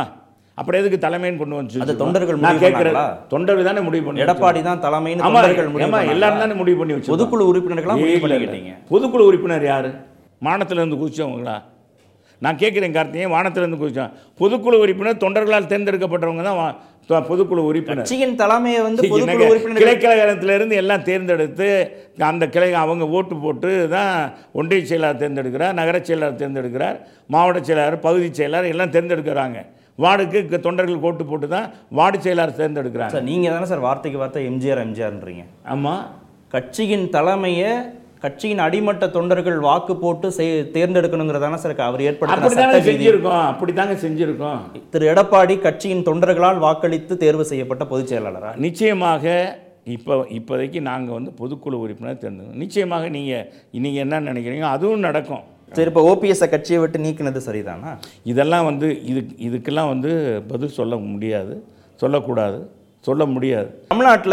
அப்புறம் 0.58 0.80
எதுக்கு 0.80 0.98
தலைமைன்னு 1.04 1.40
கொண்டு 1.42 1.58
வந்து 1.58 1.82
அது 1.84 1.92
தொண்டர்கள் 2.02 2.42
நான் 2.46 2.62
கேட்குறேன்? 2.64 2.96
தொண்டர்கள் 3.32 3.68
தானே 3.70 3.82
முடிவு 3.88 4.04
பண்ணி 4.06 4.24
எடப்பாடி 4.24 4.62
தான் 4.68 4.82
தலைமைன்னு 4.86 5.24
தொண்டர்கள்? 5.26 6.12
எல்லாரும் 6.14 6.44
தானே 6.44 6.56
முடிவு 6.60 6.78
பண்ணி 6.80 6.96
வச்சு 6.96 7.12
பொதுக்குழு 7.14 7.50
உறுப்பினர்களாம் 7.52 8.00
முடிவு 8.04 8.22
பண்ணிக்கிட்டீங்க. 8.24 8.72
பொதுக்குழு 8.92 9.28
உறுப்பினர் 9.30 9.66
யார்? 9.72 9.90
வானத்திலிருந்து 10.48 11.00
குதிச்சவங்களா? 11.02 11.56
நான் 12.44 12.58
கேட்குறேன் 12.60 12.94
கார்த்திகேயன் 12.96 13.34
வானத்திலிருந்து 13.36 13.78
குதிச்சோம் 13.80 14.12
பொதுக்குழு 14.40 14.76
உறுப்பினர் 14.84 15.22
தொண்டர்களால் 15.24 15.70
தேர்ந்தெடுக்கப்பட்டவங்க 15.72 16.44
தான் 16.46 16.60
பொதுக்குழு 17.30 17.62
உறுப்பினர். 17.70 18.00
கட்சியின் 18.00 18.36
தலைமையை 18.40 18.80
வந்து 18.86 19.08
கிளைக்கழகத்திலிருந்து 19.82 20.76
எல்லாம் 20.82 21.04
தேர்ந்தெடுத்து 21.08 21.68
அந்த 22.30 22.46
கிளை 22.54 22.70
அவங்க 22.84 23.04
ஓட்டு 23.18 23.34
போட்டு 23.44 23.70
தான் 23.96 24.14
ஒன்றிய 24.60 24.84
செயலாளர் 24.90 25.20
தேர்ந்தெடுக்கிறார் 25.22 25.76
நகர 25.80 25.96
செயலாளர் 26.08 26.40
தேர்ந்தெடுக்கிறார் 26.42 26.96
மாவட்ட 27.34 27.60
செயலாளர் 27.68 28.04
பகுதி 28.08 28.28
செயலாளர் 28.40 28.72
எல்லாம் 28.74 28.94
தேர்ந்தெடுக்கிறாங்க. 28.96 29.58
வார்டுக்கு 30.04 30.58
தொண்டர்களுக்கு 30.66 31.08
ஓட்டு 31.08 31.24
போட்டு 31.30 31.46
தான் 31.54 31.66
வார்டு 31.98 32.18
செயலாளர் 32.26 32.58
தேர்ந்தெடுக்கிறாங்க. 32.60 33.14
சார் 33.14 33.28
நீங்க 33.30 33.46
தானே 33.54 33.66
சார் 33.72 33.86
வார்த்தைக்கு 33.86 34.20
வார்த்தை 34.22 34.44
எம்ஜிஆர் 34.50 34.82
எம்ஜிஆர்ன்றீங்க. 34.86 35.44
ஆமாம் 35.74 36.04
கட்சியின் 36.54 37.08
தலைமையை 37.16 37.72
கட்சியின் 38.20 38.58
அடிமட்ட 38.58 39.08
தொண்டர்கள் 39.08 39.58
வாக்கு 39.58 39.96
போட்டு 39.96 40.28
செய்- 40.28 40.70
தேர்ந்தெடுக்கணுங்கிறதான 40.70 41.54
சார் 41.54 41.80
அவர் 41.80 42.00
ஏற்படுத்தின 42.00 42.46
சட்ட 42.46 42.78
விதி 42.78 43.08
செஞ்சிருக்கோம். 43.08 43.54
அப்படித்தாங்க 43.54 43.94
செஞ்சிருக்கோம். 43.94 44.58
திரு 44.90 45.12
எடப்பாடி 45.12 45.60
கட்சியின் 45.60 46.02
தொண்டர்களால் 46.02 46.58
வாக்களித்து 46.58 47.16
தேர்வு 47.16 47.44
செய்யப்பட்ட 47.44 47.86
பொதுச் 47.86 48.14
செயலாளரா? 48.14 48.56
நிச்சயமாக 48.56 49.58
இப்போ 49.84 50.14
இப்போதைக்கு 50.14 50.80
நாங்கள் 50.80 51.14
வந்து 51.14 51.32
பொதுக்குழு 51.38 51.72
உறுப்பினர் 51.72 52.18
தேர்ந்தெடுக்கணும். 52.20 52.54
நிச்சயமாக 52.54 53.08
நீங்கள் 53.08 53.52
நீங்கள் 53.72 54.08
என்ன 54.08 54.20
நினைக்கிறீங்க 54.20 54.60
அதுவும் 54.60 54.98
நடக்கும். 54.98 55.40
சரி 55.72 55.88
இப்போ 55.88 56.14
ஓபிஎஸ் 56.14 56.48
கட்சியை 56.48 56.80
விட்டு 56.80 56.98
நீக்கினது 56.98 57.40
சரிதானா? 57.46 57.98
இதெல்லாம் 58.24 58.64
வந்து 58.64 59.04
இது 59.04 59.26
இதுக்கெல்லாம் 59.38 59.88
வந்து 59.88 60.42
பதில் 60.48 60.68
சொல்ல 60.68 60.96
முடியாது. 60.96 61.64
சொல்லக்கூடாது. 61.94 62.70
சொல்ல 63.00 63.26
முடியாது. 63.26 63.84
தமிழ்நாட்டில் 63.88 64.32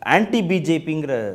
ஆன்டி 0.00 0.42
பிஜேபிங்கிற 0.42 1.32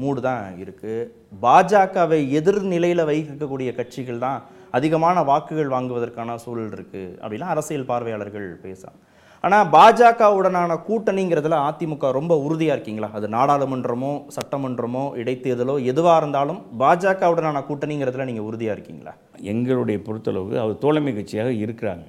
மூடு 0.00 0.20
தான் 0.26 0.44
இருக்குது 0.62 1.08
பாஜகவை 1.44 2.20
எதிர்நிலையில் 2.38 3.08
வைக்கக்கூடிய 3.10 3.70
கட்சிகள் 3.78 4.24
தான் 4.26 4.40
அதிகமான 4.78 5.22
வாக்குகள் 5.30 5.72
வாங்குவதற்கான 5.74 6.36
சூழல் 6.44 6.74
இருக்குது 6.76 7.16
அப்படிலாம் 7.22 7.52
அரசியல் 7.54 7.90
பார்வையாளர்கள் 7.90 8.46
பேசலாம். 8.66 9.00
ஆனால் 9.44 9.68
பாஜகவுடனான 9.74 10.72
கூட்டணிங்கிறதுல 10.88 11.56
அதிமுக 11.68 12.10
ரொம்ப 12.18 12.32
உறுதியாக 12.46 12.74
இருக்கீங்களா? 12.76 13.08
அது 13.18 13.26
நாடாளுமன்றமோ 13.36 14.12
சட்டமன்றமோ 14.36 15.04
இடைத்தேர்தலோ 15.20 15.74
எதுவாக 15.92 16.20
இருந்தாலும் 16.22 16.60
பாஜகவுடனான 16.82 17.62
கூட்டணிங்கிறதுல 17.68 18.26
நீங்கள் 18.30 18.48
உறுதியாக 18.48 18.76
இருக்கீங்களா? 18.76 19.14
எங்களுடைய 19.52 19.98
பொறுத்தளவுக்கு 20.08 20.62
அவர் 20.64 20.82
தோழமை 20.84 21.14
கட்சியாக 21.18 21.52
இருக்கிறாங்க. 21.64 22.06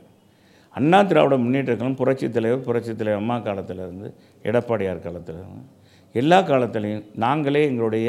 அண்ணா 0.78 1.00
திராவிட 1.10 1.36
முன்னேற்ற 1.41 1.72
கழகம் 1.74 1.98
புரட்சித் 2.00 2.36
தலைவர் 2.36 2.63
புரட்சித் 2.67 3.00
தலைவர் 3.00 3.22
அம்மா 3.24 3.36
காலத்திலேருந்து 3.48 4.08
எடப்பாடியார் 4.50 5.06
காலத்திலேருந்து 5.08 5.63
எல்லா 6.21 6.38
காலத்துலேயும் 6.49 7.06
நாங்களே 7.23 7.62
எங்களுடைய 7.69 8.08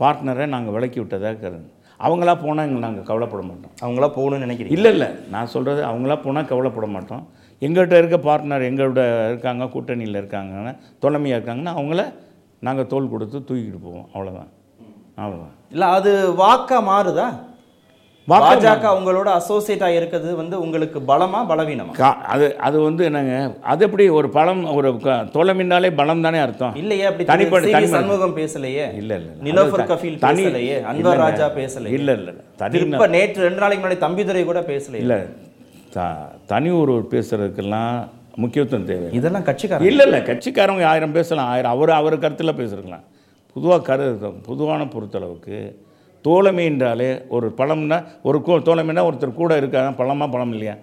பார்ட்னரை 0.00 0.46
நாங்கள் 0.54 0.74
விலக்கி 0.76 0.98
விட்டதாக 1.02 1.36
கருது. 1.42 1.68
அவங்களா 2.06 2.34
போனால் 2.42 2.66
எங்க 2.68 2.80
நாங்கள் 2.84 3.06
கவலைப்பட 3.08 3.42
மாட்டோம். 3.50 3.72
அவங்களா 3.84 4.08
போகணும்னு 4.16 4.44
நினைக்கிறீங்க 4.46 4.76
இல்லை 4.76 4.90
இல்லை. 4.94 5.08
நான் 5.34 5.52
சொல்கிறது 5.54 5.80
அவங்களா 5.90 6.16
போனால் 6.24 6.48
கவலைப்பட 6.50 6.88
மாட்டோம். 6.96 7.24
எங்கள்கிட்ட 7.66 7.96
இருக்க 8.00 8.18
பார்ட்னர் 8.28 8.68
எங்களோட 8.68 9.02
இருக்காங்க 9.30 9.66
கூட்டணியில் 9.74 10.20
இருக்காங்கன்னா 10.20 10.74
தொலைமையாக 11.04 11.38
இருக்காங்கன்னா 11.38 11.74
அவங்கள 11.78 12.04
நாங்கள் 12.66 12.90
தோல் 12.92 13.12
கொடுத்து 13.14 13.38
தூக்கிட்டு 13.48 13.80
போவோம். 13.86 14.06
அவ்வளோதான் 14.14 14.50
அவ்வளோதான் 15.22 15.54
இல்லை 15.74 15.88
அது 15.98 16.10
வாக்கா 16.42 16.78
மாறுதா? 16.90 17.26
பாஜக 18.28 18.86
உங்களோட 19.00 19.40
அசோசியேட்டா 19.40 19.86
இருக்கிறது 19.86 20.36
வந்து 20.36 20.60
உங்களுக்கு 20.60 21.00
பலமா 21.00 21.44
பலவீனமா? 21.48 22.00
அது 22.02 22.58
அது 22.58 22.80
வந்து 22.80 23.04
என்னங்க 23.04 23.54
அது 23.62 23.84
எப்படி 23.84 24.08
ஒரு 24.08 24.28
பழம் 24.28 24.74
ஒரு 24.74 24.92
தோழமின்னாலே 24.92 25.96
பலம் 25.96 26.20
தானே 26.20 26.38
அர்த்தம். 26.38 26.74
இல்லையே 26.74 27.04
அப்படி 27.04 27.24
தனிப்பட்ட- 27.24 27.86
சண்முகம் 27.86 28.36
பேசலையே? 28.36 28.94
இல்லை 28.94 29.16
இல்லை 29.16 29.28
நிலோஃபர் 29.42 29.86
கஃபீல் 29.86 30.18
பேசலையே 30.18 30.84
அன்வர். 30.84 31.16
ராஜா 31.16 31.50
பேசலையே. 31.50 31.86
இல்லை 31.86 32.14
இல்லை 32.14 32.34
திருப்ப 32.70 33.06
நேற்று 33.06 33.42
ரெண்டு 33.42 33.58
நாளைக்கு 33.58 33.88
முன்னாடி 33.88 34.10
தம்பிதுரை 34.10 34.44
கூட 34.44 34.60
பேசலையே. 34.60 34.94
இல்லை 34.94 35.16
த 35.92 36.14
தனி 36.46 36.70
ஒருவர் 36.70 37.02
பேசுறதுக்கெல்லாம் 37.02 38.08
முக்கியத்துவம் 38.34 38.86
தேவை. 38.86 39.12
இதெல்லாம் 39.12 39.44
கட்சிக்காரங்க. 39.44 39.80
இல்லை 39.80 40.06
இல்லை 40.06 40.20
கட்சிக்காரங்க 40.20 40.84
ஆயிரம் 40.84 41.12
பேசலாம். 41.12 41.48
ஆயிரம் 41.48 41.70
அவர் 41.70 41.90
அவர் 41.90 42.18
கருத்தில் 42.18 42.52
பேசிருக்கலாம். 42.52 43.04
பொதுவாக 43.54 43.82
கரு 43.82 44.18
பொதுவான 44.46 44.84
பொறுத்தளவுக்கு 44.84 45.86
தோழமை 46.28 46.64
என்றாலே 46.64 47.10
ஒரு 47.28 47.54
பழம்னா 47.56 47.98
ஒரு 48.22 48.40
கூ 48.42 48.58
தோழமைனா 48.60 49.04
ஒருத்தர் 49.08 49.34
கூட 49.34 49.56
இருக்காங்க 49.56 49.90
பழமா 49.98 50.30
பழம் 50.30 50.52
இல்லையா? 50.52 50.76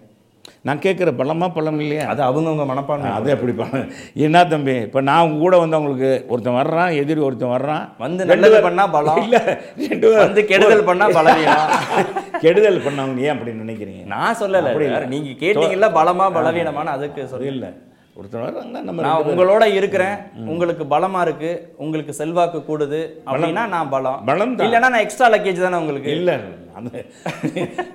நான் 0.61 0.79
கேட்குற 0.79 1.09
பழமா 1.17 1.47
பழம் 1.53 1.79
இல்லையா? 1.79 2.03
அது 2.05 2.21
அவங்கவுங்க 2.23 2.65
மனப்பான்மை. 2.65 3.09
அது 3.11 3.29
எப்படி 3.31 3.53
பழம் 3.53 3.85
என்ன 4.17 4.45
தம்பி 4.45 4.75
இப்போ 4.79 5.01
நான் 5.01 5.23
உங்க 5.23 5.39
கூட 5.39 5.57
வந்து 5.57 5.75
அவங்களுக்கு 5.75 6.09
ஒருத்தன் 6.27 6.57
வர்றான் 6.57 6.95
எதிரி 6.95 7.21
ஒருத்தன் 7.21 7.53
வர்றான். 7.53 7.83
வந்து 7.97 8.25
நல்லது 8.25 8.55
பேர்- 8.55 8.63
பண்ணா 8.63 8.87
பலம். 8.87 9.19
இல்லை 9.23 9.41
ரெண்டு 9.83 10.09
வந்து 10.17 10.43
கெடுதல் 10.45 10.83
பண்ணா 10.83 11.07
பலவீனம். 11.09 11.67
கெடுதல் 12.43 12.83
பண்ணவங்க 12.85 13.19
ஏன் 13.19 13.33
அப்படி 13.35 13.51
நினைக்கிறீங்க? 13.59 14.03
நான் 14.05 14.37
சொல்லல 14.39 14.69
அப்படி 14.69 14.85
இல்ல. 14.85 15.01
நீங்க 15.07 15.33
கேட்டீங்கல்ல 15.43 15.89
பலமா 15.91 16.27
பலவீனமான 16.31 16.91
அதுக்கு 16.91 17.27
சொல்லி 17.27 17.47
இல்லை 17.47 17.71
வர்றாங்கன்னா 18.15 18.81
நம்ம 18.81 19.01
நான் 19.01 19.25
உங்களோட 19.29 19.63
இருக்கிறேன். 19.73 20.17
உங்களுக்கு 20.45 20.83
பலமா 20.85 21.21
இருக்கு. 21.21 21.49
உங்களுக்கு 21.77 22.13
செல்வாக்கு 22.13 22.59
கூடுது. 22.61 22.99
அப்படின்னா 23.25 23.63
நான் 23.67 23.89
பலம். 23.89 24.19
பலம். 24.25 24.53
இல்லைன்னா 24.59 24.89
நான் 24.89 25.03
எக்ஸ்ட்ரா 25.03 25.29
லக்கேஜ் 25.29 25.65
தானே 25.65 25.77
உங்களுக்கு? 25.77 26.11
இல்ல 26.11 26.31
அந்த 26.73 26.91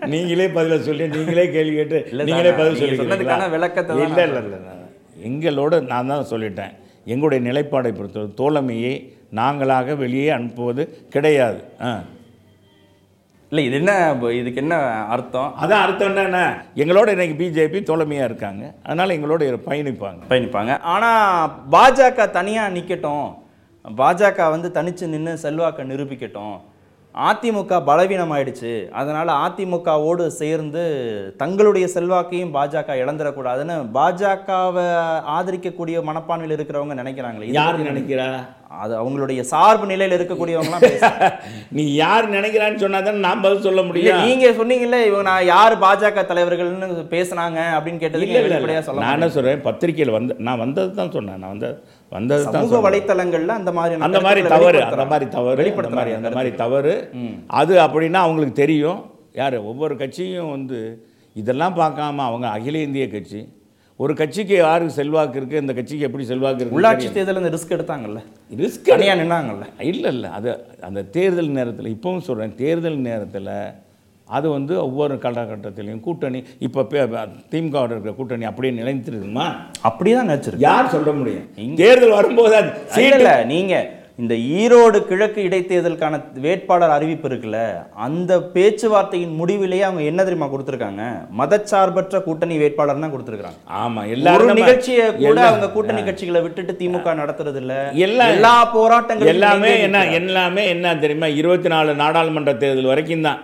நீங்களே 0.06 0.46
பதில 0.48 0.80
சொல்லி 0.80 1.06
நீங்களே 1.08 1.50
கேள்வி 1.50 1.74
கேட்டு 1.74 1.98
இல்ல 2.10 2.24
நீங்களே 2.24 2.52
பதில் 2.52 2.76
சொல்லி 2.76 2.98
சொன்னதுக்கான 3.00 3.48
விளக்கத்தை 3.50 3.96
இல்ல 3.98 4.20
இல்ல 4.22 4.40
இல்ல 4.42 4.56
இல்ல. 4.60 4.76
எங்களோட 5.22 5.86
நான் 5.86 6.06
தான் 6.06 6.30
சொல்லிட்டேன். 6.30 6.74
எங்களுடைய 7.06 7.40
நிலைப்பாடை 7.48 7.92
பொறுத்தவரை 7.92 8.30
தோழமையை 8.38 8.94
நாங்களாக 9.34 9.96
வெளியே 9.96 10.28
அனுப்புவது 10.30 10.82
கிடையாது. 11.10 11.60
ஆ. 11.80 11.90
இல்ல 13.50 13.62
இது 13.62 13.76
என்ன 13.76 14.16
இதுக்கு 14.30 14.60
என்ன 14.60 14.76
அர்த்தம்? 15.04 15.54
அதான் 15.60 15.82
அர்த்தம் 15.84 16.16
என்னன்னா 16.16 16.62
எங்களோட 16.76 17.08
இன்னைக்கு 17.08 17.44
பிஜேபி 17.44 17.78
தோழமையா 17.78 18.24
இருக்காங்க. 18.24 18.74
அதனால 18.82 19.14
எங்களோட 19.14 19.60
பயணிப்பாங்க. 19.68 20.20
பயணிப்பாங்க. 20.28 20.80
ஆனா 20.80 21.10
பாஜக 21.70 22.30
தனியா 22.30 22.66
நிக்கட்டும். 22.66 23.34
பாஜக 23.96 24.50
வந்து 24.50 24.68
தனிச்சு 24.74 25.08
நின்று 25.08 25.38
செல்வாக்கை 25.38 25.84
நிரூபிக்கட்டும். 25.84 26.60
அதிமுக 27.14 27.72
பலவீனமாயிடுச்சு. 27.86 28.72
அதனால 28.92 29.28
அதிமுகவோடு 29.44 30.26
சேர்ந்து 30.36 30.82
தங்களுடைய 31.36 31.86
செல்வாக்கையும் 31.94 32.52
பாஜக 32.54 32.96
இழந்துடக்கூடாதுன்னு 33.02 33.76
பாஜகவை 33.96 34.84
ஆதரிக்கக்கூடிய 35.36 35.96
மனப்பான்மையில் 36.08 36.56
இருக்கிறவங்க 36.56 36.94
நினைக்கிறாங்களே. 37.00 37.48
யார் 37.58 37.80
நினைக்கிறா? 37.82 38.28
அது 38.80 38.94
அவங்களுடைய 38.96 39.40
சார்பு 39.52 39.86
நிலையில் 39.86 40.16
இருக்கக்கூடியவங்கலாம் 40.16 40.84
பேசுறாங்க. 40.84 41.28
நீ 41.76 41.84
யார் 41.94 42.26
நினைக்கிறான்னு 42.30 42.82
சொன்னா 42.84 43.00
தானே 43.00 43.24
நான் 43.26 43.44
பதில் 43.44 43.66
சொல்ல 43.66 43.82
முடியும். 43.82 44.20
நீங்க 44.24 44.52
சொன்னீங்கல்ல 44.60 45.00
இவங்க 45.08 45.26
நான் 45.30 45.48
யார் 45.50 45.76
பாஜக 45.84 46.24
தலைவர்கள்னு 46.30 46.88
பேசுனாங்க 47.16 47.58
அப்படின்னு 47.76 48.02
கேட்டது 48.04 48.24
இல்ல 48.26 48.36
இல்ல 48.36 48.46
வெளிப்படையா 48.48 48.76
இல்ல. 48.76 48.88
சொல்ல 48.88 49.04
நான் 49.06 49.18
என்ன 49.18 49.30
சொல்றேன்? 49.36 49.64
பத்திரிக்கையில் 49.68 50.16
வந்து 50.18 50.36
நான் 50.48 50.62
வந்தது 50.64 50.92
தான் 51.00 51.14
சொன்னேன். 51.16 51.40
நான் 51.42 51.54
வந்த 51.54 51.70
வந்தது 52.12 52.44
சமூக 52.54 52.78
வலைத்தளங்கள்ல 52.86 53.54
அந்த 53.60 53.72
மாதிரி 53.76 54.00
அந்த 54.06 54.20
மாதிரி 54.26 54.40
தவறு 54.52 54.80
அந்த 54.86 55.04
மாதிரி 55.10 55.26
தவறு 55.36 55.64
அந்த 55.74 55.90
மாதிரி 55.98 56.12
அந்த 56.18 56.30
மாதிரி 56.36 56.50
தவறு. 56.62 56.94
அது 57.60 57.74
அப்படின்னா 57.84 58.20
அவங்களுக்கு 58.26 58.56
தெரியும். 58.64 59.00
யார்? 59.40 59.56
ஒவ்வொரு 59.70 59.94
கட்சியும் 59.96 60.50
வந்து 60.50 60.78
இதெல்லாம் 61.36 61.76
பார்க்காம 61.80 62.24
அவங்க 62.28 62.46
அகில 62.56 62.80
இந்திய 62.86 63.06
கட்சி. 63.08 63.40
ஒரு 64.00 64.12
கட்சிக்கு 64.20 64.54
யாருக்கு 64.56 64.94
செல்வாக்கு 64.94 65.38
இருக்கு 65.38 65.60
இந்த 65.64 65.72
கட்சிக்கு 65.78 66.06
எப்படி 66.08 66.24
செல்வாக்கு 66.30 66.62
இருக்கு 66.62 66.78
உள்ளாட்சி 66.78 67.08
தேர்தல் 67.16 67.40
இந்த 67.42 67.52
ரிஸ்க் 67.56 67.74
எடுத்தாங்கல்ல? 67.76 68.20
ரிஸ்க் 68.62 68.90
நின்னாங்கல்ல? 69.02 69.66
இல்லை 69.90 70.10
இல்லை. 70.14 70.30
அது 70.38 70.50
அந்த 70.88 71.04
தேர்தல் 71.16 71.56
நேரத்தில் 71.58 71.92
இப்பவும் 71.96 72.26
சொல்கிறேன் 72.28 72.54
தேர்தல் 72.62 72.98
நேரத்தில் 73.08 73.52
அது 74.30 74.46
வந்து 74.50 74.74
ஒவ்வொரு 74.82 75.14
காலகட்டத்திலையும் 75.22 76.02
கூட்டணி 76.02 76.40
இப்போ 76.66 76.82
திமுகவோட 77.52 77.90
இருக்கிற 77.90 78.14
கூட்டணி 78.14 78.44
அப்படியே 78.46 78.74
நிலைத்திருக்குமா 78.76 79.46
அப்படியே 79.82 80.16
தான் 80.16 80.28
நினைச்சிருக்கு. 80.28 80.66
யார் 80.66 80.92
சொல்ல 80.92 81.12
முடியும்? 81.14 81.46
தேர்தல் 81.80 82.18
வரும்போது 82.18 82.54
அது 82.56 82.68
இல்ல, 82.68 82.92
சீட்டு 82.94 83.18
இல்ல 83.18 83.32
நீங்க 83.50 83.74
இந்த 84.18 84.34
ஈரோடு 84.54 84.98
கிழக்கு 85.04 85.40
இடைத்தேர்தலுக்கான 85.44 86.14
வேட்பாளர் 86.42 86.94
அறிவிப்பு 86.96 87.26
இருக்குல்ல 87.28 87.60
அந்த 88.06 88.32
பேச்சுவார்த்தையின் 88.54 89.32
முடிவிலேயே 89.38 89.84
அவங்க 89.86 90.02
என்ன 90.08 90.20
தெரியுமா 90.24 90.48
கொடுத்திருக்காங்க? 90.50 91.04
மதச்சார்பற்ற 91.40 92.18
கூட்டணி 92.26 92.56
வேட்பாளர் 92.62 93.00
தான் 93.00 93.14
கொடுத்திருக்காங்க 93.14 93.60
ஆமா 93.80 94.02
எல்லாரும் 94.14 94.58
நிகழ்ச்சியை 94.60 95.06
கூட 95.18 95.38
அவங்க 95.46 95.70
கூட்டணி 95.72 96.02
கட்சிகளை 96.02 96.42
விட்டுட்டு 96.44 96.74
திமுக 96.80 97.14
நடத்துறது 97.16 97.60
இல்ல 97.62 97.76
எல்லா- 98.06 98.28
எல்லா 98.34 98.54
போராட்டங்களும் 98.74 99.34
எல்லாமே 99.34 99.72
என்ன. 99.86 100.02
எல்லாமே 100.18 100.64
என்ன 100.70 100.94
தெரியுமா? 100.98 101.30
இருபத்தி 101.40 101.70
நாலு 101.70 101.94
நாடாளுமன்ற 102.02 102.54
தேர்தல் 102.58 102.92
வரைக்கும் 102.92 103.26
தான். 103.28 103.40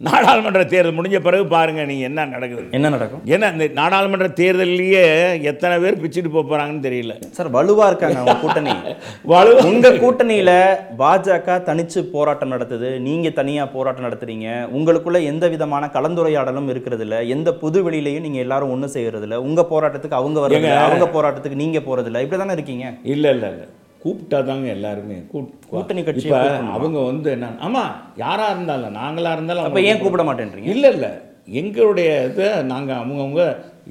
நாடாளுமன்ற 0.00 0.64
தேர்தல் 0.64 0.96
முடிஞ்ச 0.98 1.20
பிறகு 1.20 1.46
பாருங்க 1.46 1.84
நீங்க 1.84 2.04
என்ன 2.04 2.24
நடக்குது? 2.24 2.62
என்ன 2.70 2.88
நடக்கும்? 2.88 3.22
ஏன்னா 3.26 3.52
இந்த 3.52 3.68
நாடாளுமன்ற 3.72 4.28
தேர்தல்லையே 4.28 5.04
எத்தனை 5.42 5.78
பேர் 5.78 6.00
பிச்சுட்டு 6.02 6.50
போறாங்கன்னு 6.50 6.82
தெரியல. 6.82 7.14
சார் 7.30 7.48
வலுவா 7.48 7.86
இருக்காங்க 7.86 8.18
அவங்க 8.18 8.40
கூட்டணி. 8.40 8.70
வலு 9.24 9.56
உங்க 9.64 9.90
கூட்டணியில 9.90 10.50
பாஜக 10.98 11.62
தனிச்சு 11.64 12.02
போராட்டம் 12.10 12.48
நடத்துது. 12.48 13.00
நீங்க 13.00 13.30
தனியா 13.30 13.66
போராட்டம் 13.66 14.04
நடத்துறீங்க. 14.04 14.68
உங்களுக்குள்ள 14.72 15.22
எந்த 15.24 15.48
விதமான 15.48 15.90
கலந்துரையாடலும் 15.94 16.68
இருக்கிறது 16.68 17.02
இல்ல. 17.02 17.22
எந்த 17.22 17.54
பொது 17.54 17.90
வெளியிலையும் 17.90 18.20
நீங்க 18.20 18.38
எல்லாரும் 18.38 18.70
ஒண்ணு 18.70 18.84
செய்யறது 18.84 19.22
இல்ல. 19.22 19.40
உங்க 19.40 19.62
போராட்டத்துக்கு 19.62 20.14
அவங்க 20.14 20.40
ஏங்க. 20.48 20.76
அவங்க 20.78 21.06
போராட்டத்துக்கு 21.06 21.54
நீங்க 21.54 21.78
போறது 21.80 22.04
இல்ல. 22.04 22.22
இப்படிதானே 22.22 22.52
இருக்கீங்க? 22.52 22.94
இல்ல 23.02 23.30
இல்ல 23.30 23.48
இல்ல. 23.48 23.64
கூப்பிட்டா 24.06 24.40
தாங்க 24.46 24.66
எல்லாருமே 24.74 25.18
கூட்டணி 25.30 26.00
இப்ப 26.02 26.12
கூப்பிடணுமா? 26.14 26.74
அவங்க 26.76 26.98
வந்து 27.06 27.28
என்ன 27.32 27.46
ஆமா 27.66 27.84
யாரா 28.20 28.48
இருந்தாலும் 28.52 28.98
நாங்களா 28.98 29.32
இருந்தாலும் 29.36 29.66
அப்ப 29.66 29.86
ஏன் 29.90 30.02
கூப்பிட 30.02 30.24
மாட்டேன்றீங்க 30.26 30.70
இல்ல 30.74 30.90
இல்ல 30.94 31.08
எங்களுடைய 31.56 32.10
இதை 32.28 32.46
நாங்க 32.70 32.92
அவங்கவுங்க 33.00 33.42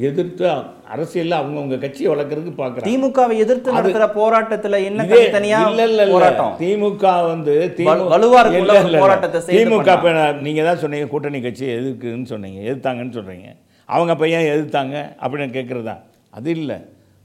எதிர்த்து 0.08 0.46
அரசியல்ல 0.94 1.36
அவங்கவுங்க 1.38 1.76
கட்சியை 1.84 2.08
வளர்க்கறதுக்கு 2.12 2.54
பார்க்குறாங்க 2.56 2.88
திமுகவை 2.90 3.36
எதிர்த்து 3.44 3.76
நடத்துற 3.76 4.08
போராட்டத்துல 4.18 4.80
என்ன 4.88 5.06
இதே- 5.08 5.30
தனியா 5.32 5.60
இல்ல 5.68 5.84
இல்ல. 5.90 6.02
போராட்டம் 6.12 6.56
திமுக 6.60 7.04
வந்து. 7.30 7.54
போராட்டத்தை 9.04 9.40
திமுக. 9.52 9.88
இப்ப 9.96 10.12
நான் 10.18 10.42
நீங்க 10.46 10.64
தான் 10.68 10.82
சொன்னீங்க 10.84 11.08
கூட்டணி 11.14 11.40
கட்சி 11.42 11.66
எதுக்குன்னு 11.76 12.28
சொன்னீங்க 12.34 12.60
எதிர்த்தாங்கன்னு 12.66 13.18
சொல்றீங்க 13.18 13.48
அவங்க 13.90 14.14
பையன் 14.20 14.50
எதிர்த்தாங்க 14.52 14.96
அப்படின்னு 15.22 15.56
கேட்குறதா 15.58 15.96
அது 16.34 16.50
இல்லை 16.58 16.78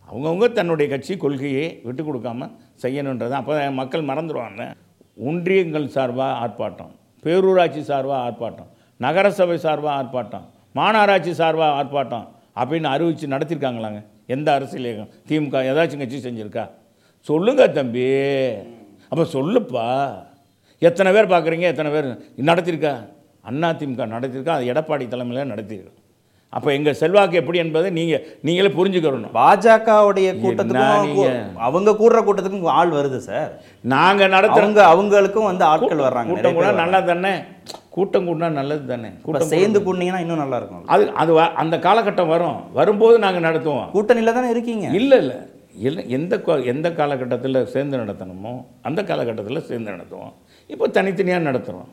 அவங்கவுங்க 0.08 0.46
தன்னுடைய 0.54 0.86
கட்சி 0.90 1.14
கொள்கையை 1.18 1.66
விட்டு 1.84 2.02
கொடுக்காம 2.04 2.48
செய்யணுன்றது 2.82 3.34
அப்போ 3.40 3.70
மக்கள் 3.70 4.08
மறந்துடுவாங்க. 4.10 4.62
ஒன்றியங்கள் 5.28 5.86
சார்பாக 5.96 6.38
ஆர்ப்பாட்டம் 6.44 6.92
பேரூராட்சி 7.24 7.82
சார்பாக 7.90 8.20
ஆர்ப்பாட்டம் 8.26 8.68
நகரசபை 9.00 9.58
சார்பாக 9.66 9.94
ஆர்ப்பாட்டம் 10.00 10.46
மாநகராட்சி 10.78 11.32
சார்பாக 11.40 11.76
ஆர்ப்பாட்டம் 11.80 12.26
அப்படின்னு 12.60 12.88
அறிவித்து 12.94 13.34
நடத்தியிருக்காங்களாங்க 13.34 14.00
எந்த 14.34 14.48
அரசியல் 14.52 14.88
இயக்கம் 14.88 15.12
திமுக 15.28 15.62
ஏதாச்சும் 15.70 16.02
கட்சி 16.02 16.18
செஞ்சுருக்கா? 16.26 16.64
சொல்லுங்க 17.28 17.62
தம்பி. 17.68 18.04
அப்போ 19.08 19.24
சொல்லுப்பா. 19.36 19.86
எத்தனை 20.78 21.10
பேர் 21.12 21.32
பார்க்குறீங்க? 21.32 21.66
எத்தனை 21.72 21.90
பேர் 21.92 22.08
நடத்தியிருக்கா 22.50 22.92
அண்ணா 23.48 23.68
திமுக 23.70 24.06
நடத்தியிருக்கா 24.14 24.54
அது 24.58 24.70
எடப்பாடி 24.72 25.08
தலைமையில் 25.08 25.50
நடத்தியிருக்கு 25.52 25.99
அப்போ 26.56 26.68
எங்கள் 26.76 26.96
செல்வாக்கு 27.00 27.38
எப்படி 27.40 27.58
என்பதை 27.62 27.88
நீங்கள் 27.98 28.22
நீங்களே 28.46 28.70
புரிஞ்சுக்கிறணும் 28.78 29.34
பாஜகவுடைய 29.36 30.28
கூட்டத்துக்கும்? 30.44 31.36
அவங்க 31.66 31.94
கூடுற 32.00 32.20
கூட்டத்துக்கும் 32.26 32.74
ஆள் 32.78 32.96
வருது 32.98 33.18
சார். 33.28 33.52
நாங்கள் 33.94 34.32
நடத்துகிற 34.34 34.64
அவங்க 34.64 34.82
அவங்களுக்கும் 34.94 35.48
வந்து 35.50 35.64
ஆட்கள் 35.72 36.04
வர்றாங்க 36.06 36.32
கூட்டம் 36.32 36.56
கூட 36.58 36.66
பேர் 36.66 36.80
நல்லா 36.82 37.00
தானே? 37.12 37.34
கூட்டம் 37.96 38.26
கூட்டினா 38.26 38.50
நல்லது 38.58 38.84
தானே? 38.92 39.12
கூட்டம் 39.26 39.52
சேர்ந்து 39.54 39.84
கூட்டினீங்கன்னா 39.86 40.24
இன்னும் 40.24 40.42
நல்லா 40.44 40.58
இருக்கும். 40.60 40.84
அது 40.94 41.06
அது 41.22 41.32
அந்த 41.62 41.76
காலகட்டம் 41.86 42.32
வரும். 42.34 42.58
வரும்போது 42.80 43.16
நாங்கள் 43.26 43.46
நடத்துவோம். 43.48 43.88
கூட்டணியில 43.96 44.36
தானே 44.38 44.52
இருக்கீங்க? 44.56 44.86
இல்லை 45.00 45.18
இல்லை. 45.24 45.38
இல்லை 45.86 46.02
எந்த 46.16 46.34
எந்த 46.72 46.88
காலகட்டத்தில் 47.00 47.66
சேர்ந்து 47.72 47.96
நடத்தணுமோ 48.00 48.52
அந்த 48.88 49.00
காலகட்டத்தில் 49.10 49.66
சேர்ந்து 49.68 49.94
நடத்துவோம். 49.94 50.32
இப்போ 50.72 50.86
தனித்தனியாக 50.96 51.46
நடத்துகிறோம் 51.48 51.88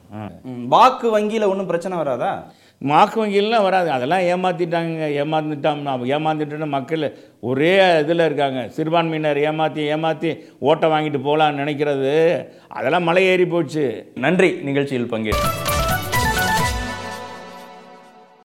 வாக்கு 0.74 1.08
வங்கியில 1.16 1.50
ஒன்றும் 1.52 1.70
பிரச்சனை 1.72 1.96
வராதா? 2.02 2.32
வாக்கு 2.80 3.26
வங்கிலாம் 3.26 3.64
வராது. 3.64 3.90
அதெல்லாம் 3.90 4.26
ஏமாற்றிட்டாங்க 4.34 5.08
ஏமாந்துட்டான் 5.22 5.82
ஏமாந்துட்டுன்னு 6.16 6.68
மக்கள் 6.68 7.18
ஒரே 7.40 8.00
இதில் 8.00 8.26
இருக்காங்க. 8.26 8.68
சிறுபான்மையினர் 8.68 9.38
ஏமாற்றி 9.38 9.82
ஏமாற்றி 9.82 10.32
ஓட்டை 10.60 10.90
வாங்கிட்டு 10.90 11.22
போகலான்னு 11.28 11.62
நினைக்கிறது. 11.64 12.46
அதெல்லாம் 12.68 13.04
மலை 13.04 13.26
ஏறி 13.26 13.46
போச்சு. 13.46 14.12
நன்றி. 14.16 14.52
நிகழ்ச்சியில் 14.52 15.12
பங்கேற்று 15.12 15.77